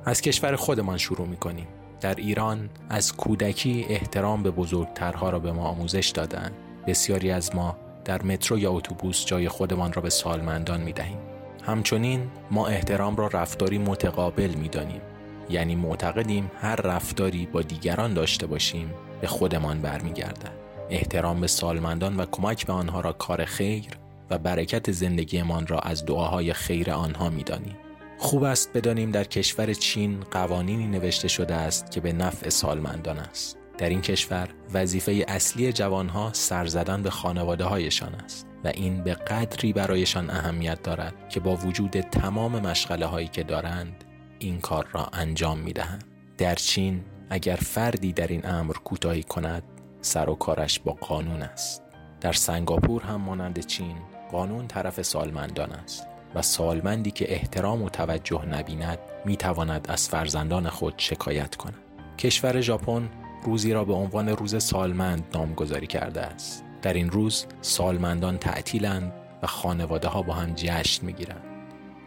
از 0.06 0.22
کشور 0.22 0.56
خودمان 0.56 0.98
شروع 0.98 1.28
می 1.28 1.38
کنیم 1.38 1.68
در 2.02 2.16
ایران 2.16 2.70
از 2.90 3.16
کودکی 3.16 3.86
احترام 3.90 4.44
به 4.44 4.52
بزرگترها 4.52 5.30
را 5.30 5.40
به 5.40 5.52
ما 5.52 5.64
آموزش 5.64 6.10
دادند 6.10 6.52
بسیاری 6.88 7.32
از 7.32 7.56
ما 7.56 7.78
در 8.06 8.24
مترو 8.24 8.60
یا 8.60 8.72
اتوبوس 8.72 9.26
جای 9.26 9.50
خودمان 9.50 9.94
را 9.94 10.02
به 10.02 10.10
سالمندان 10.10 10.82
می 10.82 10.94
دهیم 10.94 11.18
همچنین 11.64 12.28
ما 12.52 12.68
احترام 12.68 13.16
را 13.16 13.28
رفتاری 13.28 13.78
متقابل 13.78 14.50
می 14.50 14.70
دانیم 14.70 15.02
یعنی 15.50 15.76
معتقدیم 15.76 16.52
هر 16.62 16.76
رفتاری 16.76 17.46
با 17.46 17.62
دیگران 17.62 18.14
داشته 18.14 18.48
باشیم 18.48 18.94
به 19.22 19.28
خودمان 19.28 19.82
برمیگردد. 19.82 20.60
احترام 20.90 21.42
به 21.42 21.48
سالمندان 21.48 22.18
و 22.18 22.26
کمک 22.32 22.66
به 22.66 22.74
آنها 22.74 23.02
را 23.02 23.12
کار 23.12 23.46
خیر 23.46 23.86
و 24.30 24.38
برکت 24.38 24.92
زندگیمان 24.92 25.68
را 25.68 25.80
از 25.80 26.06
دعاهای 26.06 26.54
خیر 26.54 26.92
آنها 26.92 27.30
می‌دانیم. 27.30 27.78
خوب 28.18 28.44
است 28.44 28.74
بدانیم 28.74 29.12
در 29.12 29.24
کشور 29.24 29.74
چین 29.74 30.20
قوانینی 30.32 30.88
نوشته 30.88 31.28
شده 31.28 31.56
است 31.56 31.92
که 31.92 32.02
به 32.02 32.14
نفع 32.14 32.50
سالمندان 32.50 33.20
است. 33.20 33.58
در 33.78 33.90
این 33.90 34.02
کشور 34.02 34.50
وظیفه 34.74 35.26
اصلی 35.28 35.74
جوانها 35.74 36.30
سر 36.34 36.66
زدن 36.66 37.04
به 37.04 37.10
خانواده 37.10 37.64
هایشان 37.64 38.16
است 38.16 38.48
و 38.64 38.68
این 38.68 39.04
به 39.04 39.14
قدری 39.14 39.74
برایشان 39.74 40.30
اهمیت 40.30 40.84
دارد 40.84 41.30
که 41.30 41.40
با 41.40 41.56
وجود 41.56 41.92
تمام 41.92 42.52
مشغله 42.68 43.06
هایی 43.06 43.28
که 43.28 43.44
دارند 43.44 44.04
این 44.40 44.60
کار 44.60 44.88
را 44.92 45.06
انجام 45.14 45.60
می 45.60 45.74
دهند. 45.74 46.04
در 46.38 46.56
چین 46.56 47.04
اگر 47.30 47.56
فردی 47.56 48.14
در 48.14 48.28
این 48.28 48.46
امر 48.46 48.74
کوتاهی 48.74 49.24
کند 49.24 49.64
سر 50.02 50.30
و 50.30 50.36
کارش 50.36 50.80
با 50.80 50.92
قانون 50.92 51.42
است. 51.42 51.84
در 52.22 52.34
سنگاپور 52.34 53.04
هم 53.04 53.22
مانند 53.22 53.66
چین 53.66 53.98
قانون 54.32 54.68
طرف 54.68 55.02
سالمندان 55.02 55.72
است 55.72 56.08
و 56.36 56.42
سالمندی 56.42 57.12
که 57.12 57.34
احترام 57.34 57.84
و 57.84 57.90
توجه 57.90 58.46
نبیند 58.46 59.00
می 59.26 59.38
تواند 59.38 59.86
از 59.90 60.10
فرزندان 60.10 60.70
خود 60.70 60.94
شکایت 60.98 61.56
کند. 61.56 61.78
کشور 62.18 62.62
ژاپن 62.62 63.10
روزی 63.44 63.74
را 63.74 63.86
به 63.86 63.94
عنوان 63.94 64.30
روز 64.30 64.64
سالمند 64.64 65.24
نامگذاری 65.34 65.88
کرده 65.88 66.22
است. 66.22 66.64
در 66.82 66.94
این 66.94 67.10
روز 67.10 67.46
سالمندان 67.62 68.38
تعطیلند 68.38 69.14
و 69.44 69.48
خانواده 69.48 70.08
ها 70.08 70.22
با 70.22 70.34
هم 70.34 70.54
جشن 70.56 71.06
می 71.06 71.14
گیرند 71.14 71.49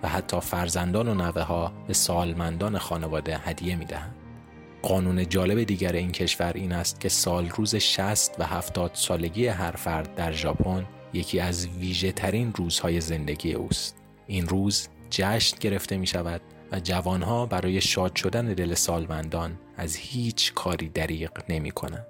و 0.02 0.08
حتی 0.08 0.40
فرزندان 0.40 1.08
و 1.08 1.14
نوه 1.14 1.42
ها 1.42 1.72
به 1.86 1.94
سالمندان 1.94 2.78
خانواده 2.78 3.38
هدیه 3.38 3.76
می 3.76 3.84
دهند. 3.84 4.14
قانون 4.82 5.28
جالب 5.28 5.62
دیگر 5.62 5.92
این 5.92 6.12
کشور 6.12 6.52
این 6.54 6.72
است 6.72 7.00
که 7.00 7.08
سال 7.08 7.48
روز 7.48 7.76
60 7.76 8.40
و 8.40 8.44
70 8.44 8.90
سالگی 8.94 9.46
هر 9.46 9.70
فرد 9.70 10.14
در 10.14 10.32
ژاپن 10.32 10.86
یکی 11.12 11.40
از 11.40 11.66
ویژه 11.66 12.12
ترین 12.12 12.52
روزهای 12.54 13.00
زندگی 13.00 13.52
اوست. 13.52 13.96
این 14.26 14.48
روز 14.48 14.88
جشن 15.10 15.56
گرفته 15.60 15.96
می 15.96 16.06
شود 16.06 16.40
و 16.72 16.80
جوانها 16.80 17.46
برای 17.46 17.80
شاد 17.80 18.16
شدن 18.16 18.46
دل 18.46 18.74
سالمندان 18.74 19.58
از 19.76 19.96
هیچ 19.96 20.54
کاری 20.54 20.88
دریغ 20.88 21.30
نمی 21.48 21.70
کنند. 21.70 22.06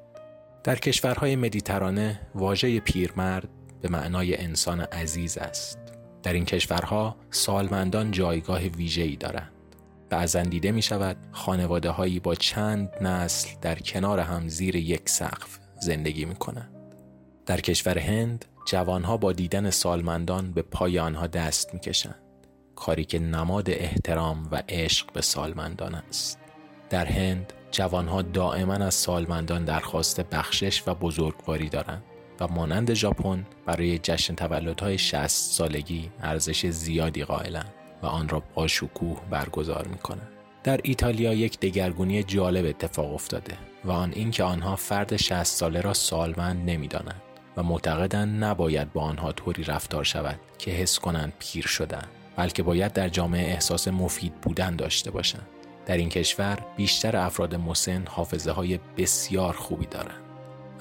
در 0.64 0.76
کشورهای 0.76 1.36
مدیترانه 1.36 2.20
واژه 2.34 2.80
پیرمرد 2.80 3.48
به 3.80 3.88
معنای 3.88 4.36
انسان 4.36 4.80
عزیز 4.80 5.38
است. 5.38 5.81
در 6.22 6.32
این 6.32 6.44
کشورها 6.44 7.16
سالمندان 7.30 8.10
جایگاه 8.10 8.60
ویژه‌ای 8.60 9.16
دارند. 9.16 9.52
بعضا 10.10 10.42
دیده 10.42 10.72
می 10.72 10.82
شود 10.82 11.16
خانواده 11.32 11.90
هایی 11.90 12.20
با 12.20 12.34
چند 12.34 12.88
نسل 13.00 13.48
در 13.60 13.78
کنار 13.78 14.20
هم 14.20 14.48
زیر 14.48 14.76
یک 14.76 15.08
سقف 15.08 15.58
زندگی 15.80 16.24
می 16.24 16.34
کنند. 16.34 16.72
در 17.46 17.60
کشور 17.60 17.98
هند 17.98 18.44
جوانها 18.66 19.16
با 19.16 19.32
دیدن 19.32 19.70
سالمندان 19.70 20.52
به 20.52 20.62
پای 20.62 20.98
آنها 20.98 21.26
دست 21.26 21.74
می 21.74 21.80
کشند. 21.80 22.22
کاری 22.76 23.04
که 23.04 23.18
نماد 23.18 23.70
احترام 23.70 24.48
و 24.50 24.62
عشق 24.68 25.12
به 25.12 25.20
سالمندان 25.20 25.94
است. 25.94 26.38
در 26.90 27.04
هند 27.04 27.52
جوانها 27.70 28.22
دائما 28.22 28.74
از 28.74 28.94
سالمندان 28.94 29.64
درخواست 29.64 30.20
بخشش 30.20 30.82
و 30.86 30.94
بزرگواری 30.94 31.68
دارند 31.68 32.02
و 32.42 32.48
مانند 32.48 32.94
ژاپن 32.94 33.46
برای 33.66 33.98
جشن 33.98 34.34
تولدهای 34.34 34.98
60 34.98 35.26
سالگی 35.26 36.10
ارزش 36.22 36.66
زیادی 36.66 37.24
قائلند 37.24 37.74
و 38.02 38.06
آن 38.06 38.28
را 38.28 38.42
با 38.54 38.66
شکوه 38.66 39.20
برگزار 39.30 39.88
می 39.88 39.98
کنند. 39.98 40.28
در 40.64 40.80
ایتالیا 40.82 41.34
یک 41.34 41.60
دگرگونی 41.60 42.22
جالب 42.22 42.66
اتفاق 42.66 43.14
افتاده 43.14 43.54
و 43.84 43.90
آن 43.90 44.12
اینکه 44.14 44.44
آنها 44.44 44.76
فرد 44.76 45.16
60 45.16 45.42
ساله 45.42 45.80
را 45.80 45.94
سالمند 45.94 46.70
نمی‌دانند 46.70 47.22
و 47.56 47.62
معتقدند 47.62 48.44
نباید 48.44 48.92
با 48.92 49.02
آنها 49.02 49.32
طوری 49.32 49.64
رفتار 49.64 50.04
شود 50.04 50.40
که 50.58 50.70
حس 50.70 50.98
کنند 50.98 51.32
پیر 51.38 51.66
شدن 51.66 52.04
بلکه 52.36 52.62
باید 52.62 52.92
در 52.92 53.08
جامعه 53.08 53.52
احساس 53.52 53.88
مفید 53.88 54.34
بودن 54.34 54.76
داشته 54.76 55.10
باشند 55.10 55.46
در 55.86 55.96
این 55.96 56.08
کشور 56.08 56.58
بیشتر 56.76 57.16
افراد 57.16 57.54
مسن 57.54 58.04
حافظه 58.08 58.50
های 58.50 58.78
بسیار 58.96 59.52
خوبی 59.52 59.86
دارند 59.86 60.21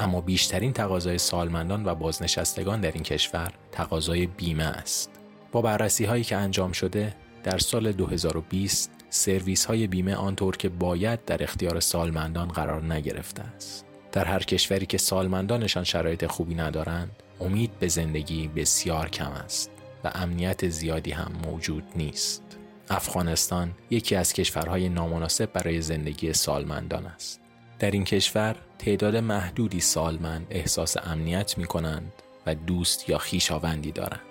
اما 0.02 0.22
بیشترین 0.22 0.74
تقاضای 0.74 1.18
سالمندان 1.18 1.86
و 1.86 1.96
بازنشستگان 1.96 2.82
در 2.82 2.92
این 2.92 3.04
کشور 3.04 3.52
تقاضای 3.72 4.26
بیمه 4.26 4.64
است. 4.64 5.12
با 5.52 5.62
بررسی 5.62 6.06
هایی 6.06 6.24
که 6.24 6.36
انجام 6.36 6.72
شده 6.72 7.16
در 7.44 7.58
سال 7.58 7.92
2020 7.92 8.92
سرویس 9.10 9.66
های 9.66 9.88
بیمه 9.88 10.16
آنطور 10.16 10.58
که 10.58 10.70
باید 10.70 11.26
در 11.26 11.44
اختیار 11.44 11.80
سالمندان 11.80 12.48
قرار 12.48 12.94
نگرفته 12.94 13.44
است. 13.44 13.86
در 14.12 14.26
هر 14.26 14.40
کشوری 14.40 14.86
که 14.86 14.98
سالمندانشان 14.98 15.84
شرایط 15.84 16.26
خوبی 16.26 16.56
ندارند 16.56 17.24
امید 17.40 17.80
به 17.80 17.88
زندگی 17.88 18.48
بسیار 18.48 19.10
کم 19.10 19.32
است 19.32 19.72
و 20.04 20.12
امنیت 20.16 20.70
زیادی 20.70 21.12
هم 21.12 21.32
موجود 21.46 21.84
نیست. 21.96 22.44
افغانستان 22.90 23.72
یکی 23.90 24.16
از 24.16 24.34
کشورهای 24.34 24.90
نامناسب 24.90 25.54
برای 25.54 25.82
زندگی 25.82 26.34
سالمندان 26.34 27.06
است. 27.06 27.41
در 27.82 27.92
این 27.92 28.04
کشور 28.04 28.56
تعداد 28.80 29.16
محدودی 29.16 29.80
سالمند 29.80 30.48
احساس 30.50 30.98
امنیت 31.04 31.58
می 31.58 31.66
کنند 31.66 32.14
و 32.46 32.56
دوست 32.56 33.10
یا 33.10 33.18
خیشاوندی 33.18 33.92
دارند 33.92 34.22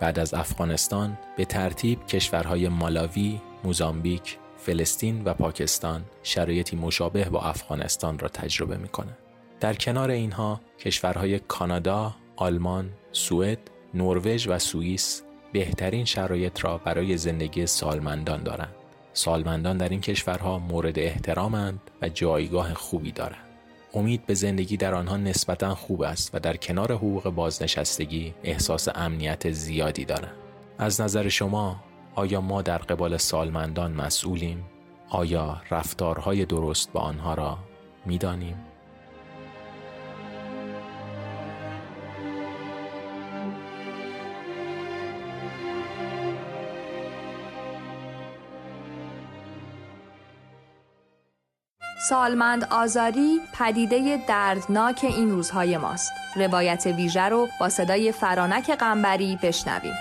بعد 0.00 0.18
از 0.18 0.34
افغانستان 0.34 1.18
به 1.36 1.44
ترتیب 1.44 2.06
کشورهای 2.06 2.68
مالاوی، 2.68 3.40
موزامبیک، 3.64 4.38
فلسطین 4.58 5.24
و 5.24 5.34
پاکستان 5.34 6.04
شرایطی 6.22 6.76
مشابه 6.76 7.24
با 7.24 7.40
افغانستان 7.40 8.18
را 8.18 8.28
تجربه 8.28 8.76
می 8.76 8.88
کنند. 8.88 9.18
در 9.60 9.74
کنار 9.74 10.10
اینها 10.10 10.60
کشورهای 10.78 11.38
کانادا، 11.38 12.16
آلمان، 12.36 12.92
سوئد، 13.12 13.58
نروژ 13.94 14.48
و 14.48 14.58
سوئیس 14.58 15.22
بهترین 15.52 16.04
شرایط 16.04 16.64
را 16.64 16.78
برای 16.78 17.16
زندگی 17.16 17.66
سالمندان 17.66 18.42
دارند. 18.42 18.74
سالمندان 19.16 19.76
در 19.76 19.88
این 19.88 20.00
کشورها 20.00 20.58
مورد 20.58 20.98
احترامند 20.98 21.80
و 22.02 22.08
جایگاه 22.08 22.74
خوبی 22.74 23.12
دارند. 23.12 23.46
امید 23.94 24.26
به 24.26 24.34
زندگی 24.34 24.76
در 24.76 24.94
آنها 24.94 25.16
نسبتا 25.16 25.74
خوب 25.74 26.02
است 26.02 26.34
و 26.34 26.40
در 26.40 26.56
کنار 26.56 26.92
حقوق 26.92 27.30
بازنشستگی 27.30 28.34
احساس 28.44 28.88
امنیت 28.94 29.50
زیادی 29.50 30.04
دارند. 30.04 30.36
از 30.78 31.00
نظر 31.00 31.28
شما 31.28 31.76
آیا 32.14 32.40
ما 32.40 32.62
در 32.62 32.78
قبال 32.78 33.16
سالمندان 33.16 33.92
مسئولیم؟ 33.92 34.64
آیا 35.08 35.60
رفتارهای 35.70 36.44
درست 36.44 36.92
با 36.92 37.00
آنها 37.00 37.34
را 37.34 37.58
می‌دانیم؟ 38.06 38.56
سالمند 52.08 52.64
آزاری 52.64 53.40
پدیده 53.52 54.24
دردناک 54.28 55.00
این 55.04 55.30
روزهای 55.30 55.76
ماست. 55.76 56.12
روایت 56.36 56.86
ویژه 56.86 57.22
رو 57.22 57.48
با 57.60 57.68
صدای 57.68 58.12
فرانک 58.12 58.70
قنبری 58.70 59.38
بشنویم. 59.42 59.94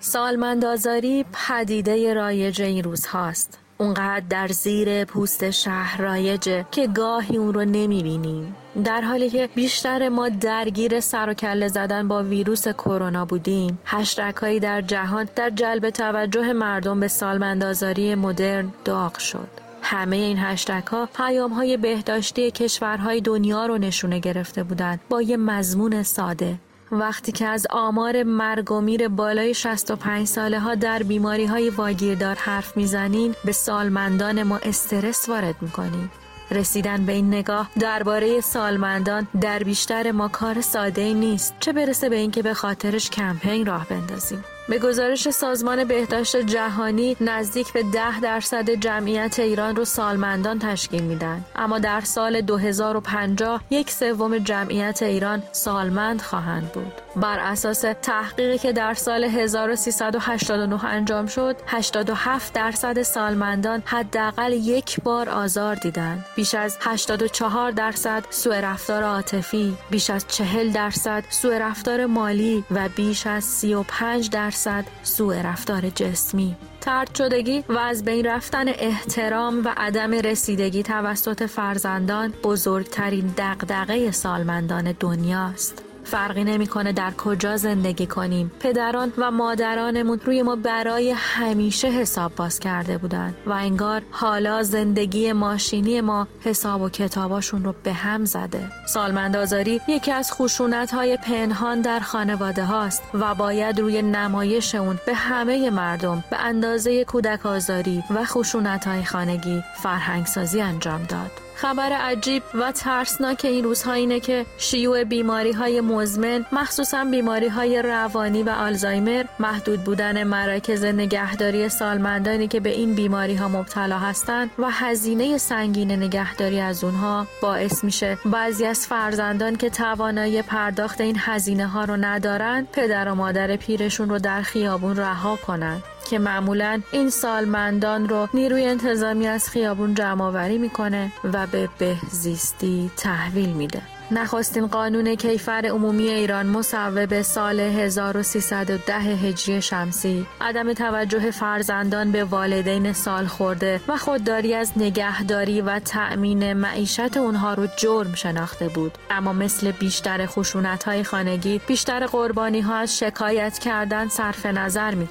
سالمند 0.00 0.64
آزاری 0.64 1.24
پدیده 1.32 2.14
رایج 2.14 2.62
این 2.62 2.84
روز 2.84 3.06
هاست. 3.06 3.65
اونقدر 3.78 4.24
در 4.30 4.48
زیر 4.48 5.04
پوست 5.04 5.50
شهر 5.50 6.00
رایجه 6.00 6.64
که 6.70 6.86
گاهی 6.86 7.36
اون 7.36 7.54
رو 7.54 7.64
نمی‌بینیم. 7.64 8.56
در 8.84 9.00
حالی 9.00 9.30
که 9.30 9.48
بیشتر 9.54 10.08
ما 10.08 10.28
درگیر 10.28 11.00
سر 11.00 11.30
و 11.30 11.34
کله 11.34 11.68
زدن 11.68 12.08
با 12.08 12.22
ویروس 12.22 12.68
کرونا 12.68 13.24
بودیم 13.24 13.78
هشترکهایی 13.84 14.60
در 14.60 14.80
جهان 14.80 15.28
در 15.36 15.50
جلب 15.50 15.90
توجه 15.90 16.52
مردم 16.52 17.00
به 17.00 17.08
سالمندآزاری 17.08 18.14
مدرن 18.14 18.72
داغ 18.84 19.18
شد. 19.18 19.48
همه 19.82 20.16
این 20.16 20.38
هشتک 20.38 20.86
ها 20.86 21.08
پیام 21.16 21.52
های 21.52 21.76
بهداشتی 21.76 22.50
کشورهای 22.50 23.20
دنیا 23.20 23.66
رو 23.66 23.78
نشونه 23.78 24.18
گرفته 24.18 24.62
بودند 24.62 25.00
با 25.08 25.22
یه 25.22 25.36
مضمون 25.36 26.02
ساده. 26.02 26.58
وقتی 26.92 27.32
که 27.32 27.46
از 27.46 27.66
آمار 27.70 28.22
مرگ 28.22 28.72
و 28.72 28.80
میر 28.80 29.08
بالای 29.08 29.54
65 29.54 30.26
ساله 30.26 30.60
ها 30.60 30.74
در 30.74 31.02
بیماری 31.02 31.46
های 31.46 31.70
واگیردار 31.70 32.34
حرف 32.34 32.76
می‌زنیم 32.76 33.34
به 33.44 33.52
سالمندان 33.52 34.42
ما 34.42 34.56
استرس 34.56 35.28
وارد 35.28 35.54
می‌کنیم. 35.60 36.10
رسیدن 36.50 37.06
به 37.06 37.12
این 37.12 37.28
نگاه 37.28 37.70
درباره 37.80 38.40
سالمندان 38.40 39.28
در 39.40 39.58
بیشتر 39.58 40.12
ما 40.12 40.28
کار 40.28 40.60
ساده 40.60 41.14
نیست 41.14 41.54
چه 41.60 41.72
برسه 41.72 42.08
به 42.08 42.16
اینکه 42.16 42.42
به 42.42 42.54
خاطرش 42.54 43.10
کمپین 43.10 43.66
راه 43.66 43.86
بندازیم. 43.88 44.44
به 44.68 44.78
گزارش 44.78 45.30
سازمان 45.30 45.84
بهداشت 45.84 46.36
جهانی 46.36 47.16
نزدیک 47.20 47.72
به 47.72 47.82
ده 47.82 48.20
درصد 48.20 48.70
جمعیت 48.70 49.38
ایران 49.38 49.76
رو 49.76 49.84
سالمندان 49.84 50.58
تشکیل 50.58 51.02
میدن. 51.02 51.44
اما 51.56 51.78
در 51.78 52.00
سال 52.00 52.40
2050 52.40 53.62
یک 53.70 53.90
سوم 53.90 54.38
جمعیت 54.38 55.02
ایران 55.02 55.42
سالمند 55.52 56.22
خواهند 56.22 56.72
بود. 56.72 57.05
بر 57.16 57.38
اساس 57.38 57.84
تحقیقی 58.02 58.58
که 58.58 58.72
در 58.72 58.94
سال 58.94 59.24
1389 59.24 60.84
انجام 60.84 61.26
شد 61.26 61.56
87 61.66 62.52
درصد 62.52 63.02
سالمندان 63.02 63.82
حداقل 63.86 64.52
یک 64.52 65.00
بار 65.00 65.28
آزار 65.28 65.74
دیدند 65.74 66.24
بیش 66.36 66.54
از 66.54 66.78
84 66.80 67.70
درصد 67.70 68.24
سوء 68.30 68.60
رفتار 68.60 69.02
عاطفی 69.02 69.76
بیش 69.90 70.10
از 70.10 70.26
40 70.28 70.72
درصد 70.72 71.24
سوء 71.30 71.58
رفتار 71.58 72.06
مالی 72.06 72.64
و 72.70 72.88
بیش 72.88 73.26
از 73.26 73.44
35 73.44 74.30
درصد 74.30 74.84
سوء 75.02 75.42
رفتار 75.42 75.90
جسمی 75.90 76.56
ترد 76.80 77.14
شدگی 77.14 77.64
و 77.68 77.78
از 77.78 78.04
بین 78.04 78.26
رفتن 78.26 78.68
احترام 78.68 79.64
و 79.64 79.74
عدم 79.76 80.12
رسیدگی 80.12 80.82
توسط 80.82 81.46
فرزندان 81.46 82.32
بزرگترین 82.42 83.34
دغدغه 83.38 84.10
سالمندان 84.10 84.96
دنیاست. 85.00 85.85
فرقی 86.06 86.44
نمی‌کنه 86.44 86.92
در 86.92 87.10
کجا 87.10 87.56
زندگی 87.56 88.06
کنیم. 88.06 88.52
پدران 88.60 89.12
و 89.18 89.30
مادرانمون 89.30 90.20
روی 90.24 90.42
ما 90.42 90.56
برای 90.56 91.10
همیشه 91.16 91.88
حساب 91.88 92.34
باز 92.34 92.60
کرده 92.60 92.98
بودن 92.98 93.34
و 93.46 93.52
انگار 93.52 94.02
حالا 94.10 94.62
زندگی 94.62 95.32
ماشینی 95.32 96.00
ما 96.00 96.28
حساب 96.40 96.82
و 96.82 96.88
کتاباشون 96.88 97.64
رو 97.64 97.74
به 97.82 97.92
هم 97.92 98.24
زده. 98.24 98.72
سالمندازاری 98.86 99.80
یکی 99.88 100.12
از 100.12 100.32
خشونت 100.32 100.94
های 100.94 101.16
پنهان 101.16 101.80
در 101.80 102.00
خانواده 102.00 102.64
هاست 102.64 103.02
و 103.14 103.34
باید 103.34 103.80
روی 103.80 104.02
نمایش 104.02 104.74
اون 104.74 104.98
به 105.06 105.14
همه 105.14 105.70
مردم 105.70 106.24
به 106.30 106.36
اندازه 106.36 107.04
کودک 107.04 107.46
آزاری 107.46 108.04
و 108.10 108.24
خشونت 108.24 108.86
های 108.86 109.04
خانگی 109.04 109.62
فرهنگسازی 109.82 110.60
انجام 110.60 111.02
داد. 111.02 111.45
خبر 111.56 111.92
عجیب 111.92 112.42
و 112.54 112.72
ترسناک 112.72 113.44
این 113.44 113.64
روزها 113.64 113.92
اینه 113.92 114.20
که 114.20 114.46
شیوع 114.58 115.04
بیماری 115.04 115.52
های 115.52 115.80
مزمن 115.80 116.46
مخصوصا 116.52 117.04
بیماری 117.04 117.48
های 117.48 117.82
روانی 117.82 118.42
و 118.42 118.50
آلزایمر 118.50 119.24
محدود 119.38 119.80
بودن 119.80 120.24
مراکز 120.24 120.84
نگهداری 120.84 121.68
سالمندانی 121.68 122.48
که 122.48 122.60
به 122.60 122.70
این 122.70 122.94
بیماری 122.94 123.34
ها 123.34 123.48
مبتلا 123.48 123.98
هستند 123.98 124.50
و 124.58 124.70
هزینه 124.70 125.38
سنگین 125.38 125.92
نگهداری 125.92 126.60
از 126.60 126.84
اونها 126.84 127.26
باعث 127.42 127.84
میشه. 127.84 128.18
بعضی 128.24 128.66
از 128.66 128.86
فرزندان 128.86 129.56
که 129.56 129.70
توانایی 129.70 130.42
پرداخت 130.42 131.00
این 131.00 131.16
هزینه 131.18 131.66
ها 131.66 131.84
رو 131.84 131.96
ندارن 131.96 132.66
پدر 132.72 133.08
و 133.08 133.14
مادر 133.14 133.56
پیرشون 133.56 134.08
رو 134.08 134.18
در 134.18 134.42
خیابون 134.42 134.96
رها 134.96 135.36
کنند. 135.36 135.82
که 136.10 136.18
معمولا 136.18 136.80
این 136.92 137.10
سالمندان 137.10 138.08
رو 138.08 138.28
نیروی 138.34 138.64
انتظامی 138.66 139.26
از 139.26 139.48
خیابون 139.48 139.94
جمع 139.94 140.24
آوری 140.24 140.58
می‌کنه 140.58 141.12
و 141.24 141.46
به 141.46 141.68
بهزیستی 141.78 142.90
تحویل 142.96 143.50
میده. 143.50 143.82
نخستین 144.10 144.66
قانون 144.66 145.14
کیفر 145.14 145.70
عمومی 145.72 146.08
ایران 146.08 146.46
مصوب 146.46 147.22
سال 147.22 147.60
1310 147.60 148.94
هجری 148.94 149.62
شمسی 149.62 150.26
عدم 150.40 150.72
توجه 150.72 151.30
فرزندان 151.30 152.12
به 152.12 152.24
والدین 152.24 152.92
سال 152.92 153.26
خورده 153.26 153.80
و 153.88 153.96
خودداری 153.96 154.54
از 154.54 154.72
نگهداری 154.76 155.60
و 155.60 155.78
تأمین 155.78 156.52
معیشت 156.52 157.16
اونها 157.16 157.54
رو 157.54 157.66
جرم 157.78 158.14
شناخته 158.14 158.68
بود. 158.68 158.98
اما 159.10 159.32
مثل 159.32 159.70
بیشتر 159.70 160.26
خشونت 160.26 160.84
های 160.84 161.04
خانگی 161.04 161.60
بیشتر 161.66 162.06
قربانی 162.06 162.60
ها 162.60 162.74
از 162.74 162.98
شکایت 162.98 163.58
کردن 163.58 164.08
صرف 164.08 164.46
نظر 164.46 164.94
می 164.94 165.06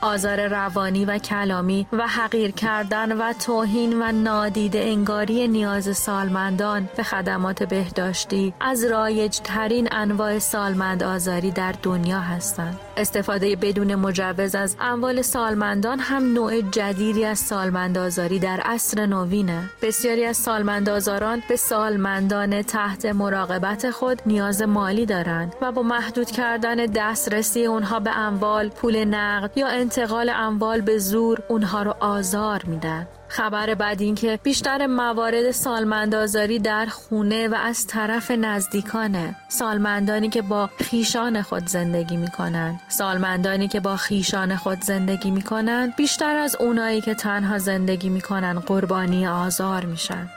آزار 0.00 0.48
روانی 0.48 1.04
و 1.04 1.18
کلامی 1.18 1.86
و 1.92 2.06
حقیر 2.06 2.50
کردن 2.50 3.12
و 3.12 3.32
توهین 3.32 4.02
و 4.02 4.12
نادیده 4.12 4.78
انگاری 4.78 5.48
نیاز 5.48 5.96
سالمندان 5.96 6.88
به 6.96 7.02
خدمات 7.02 7.62
بهداشتی 7.62 8.54
از 8.60 8.84
رایج 8.84 9.38
ترین 9.38 9.88
انواع 9.92 10.38
سالمند 10.38 11.02
آزاری 11.02 11.50
در 11.50 11.74
دنیا 11.82 12.20
هستند. 12.20 12.87
استفاده 12.98 13.56
بدون 13.56 13.94
مجوز 13.94 14.54
از 14.54 14.76
اموال 14.80 15.22
سالمندان 15.22 15.98
هم 15.98 16.32
نوع 16.32 16.60
جدیدی 16.60 17.24
از 17.24 17.38
سالمند 17.38 17.98
آزاری 17.98 18.38
در 18.38 18.60
عصر 18.60 19.06
نوینه. 19.06 19.70
بسیاری 19.82 20.24
از 20.24 20.36
سالمند 20.36 20.88
آزاران 20.88 21.42
به 21.48 21.56
سالمندان 21.56 22.62
تحت 22.62 23.06
مراقبت 23.06 23.90
خود 23.90 24.22
نیاز 24.26 24.62
مالی 24.62 25.06
دارند 25.06 25.54
و 25.62 25.72
با 25.72 25.82
محدود 25.82 26.30
کردن 26.30 26.76
دسترسی 26.76 27.66
اونها 27.66 28.00
به 28.00 28.18
اموال، 28.18 28.68
پول 28.68 29.04
نقد 29.04 29.58
یا 29.58 29.68
انتقال 29.68 30.30
اموال 30.34 30.80
به 30.80 30.98
زور 30.98 31.38
اونها 31.48 31.82
رو 31.82 31.94
آزار 32.00 32.62
میدن 32.66 33.06
خبر 33.28 33.74
بعد 33.74 34.02
این 34.02 34.14
که 34.14 34.38
بیشتر 34.42 34.86
موارد 34.86 35.50
سالمندازاری 35.50 36.58
در 36.58 36.86
خونه 36.86 37.48
و 37.48 37.54
از 37.54 37.86
طرف 37.86 38.30
نزدیکانه. 38.30 39.36
سالمندانی 39.48 40.28
که 40.28 40.42
با 40.42 40.70
خیشان 40.78 41.42
خود 41.42 41.66
زندگی 41.66 42.16
می‌کنن. 42.16 42.80
سالمندانی 42.88 43.68
که 43.68 43.80
با 43.80 43.96
خیشان 43.96 44.56
خود 44.56 44.82
زندگی 44.82 45.30
می‌کنن 45.30 45.92
بیشتر 45.96 46.36
از 46.36 46.56
اونایی 46.60 47.00
که 47.00 47.14
تنها 47.14 47.58
زندگی 47.58 48.08
می‌کنن 48.08 48.58
قربانی 48.58 49.26
آزار 49.26 49.84
میشن. 49.84 50.28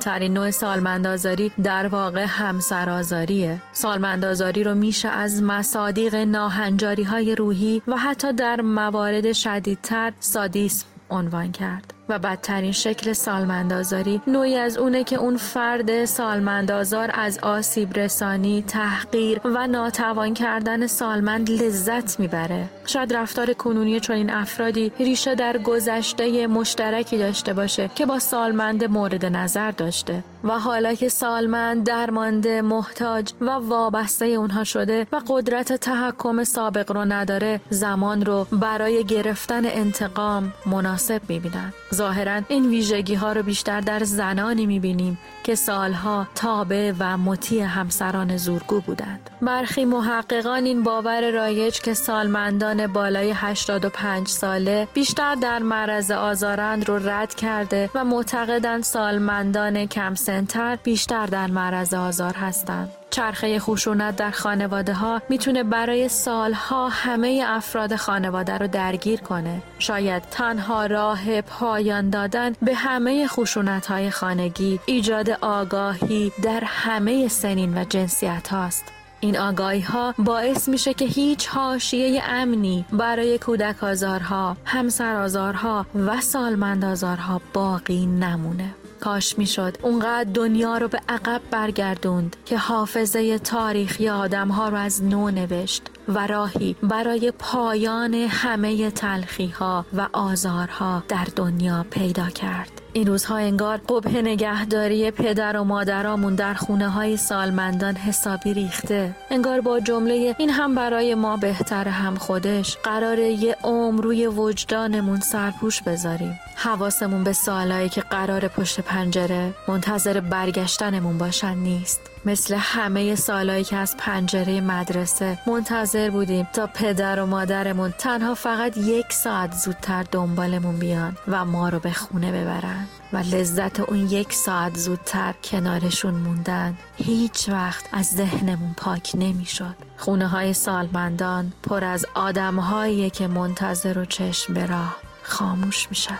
ترین 0.00 0.32
نوع 0.32 0.50
سالمندازاری 0.50 1.52
در 1.62 1.86
واقع 1.86 2.24
همسرازاریه 2.28 3.62
سالمندازاری 3.72 4.64
رو 4.64 4.74
میشه 4.74 5.08
از 5.08 5.42
مصادیق 5.42 6.14
ناهنجاری 6.14 7.02
های 7.02 7.34
روحی 7.34 7.82
و 7.86 7.96
حتی 7.96 8.32
در 8.32 8.60
موارد 8.60 9.32
شدیدتر 9.32 10.12
سادیسم 10.20 10.86
عنوان 11.10 11.52
کرد. 11.52 11.97
و 12.08 12.18
بدترین 12.18 12.72
شکل 12.72 13.12
سالمندازاری 13.12 14.20
نوعی 14.26 14.56
از 14.56 14.78
اونه 14.78 15.04
که 15.04 15.16
اون 15.16 15.36
فرد 15.36 16.04
سالمندازار 16.04 17.10
از 17.14 17.38
آسیب 17.38 17.98
رسانی، 17.98 18.64
تحقیر 18.68 19.40
و 19.44 19.66
ناتوان 19.66 20.34
کردن 20.34 20.86
سالمند 20.86 21.50
لذت 21.50 22.20
می‌بره. 22.20 22.68
شاید 22.86 23.16
رفتار 23.16 23.52
کنونی 23.52 24.00
چنین 24.00 24.30
افرادی 24.30 24.92
ریشه 24.98 25.34
در 25.34 25.58
گذشته 25.58 26.46
مشترکی 26.46 27.18
داشته 27.18 27.52
باشه 27.52 27.90
که 27.94 28.06
با 28.06 28.18
سالمند 28.18 28.84
مورد 28.84 29.24
نظر 29.24 29.70
داشته. 29.70 30.24
و 30.44 30.58
حالا 30.58 30.94
که 30.94 31.08
سالمند 31.08 31.86
درمانده 31.86 32.62
محتاج 32.62 33.32
و 33.40 33.50
وابسته 33.50 34.26
اونها 34.26 34.64
شده 34.64 35.06
و 35.12 35.20
قدرت 35.28 35.72
تحکم 35.72 36.44
سابق 36.44 36.92
رو 36.92 37.04
نداره 37.04 37.60
زمان 37.70 38.24
رو 38.24 38.46
برای 38.52 39.04
گرفتن 39.04 39.62
انتقام 39.64 40.52
مناسب 40.66 41.20
می‌بینن. 41.28 41.72
ظاهرا 41.98 42.42
این 42.48 42.68
ویژگی 42.68 43.14
ها 43.14 43.32
رو 43.32 43.42
بیشتر 43.42 43.80
در 43.80 44.04
زنانی 44.04 44.66
می‌بینیم 44.66 45.18
که 45.44 45.54
سالها 45.54 46.26
تابع 46.34 46.92
و 46.98 47.16
مطیع 47.16 47.62
همسران 47.64 48.36
زورگو 48.36 48.80
بودند. 48.80 49.30
برخی 49.42 49.84
محققان 49.84 50.64
این 50.64 50.82
باور 50.82 51.30
رایج 51.30 51.80
که 51.80 51.94
سالمندان 51.94 52.86
بالای 52.86 53.32
85 53.34 54.28
ساله 54.28 54.88
بیشتر 54.94 55.34
در 55.34 55.58
معرض 55.58 56.10
آزارند 56.10 56.88
رو 56.88 57.08
رد 57.08 57.34
کرده 57.34 57.90
و 57.94 58.04
معتقدند 58.04 58.82
سالمندان 58.82 59.86
کم 59.86 60.14
سنتر 60.14 60.76
بیشتر 60.76 61.26
در 61.26 61.46
معرض 61.46 61.94
آزار 61.94 62.34
هستند. 62.34 62.97
چرخه 63.10 63.58
خشونت 63.58 64.16
در 64.16 64.30
خانواده 64.30 64.94
ها 64.94 65.22
می‌تونه 65.28 65.62
برای 65.62 66.08
سالها 66.08 66.88
همه 66.88 67.44
افراد 67.46 67.96
خانواده 67.96 68.58
رو 68.58 68.66
درگیر 68.66 69.20
کنه. 69.20 69.62
شاید 69.78 70.22
تنها 70.30 70.86
راه 70.86 71.40
پایان 71.40 72.10
دادن 72.10 72.52
به 72.62 72.74
همه 72.74 73.26
خشونت 73.26 73.86
های 73.86 74.10
خانگی 74.10 74.80
ایجاد 74.86 75.30
آگاهی 75.30 76.32
در 76.42 76.62
همه 76.64 77.28
سنین 77.28 77.78
و 77.78 77.84
جنسیت 77.84 78.48
هاست. 78.48 78.84
این 79.20 79.38
آگاهی 79.38 79.80
ها 79.80 80.14
باعث 80.18 80.68
میشه 80.68 80.94
که 80.94 81.04
هیچ 81.04 81.48
حاشیه 81.48 82.22
امنی 82.24 82.84
برای 82.92 83.38
کودک 83.38 83.84
آزارها، 83.84 84.56
همسر 84.64 85.16
آزارها 85.16 85.86
و 85.94 86.20
سالمند 86.20 86.84
آزارها 86.84 87.40
باقی 87.52 88.06
نمونه. 88.06 88.74
کاش 89.00 89.38
می‌شد 89.38 89.76
اونقدر 89.82 90.30
دنیا 90.34 90.78
رو 90.78 90.88
به 90.88 91.00
عقب 91.08 91.40
برگردوند 91.50 92.36
که 92.44 92.58
حافظه 92.58 93.38
تاریخی 93.38 94.08
آدم 94.08 94.48
ها 94.48 94.68
رو 94.68 94.76
از 94.76 95.02
نو 95.02 95.30
نوشت. 95.30 95.82
و 96.08 96.26
راهی 96.26 96.76
برای 96.82 97.32
پایان 97.38 98.14
همه 98.14 98.90
تلخی 98.90 99.48
ها 99.48 99.86
و 99.92 100.08
آزارها 100.12 101.02
در 101.08 101.26
دنیا 101.36 101.86
پیدا 101.90 102.26
کرد. 102.28 102.70
این 102.92 103.06
روزها 103.06 103.36
انگار 103.36 103.80
قبه 103.88 104.22
نگهداری 104.22 105.10
پدر 105.10 105.56
و 105.56 105.64
مادرامون 105.64 106.34
در 106.34 106.54
خونه 106.54 106.88
های 106.88 107.16
سالمندان 107.16 107.96
حسابی 107.96 108.54
ریخته. 108.54 109.16
انگار 109.30 109.60
با 109.60 109.80
جمله 109.80 110.34
این 110.38 110.50
هم 110.50 110.74
برای 110.74 111.14
ما 111.14 111.36
بهتر 111.36 111.88
هم 111.88 112.14
خودش 112.14 112.76
قرار 112.76 113.18
یه 113.18 113.56
عمر 113.64 114.02
روی 114.04 114.26
وجدانمون 114.26 115.20
سرپوش 115.20 115.82
بذاریم. 115.82 116.40
حواسمون 116.56 117.24
به 117.24 117.32
سالهایی 117.32 117.88
که 117.88 118.00
قرار 118.00 118.48
پشت 118.48 118.80
پنجره 118.80 119.54
منتظر 119.68 120.20
برگشتنمون 120.20 121.18
باشن 121.18 121.54
نیست. 121.54 122.07
مثل 122.24 122.54
همه 122.54 123.14
سالهایی 123.14 123.64
که 123.64 123.76
از 123.76 123.96
پنجره 123.96 124.60
مدرسه 124.60 125.38
منتظر 125.46 126.10
بودیم 126.10 126.48
تا 126.52 126.66
پدر 126.66 127.20
و 127.20 127.26
مادرمون 127.26 127.94
تنها 127.98 128.34
فقط 128.34 128.76
یک 128.76 129.12
ساعت 129.12 129.54
زودتر 129.54 130.02
دنبالمون 130.02 130.78
بیان 130.78 131.16
و 131.28 131.44
ما 131.44 131.68
رو 131.68 131.78
به 131.78 131.92
خونه 131.92 132.32
ببرن 132.32 132.86
و 133.12 133.16
لذت 133.16 133.80
اون 133.80 133.98
یک 133.98 134.32
ساعت 134.32 134.76
زودتر 134.76 135.34
کنارشون 135.44 136.14
موندن 136.14 136.78
هیچ 136.96 137.48
وقت 137.48 137.84
از 137.92 138.06
ذهنمون 138.06 138.74
پاک 138.76 139.12
نمی‌شد. 139.14 139.74
خونه 139.96 140.28
های 140.28 140.52
سالمندان 140.52 141.52
پر 141.62 141.84
از 141.84 142.06
آدم 142.14 143.08
که 143.08 143.26
منتظر 143.26 143.98
و 143.98 144.04
چشم 144.04 144.54
به 144.54 144.66
راه 144.66 144.96
خاموش 145.22 145.88
میشن. 145.90 146.18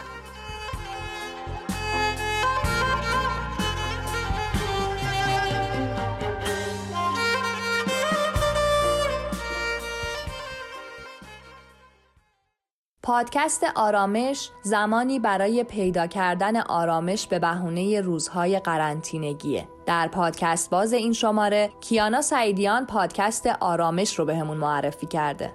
پادکست 13.09 13.65
آرامش 13.75 14.51
زمانی 14.63 15.19
برای 15.19 15.65
پیدا 15.65 16.07
کردن 16.07 16.57
آرامش 16.57 17.27
به 17.27 17.39
بهونه 17.39 18.01
روزهای 18.01 18.59
قرنطینگیه. 18.59 19.69
در 19.87 20.09
پادکست 20.09 20.71
باز 20.71 20.93
این 20.93 21.13
شماره 21.13 21.71
کیانا 21.81 22.23
سعیدیان 22.23 22.87
پادکست 22.87 23.47
آرامش 23.47 24.19
رو 24.19 24.25
بهمون 24.25 24.57
به 24.59 24.67
معرفی 24.67 25.07
کرده. 25.07 25.53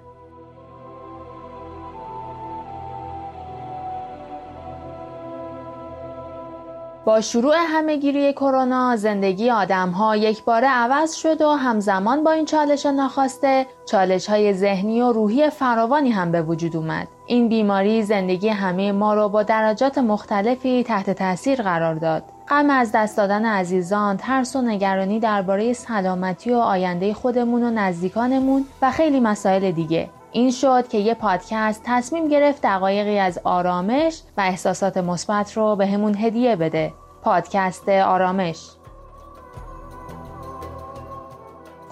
با 7.04 7.20
شروع 7.20 7.54
همهگیری 7.58 8.32
کرونا 8.32 8.96
زندگی 8.96 9.50
آدم 9.50 9.90
ها 9.90 10.16
یک 10.16 10.44
باره 10.44 10.68
عوض 10.68 11.14
شد 11.14 11.42
و 11.42 11.50
همزمان 11.50 12.24
با 12.24 12.30
این 12.30 12.44
چالش 12.44 12.86
ناخواسته 12.86 13.66
چالش 13.86 14.28
های 14.28 14.52
ذهنی 14.52 15.02
و 15.02 15.12
روحی 15.12 15.50
فراوانی 15.50 16.10
هم 16.10 16.32
به 16.32 16.42
وجود 16.42 16.76
اومد. 16.76 17.08
این 17.26 17.48
بیماری 17.48 18.02
زندگی 18.02 18.48
همه 18.48 18.92
ما 18.92 19.14
رو 19.14 19.28
با 19.28 19.42
درجات 19.42 19.98
مختلفی 19.98 20.82
تحت 20.82 21.10
تاثیر 21.10 21.62
قرار 21.62 21.94
داد. 21.94 22.22
غم 22.48 22.70
از 22.70 22.92
دست 22.94 23.16
دادن 23.16 23.46
عزیزان، 23.46 24.16
ترس 24.16 24.56
و 24.56 24.62
نگرانی 24.62 25.20
درباره 25.20 25.72
سلامتی 25.72 26.50
و 26.50 26.56
آینده 26.56 27.14
خودمون 27.14 27.62
و 27.62 27.70
نزدیکانمون 27.70 28.64
و 28.82 28.90
خیلی 28.90 29.20
مسائل 29.20 29.70
دیگه. 29.70 30.08
این 30.32 30.50
شد 30.50 30.88
که 30.88 30.98
یه 30.98 31.14
پادکست 31.14 31.82
تصمیم 31.84 32.28
گرفت 32.28 32.62
دقایقی 32.62 33.18
از 33.18 33.40
آرامش 33.44 34.22
و 34.36 34.40
احساسات 34.40 34.96
مثبت 34.96 35.52
رو 35.52 35.76
به 35.76 35.86
همون 35.86 36.16
هدیه 36.16 36.56
بده. 36.56 36.92
پادکست 37.22 37.88
آرامش 37.88 38.68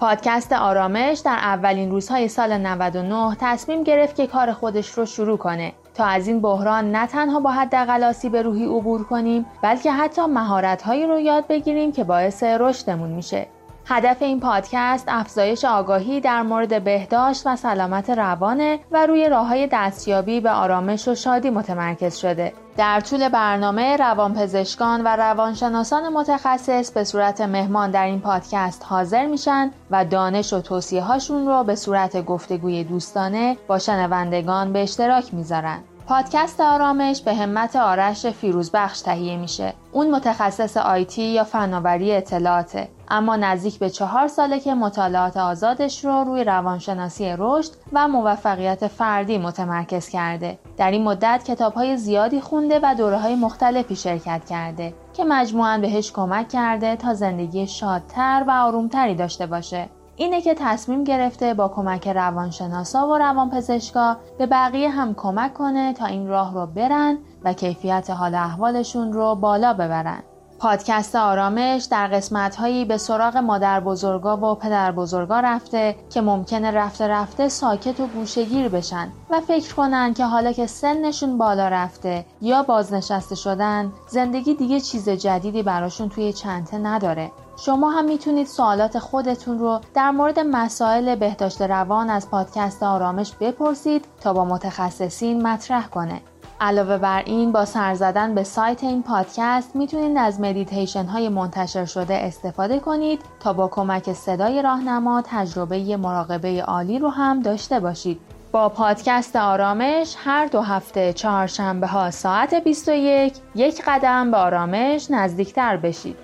پادکست 0.03 0.53
آرامش 0.53 1.19
در 1.19 1.35
اولین 1.35 1.91
روزهای 1.91 2.27
سال 2.27 2.57
99 2.57 3.37
تصمیم 3.39 3.83
گرفت 3.83 4.15
که 4.15 4.27
کار 4.27 4.51
خودش 4.51 4.89
رو 4.89 5.05
شروع 5.05 5.37
کنه. 5.37 5.73
تا 5.93 6.05
از 6.05 6.27
این 6.27 6.41
بحران 6.41 6.91
نه 6.91 7.07
تنها 7.07 7.39
با 7.39 7.51
حداقل 7.51 8.13
به 8.31 8.41
روحی 8.41 8.65
عبور 8.65 9.03
کنیم 9.03 9.45
بلکه 9.61 9.91
حتی 9.91 10.21
مهارت‌هایی 10.21 11.07
رو 11.07 11.19
یاد 11.19 11.47
بگیریم 11.47 11.91
که 11.91 12.03
باعث 12.03 12.43
رشدمون 12.43 13.09
میشه. 13.09 13.47
هدف 13.85 14.21
این 14.21 14.39
پادکست 14.39 15.05
افزایش 15.07 15.65
آگاهی 15.65 16.21
در 16.21 16.41
مورد 16.41 16.83
بهداشت 16.83 17.47
و 17.47 17.55
سلامت 17.55 18.09
روانه 18.09 18.79
و 18.91 19.05
روی 19.05 19.29
راه 19.29 19.47
های 19.47 19.69
دستیابی 19.71 20.39
به 20.39 20.51
آرامش 20.51 21.07
و 21.07 21.15
شادی 21.15 21.49
متمرکز 21.49 22.15
شده. 22.15 22.53
در 22.77 22.99
طول 22.99 23.29
برنامه 23.29 23.97
روانپزشکان 23.97 25.01
و 25.03 25.07
روانشناسان 25.07 26.13
متخصص 26.13 26.91
به 26.91 27.03
صورت 27.03 27.41
مهمان 27.41 27.91
در 27.91 28.05
این 28.05 28.21
پادکست 28.21 28.85
حاضر 28.85 29.25
میشن 29.25 29.71
و 29.91 30.05
دانش 30.05 30.53
و 30.53 30.61
توصیه 30.61 31.01
هاشون 31.01 31.47
رو 31.47 31.63
به 31.63 31.75
صورت 31.75 32.25
گفتگوی 32.25 32.83
دوستانه 32.83 33.57
با 33.67 33.79
شنوندگان 33.79 34.73
به 34.73 34.83
اشتراک 34.83 35.33
می‌ذارن. 35.33 35.79
پادکست 36.07 36.61
آرامش 36.61 37.21
به 37.21 37.33
همت 37.33 37.75
آرش 37.75 38.25
فیروزبخش 38.25 39.01
تهیه 39.01 39.37
میشه. 39.37 39.73
اون 39.91 40.11
متخصص 40.11 40.77
آیتی 40.77 41.23
یا 41.23 41.43
فناوری 41.43 42.11
اطلاعاته. 42.11 42.89
اما 43.07 43.35
نزدیک 43.35 43.79
به 43.79 43.89
چهار 43.89 44.27
ساله 44.27 44.59
که 44.59 44.73
مطالعات 44.73 45.37
آزادش 45.37 46.05
رو 46.05 46.23
روی 46.23 46.43
روانشناسی 46.43 47.35
رشد 47.37 47.71
و 47.93 48.07
موفقیت 48.07 48.87
فردی 48.87 49.37
متمرکز 49.37 50.09
کرده. 50.09 50.59
در 50.77 50.91
این 50.91 51.03
مدت 51.03 51.43
کتابهای 51.47 51.97
زیادی 51.97 52.41
خونده 52.41 52.79
و 52.83 52.95
دوره 52.97 53.17
های 53.17 53.35
مختلفی 53.35 53.95
شرکت 53.95 54.41
کرده 54.49 54.93
که 55.13 55.23
مجموعاً 55.23 55.77
بهش 55.77 56.11
کمک 56.11 56.49
کرده 56.49 56.95
تا 56.95 57.13
زندگی 57.13 57.67
شادتر 57.67 58.43
و 58.47 58.51
آرومتری 58.51 59.15
داشته 59.15 59.45
باشه. 59.45 59.89
اینه 60.15 60.41
که 60.41 60.55
تصمیم 60.57 61.03
گرفته 61.03 61.53
با 61.53 61.67
کمک 61.67 62.07
روانشناسا 62.07 63.07
و 63.07 63.17
روانپزشکا 63.17 64.17
به 64.37 64.45
بقیه 64.45 64.89
هم 64.89 65.13
کمک 65.13 65.53
کنه 65.53 65.93
تا 65.93 66.05
این 66.05 66.27
راه 66.27 66.53
رو 66.53 66.65
برن 66.65 67.17
و 67.43 67.53
کیفیت 67.53 68.09
حال 68.09 68.35
احوالشون 68.35 69.13
رو 69.13 69.35
بالا 69.35 69.73
ببرن. 69.73 70.23
پادکست 70.63 71.15
آرامش 71.15 71.83
در 71.83 72.07
قسمت 72.07 72.55
هایی 72.55 72.85
به 72.85 72.97
سراغ 72.97 73.37
مادر 73.37 73.79
بزرگا 73.79 74.37
و 74.37 74.55
پدر 74.55 74.91
بزرگا 74.91 75.39
رفته 75.39 75.95
که 76.09 76.21
ممکنه 76.21 76.71
رفته 76.71 77.07
رفته 77.07 77.49
ساکت 77.49 77.99
و 77.99 78.07
گوشگیر 78.07 78.69
بشن 78.69 79.11
و 79.29 79.41
فکر 79.41 79.73
کنن 79.73 80.13
که 80.13 80.25
حالا 80.25 80.51
که 80.51 80.67
سنشون 80.67 81.37
بالا 81.37 81.67
رفته 81.67 82.25
یا 82.41 82.63
بازنشسته 82.63 83.35
شدن 83.35 83.91
زندگی 84.07 84.53
دیگه 84.53 84.79
چیز 84.79 85.09
جدیدی 85.09 85.63
براشون 85.63 86.09
توی 86.09 86.33
چنته 86.33 86.77
نداره 86.77 87.31
شما 87.57 87.89
هم 87.89 88.05
می‌تونید 88.05 88.47
سوالات 88.47 88.99
خودتون 88.99 89.59
رو 89.59 89.79
در 89.93 90.11
مورد 90.11 90.39
مسائل 90.39 91.15
بهداشت 91.15 91.61
روان 91.61 92.09
از 92.09 92.29
پادکست 92.29 92.83
آرامش 92.83 93.33
بپرسید 93.39 94.05
تا 94.21 94.33
با 94.33 94.45
متخصصین 94.45 95.47
مطرح 95.47 95.87
کنه. 95.87 96.21
علاوه 96.63 96.97
بر 96.97 97.23
این 97.25 97.51
با 97.51 97.65
سر 97.65 97.93
زدن 97.93 98.35
به 98.35 98.43
سایت 98.43 98.83
این 98.83 99.03
پادکست 99.03 99.75
می‌تونید 99.75 100.17
از 100.17 100.41
مدیتیشن 100.41 101.05
های 101.05 101.29
منتشر 101.29 101.85
شده 101.85 102.13
استفاده 102.13 102.79
کنید 102.79 103.21
تا 103.39 103.53
با 103.53 103.67
کمک 103.67 104.13
صدای 104.13 104.61
راهنما 104.61 105.23
تجربه 105.25 105.97
مراقبه 105.97 106.61
عالی 106.61 106.99
رو 106.99 107.09
هم 107.09 107.39
داشته 107.39 107.79
باشید. 107.79 108.19
با 108.51 108.69
پادکست 108.69 109.35
آرامش 109.35 110.15
هر 110.17 110.45
دو 110.45 110.61
هفته 110.61 111.13
چهارشنبه 111.13 111.87
ها 111.87 112.11
ساعت 112.11 112.53
21 112.63 113.33
یک 113.55 113.83
قدم 113.87 114.31
به 114.31 114.37
آرامش 114.37 115.11
نزدیکتر 115.11 115.77
بشید. 115.77 116.22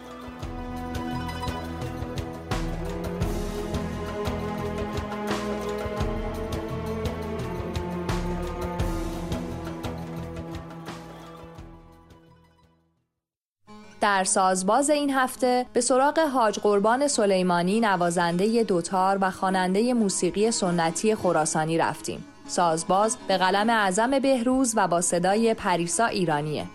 در 14.01 14.23
سازباز 14.23 14.89
این 14.89 15.09
هفته 15.09 15.65
به 15.73 15.81
سراغ 15.81 16.19
حاج 16.19 16.59
قربان 16.59 17.07
سلیمانی 17.07 17.79
نوازنده 17.79 18.63
دوتار 18.63 19.17
و 19.21 19.31
خواننده 19.31 19.93
موسیقی 19.93 20.51
سنتی 20.51 21.15
خراسانی 21.15 21.77
رفتیم. 21.77 22.25
سازباز 22.47 23.17
به 23.27 23.37
قلم 23.37 23.69
اعظم 23.69 24.19
بهروز 24.19 24.73
و 24.77 24.87
با 24.87 25.01
صدای 25.01 25.53
پریسا 25.53 26.05
ایرانیه. 26.05 26.65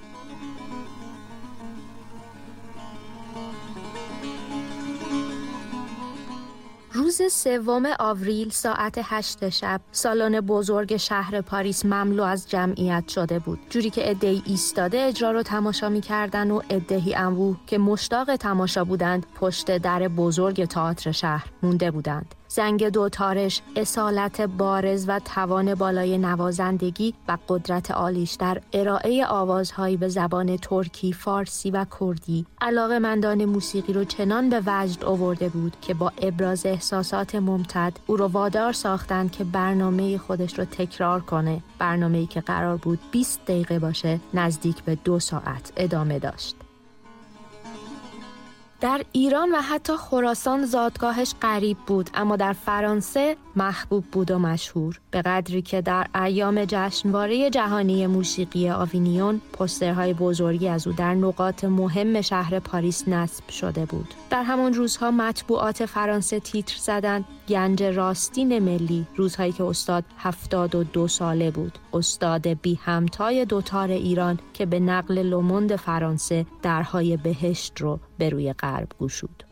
روز 6.94 7.22
سوم 7.32 7.86
آوریل 7.98 8.50
ساعت 8.50 9.00
هشت 9.02 9.48
شب 9.48 9.80
سالن 9.92 10.40
بزرگ 10.40 10.96
شهر 10.96 11.40
پاریس 11.40 11.84
مملو 11.84 12.22
از 12.22 12.50
جمعیت 12.50 13.08
شده 13.08 13.38
بود. 13.38 13.58
جوری 13.70 13.90
که 13.90 14.10
ادهی 14.10 14.42
ایستاده 14.46 15.00
اجرا 15.00 15.30
رو 15.30 15.42
تماشا 15.42 15.88
می‌کردن 15.88 16.50
و 16.50 16.60
ادهی 16.70 17.14
انبوه 17.14 17.56
که 17.66 17.78
مشتاق 17.78 18.36
تماشا 18.36 18.84
بودند 18.84 19.26
پشت 19.34 19.78
در 19.78 20.08
بزرگ 20.08 20.64
تئاتر 20.64 21.12
شهر 21.12 21.46
مونده 21.62 21.90
بودند. 21.90 22.34
زنگ 22.54 22.88
دوتارش 22.88 23.62
اصالت 23.76 24.40
بارز 24.40 25.04
و 25.08 25.18
توان 25.18 25.74
بالای 25.74 26.18
نوازندگی 26.18 27.14
و 27.28 27.38
قدرت 27.48 27.90
عالیش 27.90 28.32
در 28.32 28.60
ارائه 28.72 29.26
آوازهایی 29.26 29.96
به 29.96 30.08
زبان 30.08 30.56
ترکی، 30.56 31.12
فارسی 31.12 31.70
و 31.70 31.86
کردی. 32.00 32.46
علاقه 32.60 32.98
مندان 32.98 33.44
موسیقی 33.44 33.92
رو 33.92 34.04
چنان 34.04 34.50
به 34.50 34.62
وجد 34.66 35.04
آورده 35.04 35.48
بود 35.48 35.76
که 35.80 35.94
با 35.94 36.12
ابراز 36.22 36.66
احساسات 36.66 37.34
ممتد 37.34 37.92
او 38.06 38.16
رو 38.16 38.26
وادار 38.26 38.72
ساختند 38.72 39.32
که 39.32 39.44
برنامه 39.44 40.18
خودش 40.18 40.58
رو 40.58 40.64
تکرار 40.64 41.20
کنه. 41.20 41.62
برنامه‌ای 41.78 42.26
که 42.26 42.40
قرار 42.40 42.76
بود 42.76 42.98
20 43.10 43.44
دقیقه 43.44 43.78
باشه 43.78 44.20
نزدیک 44.34 44.82
به 44.82 44.94
دو 44.94 45.20
ساعت 45.20 45.72
ادامه 45.76 46.18
داشت. 46.18 46.56
در 48.84 49.04
ایران 49.12 49.52
و 49.52 49.60
حتی 49.60 49.96
خراسان 49.96 50.64
زادگاهش 50.64 51.34
غریب 51.42 51.76
بود 51.86 52.10
اما 52.14 52.36
در 52.36 52.52
فرانسه 52.52 53.36
محبوب 53.56 54.04
بود 54.04 54.30
و 54.30 54.38
مشهور 54.38 55.00
به 55.10 55.22
قدری 55.22 55.62
که 55.62 55.80
در 55.80 56.06
ایام 56.14 56.64
جشنواره 56.64 57.50
جهانی 57.50 58.06
موسیقی 58.06 58.70
آوینیون 58.70 59.40
پسترهای 59.52 60.14
بزرگی 60.14 60.68
از 60.68 60.86
او 60.86 60.92
در 60.92 61.14
نقاط 61.14 61.64
مهم 61.64 62.20
شهر 62.20 62.58
پاریس 62.58 63.08
نصب 63.08 63.50
شده 63.50 63.86
بود. 63.86 64.14
در 64.30 64.42
همان 64.42 64.74
روزها 64.74 65.10
مطبوعات 65.10 65.86
فرانسه 65.86 66.40
تیتر 66.40 66.76
زدند 66.78 67.24
گنج 67.48 67.82
راستین 67.82 68.58
ملی 68.58 69.06
روزهایی 69.16 69.52
که 69.52 69.64
استاد 69.64 70.04
هفتاد 70.18 70.74
و 70.74 70.84
دو 70.84 71.08
ساله 71.08 71.50
بود. 71.50 71.78
استاد 71.92 72.48
بی 72.48 72.78
همتای 72.82 73.44
دوتار 73.44 73.88
ایران 73.88 74.38
که 74.52 74.66
به 74.66 74.80
نقل 74.80 75.22
لوموند 75.22 75.76
فرانسه 75.76 76.46
درهای 76.62 77.16
بهشت 77.16 77.80
رو 77.80 77.98
به 78.18 78.28
روی 78.28 78.52
غرب 78.52 78.88
گشود. 79.00 79.44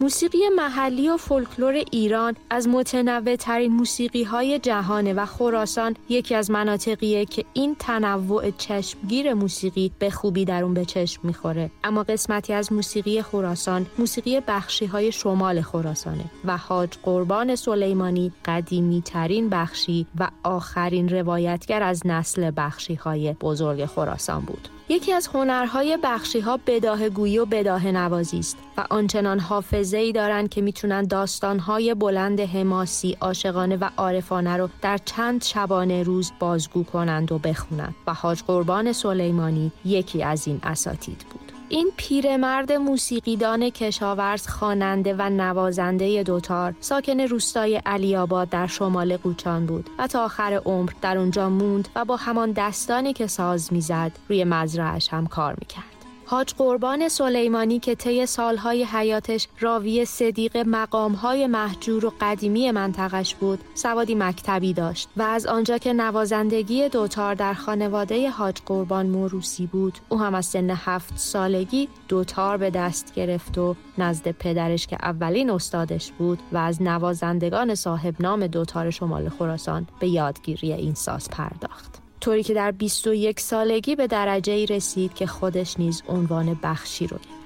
موسیقی 0.00 0.38
محلی 0.56 1.08
و 1.08 1.16
فولکلور 1.16 1.72
ایران 1.72 2.36
از 2.50 2.68
متنوع 2.68 3.36
ترین 3.36 3.72
موسیقی 3.72 4.22
های 4.22 4.58
جهانه 4.58 5.12
و 5.12 5.26
خراسان 5.26 5.96
یکی 6.08 6.34
از 6.34 6.50
مناطقیه 6.50 7.24
که 7.24 7.44
این 7.52 7.76
تنوع 7.78 8.50
چشمگیر 8.50 9.34
موسیقی 9.34 9.92
به 9.98 10.10
خوبی 10.10 10.44
در 10.44 10.62
اون 10.62 10.74
به 10.74 10.84
چشم 10.84 11.20
می‌خوره. 11.24 11.70
اما 11.84 12.02
قسمتی 12.02 12.52
از 12.52 12.72
موسیقی 12.72 13.22
خراسان 13.22 13.86
موسیقی 13.98 14.40
بخشی 14.40 14.86
های 14.86 15.12
شمال 15.12 15.62
خراسانه 15.62 16.24
و 16.44 16.56
حاج 16.56 16.90
قربان 17.02 17.56
سلیمانی 17.56 18.32
قدیمی 18.44 19.02
ترین 19.02 19.48
بخشی 19.48 20.06
و 20.18 20.28
آخرین 20.42 21.08
روایتگر 21.08 21.82
از 21.82 22.02
نسل 22.06 22.50
بخشی 22.56 22.94
های 22.94 23.32
بزرگ 23.32 23.86
خراسان 23.86 24.40
بود. 24.40 24.68
یکی 24.88 25.12
از 25.12 25.26
هنرهای 25.26 25.98
بخشی 26.02 26.40
ها 26.40 26.58
بداه 26.66 27.08
گویی 27.08 27.38
و 27.38 27.44
بداه 27.44 27.86
نوازی 27.86 28.38
است 28.38 28.58
و 28.76 28.84
آنچنان 28.90 29.40
حافظه 29.40 29.96
ای 29.98 30.12
دارند 30.12 30.48
که 30.48 30.60
می‌تونن 30.60 31.02
داستانهای 31.02 31.94
بلند 31.94 32.40
حماسی، 32.40 33.16
عاشقانه 33.20 33.76
و 33.76 33.88
عارفانه 33.96 34.56
رو 34.56 34.68
در 34.82 34.98
چند 34.98 35.42
شبانه 35.42 36.02
روز 36.02 36.32
بازگو 36.38 36.84
کنند 36.84 37.32
و 37.32 37.38
بخونند 37.38 37.94
و 38.06 38.14
حاج 38.14 38.42
قربان 38.46 38.92
سلیمانی 38.92 39.72
یکی 39.84 40.22
از 40.22 40.48
این 40.48 40.60
اساتید 40.62 41.26
بود. 41.30 41.45
این 41.68 41.92
پیرمرد 41.96 42.72
موسیقیدان 42.72 43.70
کشاورز 43.70 44.46
خواننده 44.46 45.14
و 45.18 45.30
نوازنده 45.30 46.22
دوتار 46.22 46.74
ساکن 46.80 47.20
روستای 47.20 47.82
علی 47.86 48.16
آباد 48.16 48.48
در 48.48 48.66
شمال 48.66 49.16
قوچان 49.16 49.66
بود 49.66 49.90
و 49.98 50.06
تا 50.06 50.24
آخر 50.24 50.60
عمر 50.64 50.92
در 51.02 51.18
اونجا 51.18 51.48
موند 51.48 51.88
و 51.96 52.04
با 52.04 52.16
همان 52.16 52.52
دستانی 52.52 53.12
که 53.12 53.26
ساز 53.26 53.72
می‌زد 53.72 54.12
روی 54.28 54.44
مزرعش 54.44 55.08
هم 55.08 55.26
کار 55.26 55.54
می‌کرد. 55.60 55.95
حاج 56.28 56.54
قربان 56.54 57.08
سلیمانی 57.08 57.78
که 57.78 57.94
طی 57.94 58.26
سالهای 58.26 58.84
حیاتش 58.84 59.48
راوی 59.60 60.04
صدیق 60.04 60.56
مقامهای 60.56 61.46
محجور 61.46 62.06
و 62.06 62.12
قدیمی 62.20 62.70
منطقش 62.70 63.34
بود 63.34 63.58
سوادی 63.74 64.14
مکتبی 64.14 64.72
داشت 64.72 65.08
و 65.16 65.22
از 65.22 65.46
آنجا 65.46 65.78
که 65.78 65.92
نوازندگی 65.92 66.88
دوتار 66.88 67.34
در 67.34 67.54
خانواده 67.54 68.30
حاج 68.30 68.56
قربان 68.66 69.06
موروسی 69.06 69.66
بود 69.66 69.98
او 70.08 70.20
هم 70.20 70.34
از 70.34 70.46
سن 70.46 70.70
هفت 70.70 71.18
سالگی 71.18 71.88
دوتار 72.08 72.56
به 72.56 72.70
دست 72.70 73.14
گرفت 73.14 73.58
و 73.58 73.76
نزد 73.98 74.30
پدرش 74.30 74.86
که 74.86 74.96
اولین 75.02 75.50
استادش 75.50 76.12
بود 76.12 76.38
و 76.52 76.56
از 76.56 76.82
نوازندگان 76.82 77.74
صاحب 77.74 78.22
نام 78.22 78.46
دوتار 78.46 78.90
شمال 78.90 79.28
خراسان 79.28 79.86
به 80.00 80.08
یادگیری 80.08 80.72
این 80.72 80.94
ساز 80.94 81.30
پرداخت. 81.30 82.05
طوری 82.20 82.42
که 82.42 82.54
در 82.54 82.70
21 82.70 83.40
سالگی 83.40 83.96
به 83.96 84.06
درجه 84.06 84.52
ای 84.52 84.66
رسید 84.66 85.14
که 85.14 85.26
خودش 85.26 85.78
نیز 85.78 86.02
عنوان 86.08 86.60
بخشی 86.62 87.06
رو 87.06 87.16
گرفت. 87.16 87.36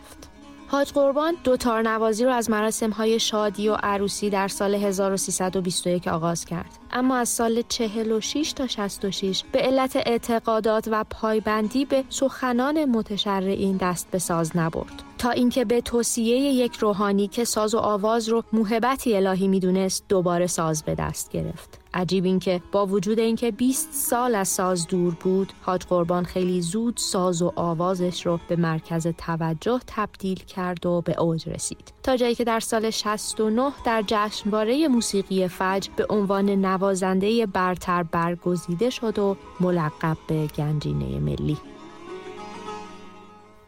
حاج 0.70 0.92
قربان 0.92 1.34
دو 1.44 1.56
نوازی 1.82 2.24
رو 2.24 2.30
از 2.30 2.50
مراسم 2.50 2.90
های 2.90 3.20
شادی 3.20 3.68
و 3.68 3.74
عروسی 3.74 4.30
در 4.30 4.48
سال 4.48 4.74
1321 4.74 6.08
آغاز 6.08 6.44
کرد. 6.44 6.78
اما 6.92 7.16
از 7.16 7.28
سال 7.28 7.62
46 7.68 8.52
تا 8.52 8.66
66 8.66 9.44
به 9.52 9.58
علت 9.58 9.96
اعتقادات 9.96 10.88
و 10.90 11.04
پایبندی 11.10 11.84
به 11.84 12.04
سخنان 12.08 12.84
متشرعین 12.84 13.76
دست 13.76 14.10
به 14.10 14.18
ساز 14.18 14.56
نبرد. 14.56 15.02
تا 15.18 15.30
اینکه 15.30 15.64
به 15.64 15.80
توصیه 15.80 16.36
یک 16.36 16.76
روحانی 16.76 17.28
که 17.28 17.44
ساز 17.44 17.74
و 17.74 17.78
آواز 17.78 18.28
رو 18.28 18.44
موهبتی 18.52 19.16
الهی 19.16 19.48
می‌دونست 19.48 20.04
دوباره 20.08 20.46
ساز 20.46 20.82
به 20.82 20.94
دست 20.94 21.30
گرفت. 21.30 21.79
عجیب 21.94 22.24
اینکه 22.24 22.62
با 22.72 22.86
وجود 22.86 23.18
اینکه 23.18 23.50
20 23.50 23.92
سال 23.92 24.34
از 24.34 24.48
ساز 24.48 24.86
دور 24.86 25.14
بود 25.14 25.52
حاج 25.62 25.84
قربان 25.84 26.24
خیلی 26.24 26.60
زود 26.60 26.96
ساز 26.96 27.42
و 27.42 27.52
آوازش 27.56 28.26
رو 28.26 28.40
به 28.48 28.56
مرکز 28.56 29.06
توجه 29.06 29.80
تبدیل 29.86 30.38
کرد 30.38 30.86
و 30.86 31.00
به 31.00 31.20
اوج 31.20 31.48
رسید. 31.48 31.92
تا 32.02 32.16
جایی 32.16 32.34
که 32.34 32.44
در 32.44 32.60
سال 32.60 32.90
69 32.90 33.72
در 33.84 34.04
جشنواره 34.06 34.88
موسیقی 34.88 35.48
فجر 35.48 35.90
به 35.96 36.06
عنوان 36.10 36.50
نوازنده 36.50 37.46
برتر 37.46 38.02
برگزیده 38.02 38.90
شد 38.90 39.18
و 39.18 39.36
ملقب 39.60 40.16
به 40.28 40.46
گنجینه 40.46 41.18
ملی. 41.18 41.56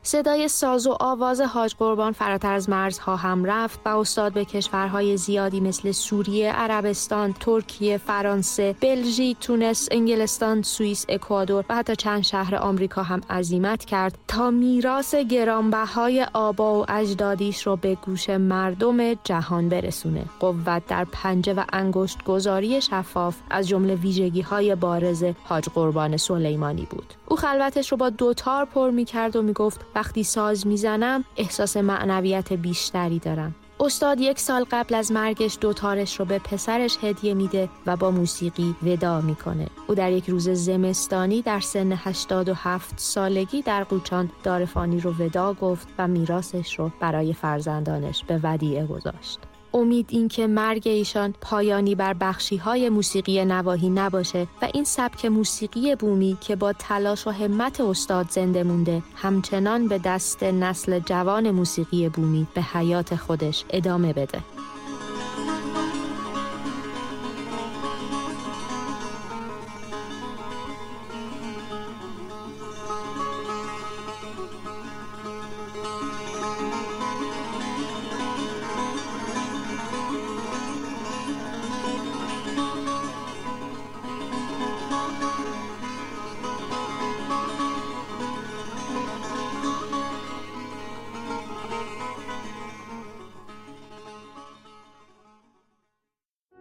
صدای 0.05 0.49
ساز 0.49 0.87
و 0.87 0.97
آواز 1.01 1.41
حاج 1.41 1.75
قربان 1.75 2.13
فراتر 2.13 2.53
از 2.53 2.71
مرزها 2.71 3.17
هم 3.17 3.45
رفت 3.45 3.81
و 3.85 3.89
استاد 3.89 4.33
به 4.33 4.45
کشورهای 4.45 5.17
زیادی 5.17 5.61
مثل 5.61 5.93
سوریه، 5.93 6.53
عربستان، 6.53 7.33
ترکیه، 7.33 7.99
فرانسه، 7.99 8.75
بلژیک، 8.81 9.39
تونس، 9.41 9.89
انگلستان، 9.91 10.63
سوئیس، 10.63 11.07
اکوادور 11.09 11.65
و 11.69 11.75
حتی 11.75 11.97
چند 11.97 12.23
شهر 12.23 12.57
آمریکا 12.57 13.03
هم 13.03 13.21
عزیمت 13.31 13.85
کرد 13.85 14.19
تا 14.29 14.51
میراث 14.51 15.15
گرانبهای 15.15 16.27
آبا 16.33 16.81
و 16.81 16.85
اجدادیش 16.89 17.67
رو 17.67 17.77
به 17.77 17.95
گوش 17.95 18.31
مردم 18.31 19.15
جهان 19.15 19.69
برسونه. 19.69 20.25
قوت 20.41 20.87
در 20.87 21.07
پنجه 21.13 21.55
و 21.55 21.65
انگشت 21.73 22.25
گذاری 22.25 22.81
شفاف 22.81 23.37
از 23.51 23.69
جمله 23.69 23.95
ویژگی 23.95 24.41
های 24.41 24.75
بارز 24.75 25.25
حاج 25.45 25.69
قربان 25.75 26.17
سلیمانی 26.17 26.87
بود. 26.91 27.15
او 27.27 27.37
خلوتش 27.37 27.93
رو 27.93 27.99
با 27.99 28.11
دوتار 28.11 28.65
پر 28.65 28.91
می 28.91 29.05
کرد 29.05 29.37
و 29.37 29.43
می 29.43 29.53
گفت 29.53 29.81
وقتی 29.95 30.25
ساز 30.25 30.67
می‌زنم 30.67 31.25
احساس 31.37 31.77
معنویت 31.77 32.53
بیشتری 32.53 33.19
دارم 33.19 33.55
استاد 33.81 34.21
یک 34.21 34.39
سال 34.39 34.65
قبل 34.71 34.95
از 34.95 35.13
مرگش 35.13 35.59
دوتارش 35.61 36.21
رو 36.21 36.25
به 36.25 36.39
پسرش 36.39 36.99
هدیه 37.03 37.35
میده 37.35 37.69
و 37.87 37.97
با 37.97 38.11
موسیقی 38.11 38.75
ودا 38.83 39.21
می‌کنه. 39.21 39.67
او 39.87 39.95
در 39.95 40.13
یک 40.13 40.31
روز 40.31 40.49
زمستانی 40.49 41.43
در 41.43 41.61
سن 41.61 41.93
87 41.93 42.95
سالگی 42.97 43.63
در 43.63 43.85
قوچان 43.85 44.31
دارفانی 44.45 45.01
رو 45.01 45.15
ودا 45.19 45.55
گفت 45.55 45.89
و 45.99 46.09
میراثش 46.09 46.79
رو 46.79 46.91
برای 47.01 47.33
فرزندانش 47.33 48.25
به 48.25 48.41
ودیعه 48.43 48.87
گذاشت. 48.87 49.39
امید 49.75 50.07
اینکه 50.09 50.47
مرگ 50.47 50.83
ایشان 50.85 51.35
پایانی 51.41 51.95
بر 51.95 52.15
بخشی 52.15 52.57
های 52.57 52.89
موسیقی 52.89 53.45
نواهی 53.45 53.91
نباشه 53.91 54.47
و 54.63 54.69
این 54.75 54.85
سبک 54.85 55.25
موسیقی 55.25 55.95
بومی 55.95 56.39
که 56.41 56.57
با 56.57 56.73
تلاش 56.73 57.27
و 57.27 57.31
همت 57.31 57.81
استاد 57.81 58.31
زنده 58.31 58.63
مونده 58.63 59.03
همچنان 59.17 59.89
به 59.89 59.99
دست 59.99 60.43
نسل 60.43 60.99
جوان 60.99 61.51
موسیقی 61.51 62.09
بومی 62.09 62.47
به 62.55 62.63
حیات 62.63 63.17
خودش 63.17 63.65
ادامه 63.71 64.13
بده. 64.13 64.62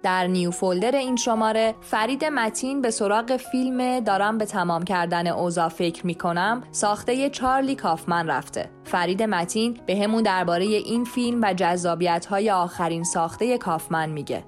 در 0.04 0.28
نیو 0.28 0.52
فولدر 0.52 0.96
این 0.96 1.16
شماره 1.16 1.76
فرید 1.82 2.26
متین 2.26 2.82
به 2.82 2.92
سراغ 2.92 3.38
فیلم 3.38 4.00
دارم 4.00 4.38
به 4.38 4.46
تمام 4.46 4.84
کردن 4.84 5.28
اوضاع 5.28 5.68
فکر 5.68 6.06
می 6.06 6.16
کنم 6.16 6.64
ساخته 6.72 7.30
چارلی 7.30 7.76
کافمن 7.76 8.28
رفته. 8.28 8.70
فرید 8.84 9.24
متین 9.24 9.78
به 9.86 9.98
همون 9.98 10.24
درباره 10.24 10.66
این 10.66 11.04
فیلم 11.04 11.42
و 11.42 11.54
جذابیت 11.54 12.26
های 12.26 12.52
آخرین 12.52 13.04
ساخته 13.04 13.58
کافمن 13.58 14.10
میگه. 14.10 14.44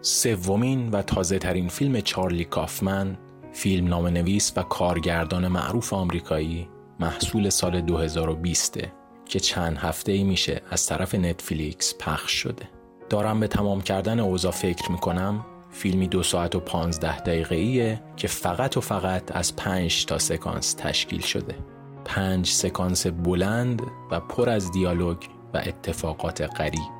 سومین 0.00 0.90
و 0.90 1.02
تازه 1.02 1.38
ترین 1.38 1.68
فیلم 1.68 2.00
چارلی 2.00 2.44
کافمن 2.44 3.18
فیلم 3.52 3.88
نام 3.88 4.06
نویس 4.06 4.52
و 4.56 4.62
کارگردان 4.62 5.48
معروف 5.48 5.92
آمریکایی 5.92 6.68
محصول 7.00 7.50
سال 7.50 7.80
2020 7.80 8.78
که 9.24 9.40
چند 9.40 9.76
هفته 9.76 10.12
ای 10.12 10.24
میشه 10.24 10.62
از 10.70 10.86
طرف 10.86 11.14
نتفلیکس 11.14 11.94
پخش 12.00 12.32
شده. 12.32 12.68
دارم 13.10 13.40
به 13.40 13.48
تمام 13.48 13.80
کردن 13.80 14.20
اوضاع 14.20 14.52
فکر 14.52 14.92
می‌کنم 14.92 15.44
فیلمی 15.70 16.08
دو 16.08 16.22
ساعت 16.22 16.54
و 16.54 16.60
پانزده 16.60 17.20
دقیقه 17.20 17.54
ایه 17.54 18.02
که 18.16 18.28
فقط 18.28 18.76
و 18.76 18.80
فقط 18.80 19.36
از 19.36 19.56
پنج 19.56 20.04
تا 20.06 20.18
سکانس 20.18 20.74
تشکیل 20.74 21.20
شده. 21.20 21.54
پنج 22.04 22.46
سکانس 22.46 23.06
بلند 23.06 23.82
و 24.10 24.20
پر 24.20 24.48
از 24.48 24.72
دیالوگ 24.72 25.16
و 25.54 25.62
اتفاقات 25.66 26.42
غریب. 26.42 26.92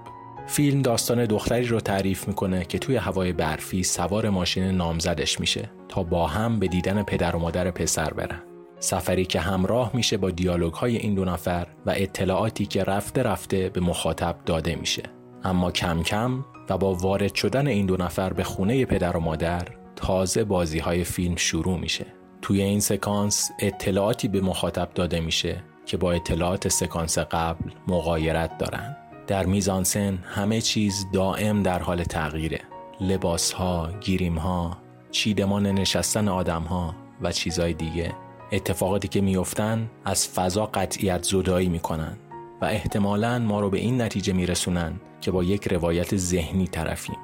فیلم 0.47 0.83
داستان 0.83 1.25
دختری 1.25 1.67
رو 1.67 1.81
تعریف 1.81 2.29
می‌کنه 2.29 2.65
که 2.65 2.79
توی 2.79 2.97
هوای 2.97 3.33
برفی 3.33 3.83
سوار 3.83 4.31
ماشین 4.31 4.65
نامزدش 4.65 5.41
میشه. 5.41 5.71
تا 5.93 6.03
با 6.03 6.27
هم 6.27 6.59
به 6.59 6.69
دیدن 6.69 7.03
پدر 7.03 7.37
و 7.37 7.39
مادر 7.39 7.71
پسر 7.71 8.13
برن. 8.13 8.43
سفری 8.79 9.25
که 9.25 9.41
همراه 9.41 9.91
میشه 9.95 10.17
با 10.17 10.31
دیالوگ 10.31 10.73
های 10.73 10.97
این 10.97 11.15
دو 11.15 11.25
نفر 11.25 11.67
و 11.87 11.95
اطلاعاتی 11.97 12.67
که 12.67 12.85
رفته 12.85 13.23
رفته 13.23 13.69
به 13.69 13.81
مخاطب 13.81 14.37
داده 14.47 14.75
میشه. 14.75 15.03
اما 15.45 15.71
کم 15.71 16.03
کم 16.03 16.45
و 16.71 16.79
با 16.79 16.95
وارد 16.95 17.35
شدن 17.35 17.67
این 17.67 17.87
دو 17.87 17.97
نفر 17.97 18.33
به 18.33 18.45
خونه 18.45 18.85
پدر 18.85 19.17
و 19.17 19.21
مادر 19.21 19.69
تازه 19.97 20.45
بازی 20.45 20.79
های 20.79 21.05
فیلم 21.05 21.37
شروع 21.37 21.79
میشه. 21.79 22.07
توی 22.43 22.63
این 22.63 22.81
سکانس 22.81 23.51
اطلاعاتی 23.59 24.29
به 24.29 24.41
مخاطب 24.41 24.89
داده 24.95 25.21
میشه 25.21 25.65
که 25.87 25.97
با 25.97 26.13
اطلاعات 26.13 26.69
سکانس 26.69 27.19
قبل 27.19 27.71
مقایرت 27.89 28.59
دارن. 28.59 28.97
در 29.27 29.47
میزانسن 29.47 30.19
همه 30.25 30.61
چیز 30.61 31.07
دائم 31.13 31.63
در 31.63 31.79
حال 31.79 32.03
تغییره. 32.03 32.61
لباس 33.01 33.53
ها، 33.53 33.91
گیریم 34.01 34.39
ها، 34.39 34.82
چیدمان 35.13 35.67
نشستن 35.67 36.29
آدم 36.29 36.63
ها 36.63 36.95
و 37.23 37.33
چیزای 37.33 37.75
دیگه 37.75 38.13
اتفاقاتی 38.53 39.09
که 39.09 39.21
میفتن 39.21 39.91
از 40.05 40.29
فضا 40.29 40.67
قطعیت 40.67 41.23
زدایی 41.23 41.69
می‌کنن 41.69 42.19
و 42.61 42.65
احتمالا 42.65 43.39
ما 43.39 43.61
رو 43.61 43.71
به 43.71 43.79
این 43.79 44.01
نتیجه 44.01 44.33
میرسونن 44.33 45.01
که 45.21 45.31
با 45.31 45.45
یک 45.45 45.69
روایت 45.69 46.17
ذهنی 46.17 46.67
طرفیم. 46.67 47.17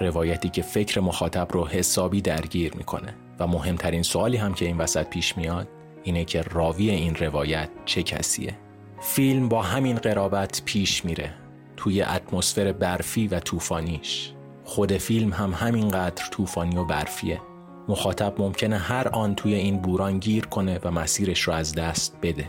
روایتی 0.00 0.48
که 0.48 0.62
فکر 0.62 1.00
مخاطب 1.00 1.48
رو 1.50 1.66
حسابی 1.66 2.20
درگیر 2.20 2.76
می‌کنه 2.76 3.14
و 3.38 3.46
مهمترین 3.46 4.02
سوالی 4.02 4.36
هم 4.36 4.54
که 4.54 4.64
این 4.64 4.78
وسط 4.78 5.06
پیش 5.06 5.36
میاد 5.36 5.68
اینه 6.02 6.24
که 6.24 6.42
راوی 6.42 6.90
این 6.90 7.14
روایت 7.14 7.68
چه 7.84 8.02
کسیه. 8.02 8.58
فیلم 9.00 9.48
با 9.48 9.62
همین 9.62 9.96
قرابت 9.96 10.62
پیش 10.64 11.04
میره 11.04 11.34
توی 11.76 12.02
اتمسفر 12.02 12.72
برفی 12.72 13.28
و 13.28 13.40
طوفانیش. 13.40 14.32
خود 14.72 14.92
فیلم 14.92 15.32
هم 15.32 15.52
همینقدر 15.52 16.24
طوفانی 16.30 16.76
و 16.76 16.84
برفیه. 16.84 17.40
مخاطب 17.88 18.34
ممکنه 18.38 18.78
هر 18.78 19.08
آن 19.08 19.34
توی 19.34 19.54
این 19.54 19.78
بوران 19.78 20.18
گیر 20.18 20.46
کنه 20.46 20.78
و 20.84 20.90
مسیرش 20.90 21.40
رو 21.40 21.52
از 21.52 21.74
دست 21.74 22.16
بده. 22.22 22.48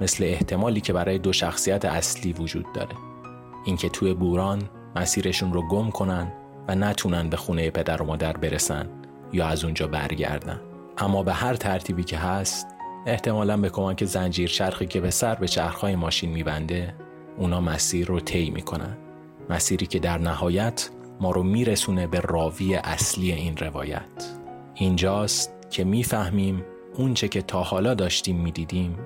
مثل 0.00 0.24
احتمالی 0.24 0.80
که 0.80 0.92
برای 0.92 1.18
دو 1.18 1.32
شخصیت 1.32 1.84
اصلی 1.84 2.32
وجود 2.32 2.72
داره. 2.74 2.96
اینکه 3.64 3.88
توی 3.88 4.14
بوران 4.14 4.62
مسیرشون 4.96 5.52
رو 5.52 5.68
گم 5.68 5.90
کنن 5.90 6.32
و 6.68 6.74
نتونن 6.74 7.28
به 7.28 7.36
خونه 7.36 7.70
پدر 7.70 8.02
و 8.02 8.06
مادر 8.06 8.32
برسن 8.32 8.88
یا 9.32 9.46
از 9.46 9.64
اونجا 9.64 9.86
برگردن. 9.86 10.60
اما 10.98 11.22
به 11.22 11.32
هر 11.32 11.54
ترتیبی 11.54 12.04
که 12.04 12.18
هست 12.18 12.66
احتمالا 13.06 13.56
به 13.56 13.70
کمک 13.70 14.04
زنجیر 14.04 14.48
چرخی 14.48 14.86
که 14.86 15.00
به 15.00 15.10
سر 15.10 15.34
به 15.34 15.48
چرخهای 15.48 15.96
ماشین 15.96 16.30
میبنده 16.30 16.94
اونا 17.38 17.60
مسیر 17.60 18.06
رو 18.06 18.20
طی 18.20 18.50
می‌کنن. 18.50 18.96
مسیری 19.50 19.86
که 19.86 19.98
در 19.98 20.18
نهایت 20.18 20.90
ما 21.22 21.30
رو 21.30 21.42
میرسونه 21.42 22.06
به 22.06 22.20
راوی 22.20 22.74
اصلی 22.74 23.32
این 23.32 23.56
روایت. 23.56 24.02
اینجاست 24.74 25.52
که 25.70 25.84
می‌فهمیم 25.84 26.64
اونچه 26.94 27.28
که 27.28 27.42
تا 27.42 27.62
حالا 27.62 27.94
داشتیم 27.94 28.36
می‌دیدیم 28.36 28.98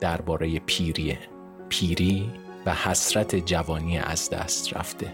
درباره 0.00 0.58
پیریه 0.58 1.18
پیری 1.68 2.30
و 2.66 2.74
حسرت 2.74 3.36
جوانی 3.36 3.98
از 3.98 4.30
دست 4.30 4.76
رفته. 4.76 5.12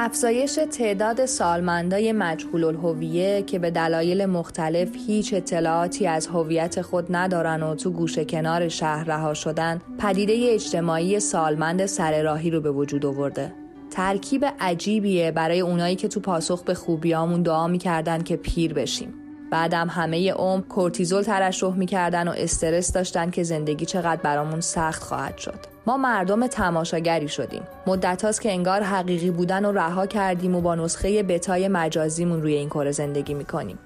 افزایش 0.00 0.58
تعداد 0.70 1.26
سالمندای 1.26 2.12
مجهول 2.12 2.64
الهویه 2.64 3.42
که 3.42 3.58
به 3.58 3.70
دلایل 3.70 4.26
مختلف 4.26 4.88
هیچ 5.06 5.34
اطلاعاتی 5.34 6.06
از 6.06 6.26
هویت 6.26 6.82
خود 6.82 7.16
ندارن 7.16 7.62
و 7.62 7.74
تو 7.74 7.90
گوشه 7.90 8.24
کنار 8.24 8.68
شهر 8.68 9.04
رها 9.04 9.34
شدن 9.34 9.80
پدیده 9.98 10.52
اجتماعی 10.52 11.20
سالمند 11.20 11.86
سرراهی 11.86 12.50
رو 12.50 12.60
به 12.60 12.70
وجود 12.70 13.06
آورده. 13.06 13.52
ترکیب 13.90 14.46
عجیبیه 14.60 15.30
برای 15.30 15.60
اونایی 15.60 15.96
که 15.96 16.08
تو 16.08 16.20
پاسخ 16.20 16.62
به 16.62 16.74
خوبیامون 16.74 17.42
دعا 17.42 17.68
می‌کردن 17.68 18.22
که 18.22 18.36
پیر 18.36 18.74
بشیم. 18.74 19.14
بعدم 19.50 19.88
همه 19.88 20.32
عمر 20.32 20.62
کورتیزول 20.62 21.22
ترشح 21.22 21.74
می‌کردن 21.74 22.28
و 22.28 22.32
استرس 22.36 22.92
داشتن 22.92 23.30
که 23.30 23.42
زندگی 23.42 23.86
چقدر 23.86 24.22
برامون 24.22 24.60
سخت 24.60 25.02
خواهد 25.02 25.38
شد. 25.38 25.77
ما 25.88 25.96
مردم 25.96 26.46
تماشاگری 26.46 27.28
شدیم. 27.28 27.62
مدت 27.86 28.24
هاست 28.24 28.40
که 28.40 28.52
انگار 28.52 28.82
حقیقی 28.82 29.30
بودن 29.30 29.64
و 29.64 29.72
رها 29.72 30.06
کردیم 30.06 30.56
و 30.56 30.60
با 30.60 30.74
نسخه 30.74 31.22
بتای 31.22 31.68
مجازیمون 31.68 32.42
روی 32.42 32.54
این 32.54 32.68
کره 32.68 32.90
زندگی 32.90 33.34
می‌کنیم. 33.34 33.78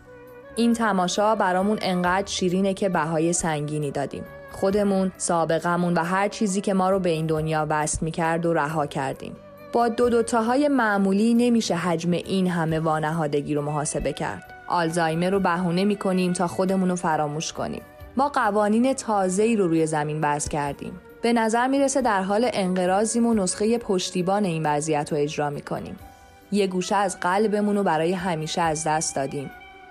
این 0.56 0.74
تماشا 0.74 1.34
برامون 1.34 1.78
انقدر 1.82 2.26
شیرینه 2.26 2.74
که 2.74 2.88
بهای 2.88 3.32
سنگینی 3.32 3.90
دادیم. 3.90 4.24
خودمون، 4.52 5.12
سابقمون 5.16 5.94
و 5.94 6.04
هر 6.04 6.28
چیزی 6.28 6.60
که 6.60 6.74
ما 6.74 6.90
رو 6.90 6.98
به 6.98 7.10
این 7.10 7.26
دنیا 7.26 7.66
وصل 7.70 7.98
می‌کرد 8.00 8.46
و 8.46 8.52
رها 8.52 8.86
کردیم. 8.86 9.36
با 9.72 9.88
دو 9.88 10.08
دوتاهای 10.08 10.68
معمولی 10.68 11.34
نمیشه 11.34 11.74
حجم 11.74 12.12
این 12.12 12.46
همه 12.46 12.80
وانهادگی 12.80 13.54
رو 13.54 13.62
محاسبه 13.62 14.12
کرد. 14.12 14.42
آلزایمر 14.68 15.30
رو 15.30 15.40
بهونه 15.40 15.84
می‌کنیم 15.84 16.32
تا 16.32 16.46
خودمون 16.46 16.88
رو 16.88 16.96
فراموش 16.96 17.52
کنیم. 17.52 17.82
ما 18.16 18.28
قوانین 18.28 18.94
تازه‌ای 18.94 19.56
رو 19.56 19.68
روی 19.68 19.86
زمین 19.86 20.20
وضع 20.22 20.50
کردیم. 20.50 21.00
به 21.22 21.32
نظر 21.32 21.66
می‌رسه 21.66 22.00
در 22.00 22.22
حال 22.22 22.50
انقراضیم 22.52 23.26
و 23.26 23.34
نسخه 23.34 23.78
پشتیبان 23.78 24.44
این 24.44 24.66
وضعیت 24.66 25.12
رو 25.12 25.18
اجرا 25.18 25.50
می‌کنیم. 25.50 25.98
یه 26.52 26.66
گوشه 26.66 26.96
از 26.96 27.20
قلبمون 27.20 27.76
رو 27.76 27.82
برای 27.82 28.12
همیشه 28.12 28.60
از 28.60 28.84
دست 28.86 29.16
دادیم. 29.16 29.50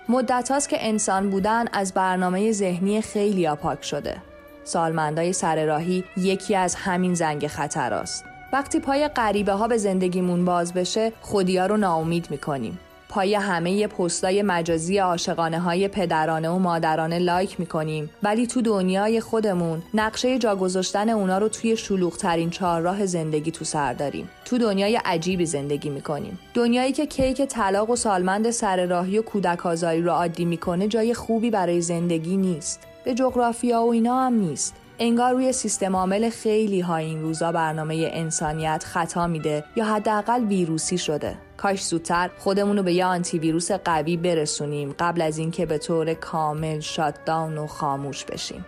مدت 0.10 0.52
هاست 0.52 0.70
که 0.70 0.78
انسان 0.80 1.30
بودن 1.30 1.66
از 1.74 1.94
برنامه 1.94 2.52
ذهنی 2.52 3.02
خیلی 3.02 3.50
پاک 3.50 3.84
شده. 3.84 4.18
سالمندای 4.64 5.34
سر 5.34 5.66
راهی 5.66 6.04
یکی 6.18 6.56
از 6.56 6.76
همین 6.76 7.14
زنگ 7.14 7.48
خطر 7.48 7.94
است. 7.94 8.26
وقتی 8.54 8.80
پای 8.80 9.08
غریبه 9.08 9.54
ها 9.54 9.68
به 9.68 9.78
زندگیمون 9.78 10.46
باز 10.46 10.74
بشه 10.74 11.12
خودیا 11.22 11.66
رو 11.66 11.78
ناامید 11.78 12.32
می‌کنیم. 12.32 12.80
پای 13.12 13.36
همه 13.36 13.88
پستای 13.88 14.41
مجازی 14.41 14.97
عاشقانه 14.97 15.59
های 15.59 15.88
پدرانه 15.88 16.49
و 16.49 16.57
مادرانه 16.57 17.20
لایک 17.20 17.59
می‌کنیم. 17.59 18.09
ولی 18.24 18.47
تو 18.47 18.62
دنیای 18.62 19.20
خودمون 19.20 19.82
نقشه 19.93 20.39
جا 20.39 20.55
گذاشتن 20.55 21.09
اونا 21.09 21.38
رو 21.38 21.49
توی 21.49 21.78
شلوغترین 21.78 22.49
چهارراه 22.49 23.05
زندگی 23.05 23.51
تو 23.51 23.66
سر 23.66 23.93
داریم. 23.93 24.30
تو 24.45 24.57
دنیای 24.57 24.95
عجیبی 25.05 25.45
زندگی 25.45 25.89
می‌کنیم. 25.89 26.39
دنیایی 26.53 26.91
که 26.91 27.05
کیک 27.05 27.41
طلاق 27.41 27.89
و 27.89 27.95
سالمند 27.95 28.51
سر 28.51 28.86
راهی 28.86 29.18
و 29.18 29.22
کودک 29.22 29.66
آزاری 29.66 30.01
رو 30.01 30.12
عادی 30.12 30.45
می‌کنه 30.45 30.88
جای 30.88 31.14
خوبی 31.14 31.49
برای 31.49 31.82
زندگی 31.82 32.38
نیست. 32.38 32.80
به 33.05 33.14
جغرافیا 33.14 33.82
و 33.82 33.91
اینا 33.91 34.22
هم 34.22 34.34
نیست. 34.34 34.76
انگار 35.04 35.34
روی 35.34 35.54
سیستم 35.54 35.95
عامل 35.95 36.30
خیلی 36.30 36.80
ها 36.80 36.95
این 36.95 37.22
روزا 37.22 37.52
برنامه 37.52 38.10
انسانیت 38.14 38.84
خطا 38.88 39.28
میده 39.28 39.64
یا 39.76 39.86
حداقل 39.86 40.43
ویروسی 40.43 40.97
شده 40.97 41.38
کاش 41.58 41.84
زودتر 41.86 42.30
خودمون 42.38 42.78
رو 42.78 42.84
به 42.84 42.93
یه 42.93 43.06
آنتی 43.06 43.39
ویروس 43.39 43.72
قوی 43.72 44.18
برسونیم 44.18 44.95
قبل 44.99 45.22
از 45.22 45.38
اینکه 45.38 45.66
به 45.66 45.78
طور 45.78 46.14
کامل 46.14 46.80
شاتداون 46.80 47.58
و 47.58 47.68
خاموش 47.68 48.26
بشیم 48.26 48.66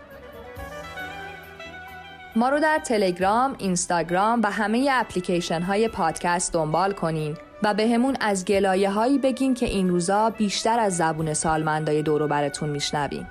ما 2.35 2.49
رو 2.49 2.59
در 2.59 2.79
تلگرام، 2.85 3.55
اینستاگرام 3.59 4.41
و 4.43 4.51
همه 4.51 4.87
اپلیکیشن 4.91 5.61
های 5.61 5.87
پادکست 5.87 6.53
دنبال 6.53 6.91
کنین 6.91 7.37
و 7.63 7.73
به 7.73 7.87
همون 7.87 8.17
از 8.19 8.45
گلایه 8.45 8.89
هایی 8.89 9.17
بگین 9.17 9.53
که 9.53 9.65
این 9.65 9.89
روزا 9.89 10.29
بیشتر 10.29 10.79
از 10.79 10.97
زبون 10.97 11.33
سالمندای 11.33 12.01
دورو 12.01 12.27
براتون 12.27 12.69
میشنویم. 12.69 13.27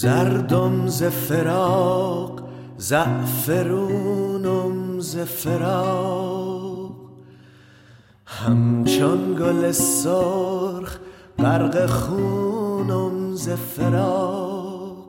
زردم 0.00 0.86
ز 0.86 1.02
فراق 1.02 2.42
زعفرونم 2.78 4.20
ز 5.00 5.16
فراق. 5.16 6.92
همچون 8.26 9.34
گل 9.34 9.70
سرخ 9.72 10.98
غرق 11.38 11.86
خونم 11.86 13.34
ز 13.34 13.48
فراق. 13.48 15.06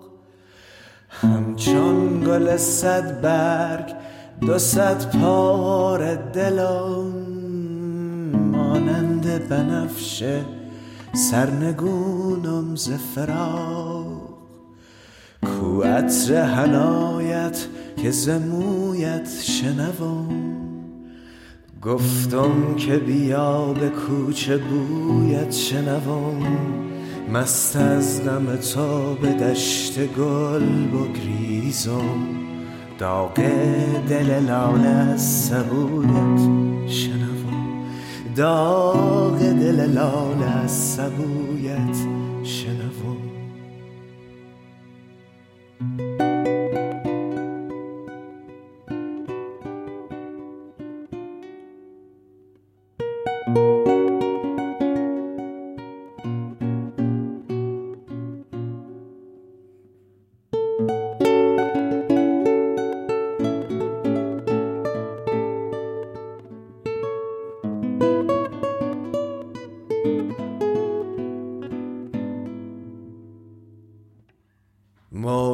همچون 1.09 2.23
گل 2.23 2.57
صد 2.57 3.21
برگ 3.21 3.95
دو 4.41 4.57
صد 4.57 5.19
پار 5.19 6.15
دلم. 6.15 7.13
مانند 8.51 9.49
بنفشه 9.49 10.45
سرنگونم 11.13 12.75
ز 12.75 12.89
فراق. 12.91 14.26
کو 15.47 15.81
عطر 15.83 16.35
هنایت 16.35 17.67
که 17.97 18.11
زمویت 18.11 19.29
شنوم. 19.41 20.29
گفتم 21.81 22.75
که 22.77 22.97
بیا 22.97 23.73
به 23.73 23.89
کوچه 23.89 24.57
بویت 24.57 25.51
شنوم. 25.51 26.43
مست 27.33 27.75
از 27.75 28.23
غم 28.23 28.55
تو 28.55 29.15
به 29.21 29.27
دشت 29.29 29.99
گل 29.99 30.65
بگریزم. 30.87 32.27
داغ 32.99 33.35
دل 34.09 34.39
لاله 34.47 34.87
از 34.87 35.21
سبویت 35.21 36.39
شنوم. 36.87 37.83
داغ 38.35 39.39
دل 39.39 39.89
لاله 39.89 40.57
از 40.63 40.71
سبویت 40.71 41.97
شنوم. 42.43 42.76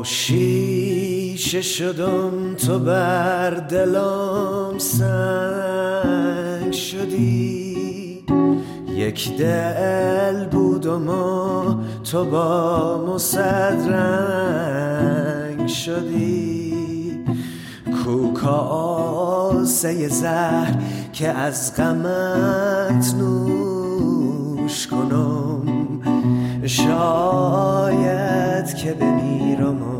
شیشه 0.03 1.61
شدم 1.61 2.55
تو 2.55 2.79
بر 2.79 3.49
دلم 3.49 4.73
سنگ 4.77 6.73
شدی. 6.73 8.25
یک 8.87 9.37
دل 9.37 10.45
بودم 10.45 11.09
و 11.09 11.75
تو 12.03 12.25
با 12.25 13.05
مصدرنگ 13.07 13.97
شدی. 15.67 16.73
کوکاسه 18.03 20.07
زهر 20.07 20.75
که 21.13 21.29
از 21.29 21.75
غمت 21.75 23.15
نوش 23.19 24.87
کنم. 24.87 25.63
شاید 26.65 28.75
که 28.75 28.93
بمیرم 28.93 29.92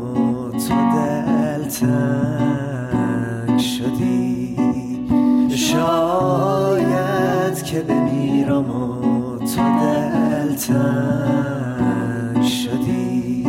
دلتنگ 1.84 3.58
شدی. 3.58 4.56
شاید 5.56 7.62
که 7.62 7.80
بمیرم 7.80 8.70
و 8.70 9.38
تو 9.38 9.62
دلتنگ 9.80 10.74
شدی. 12.44 13.46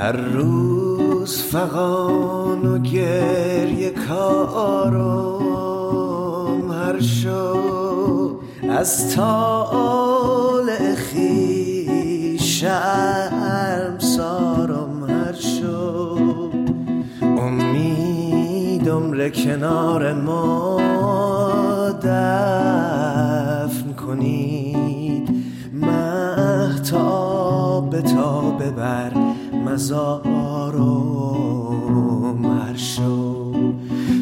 هر 0.00 0.12
روز 0.12 1.42
فقان 1.42 2.66
و 2.66 2.78
گریه 2.78 3.90
کارم 3.90 5.42
هر 6.70 7.00
شو 7.00 8.40
از 8.70 9.16
طالع 9.16 10.94
خی 10.94 12.38
کنار 19.30 20.12
ما 20.12 20.80
دفن 22.02 23.92
کنید. 23.92 25.42
محتاب 25.82 28.00
تا 28.00 28.50
ببر 28.50 29.12
بر 29.12 29.66
مزار 29.66 30.76
و 30.76 32.38
مرشو 32.38 33.52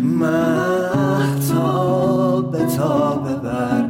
محتاب 0.02 0.96
تا 2.76 3.14
ببر 3.14 3.89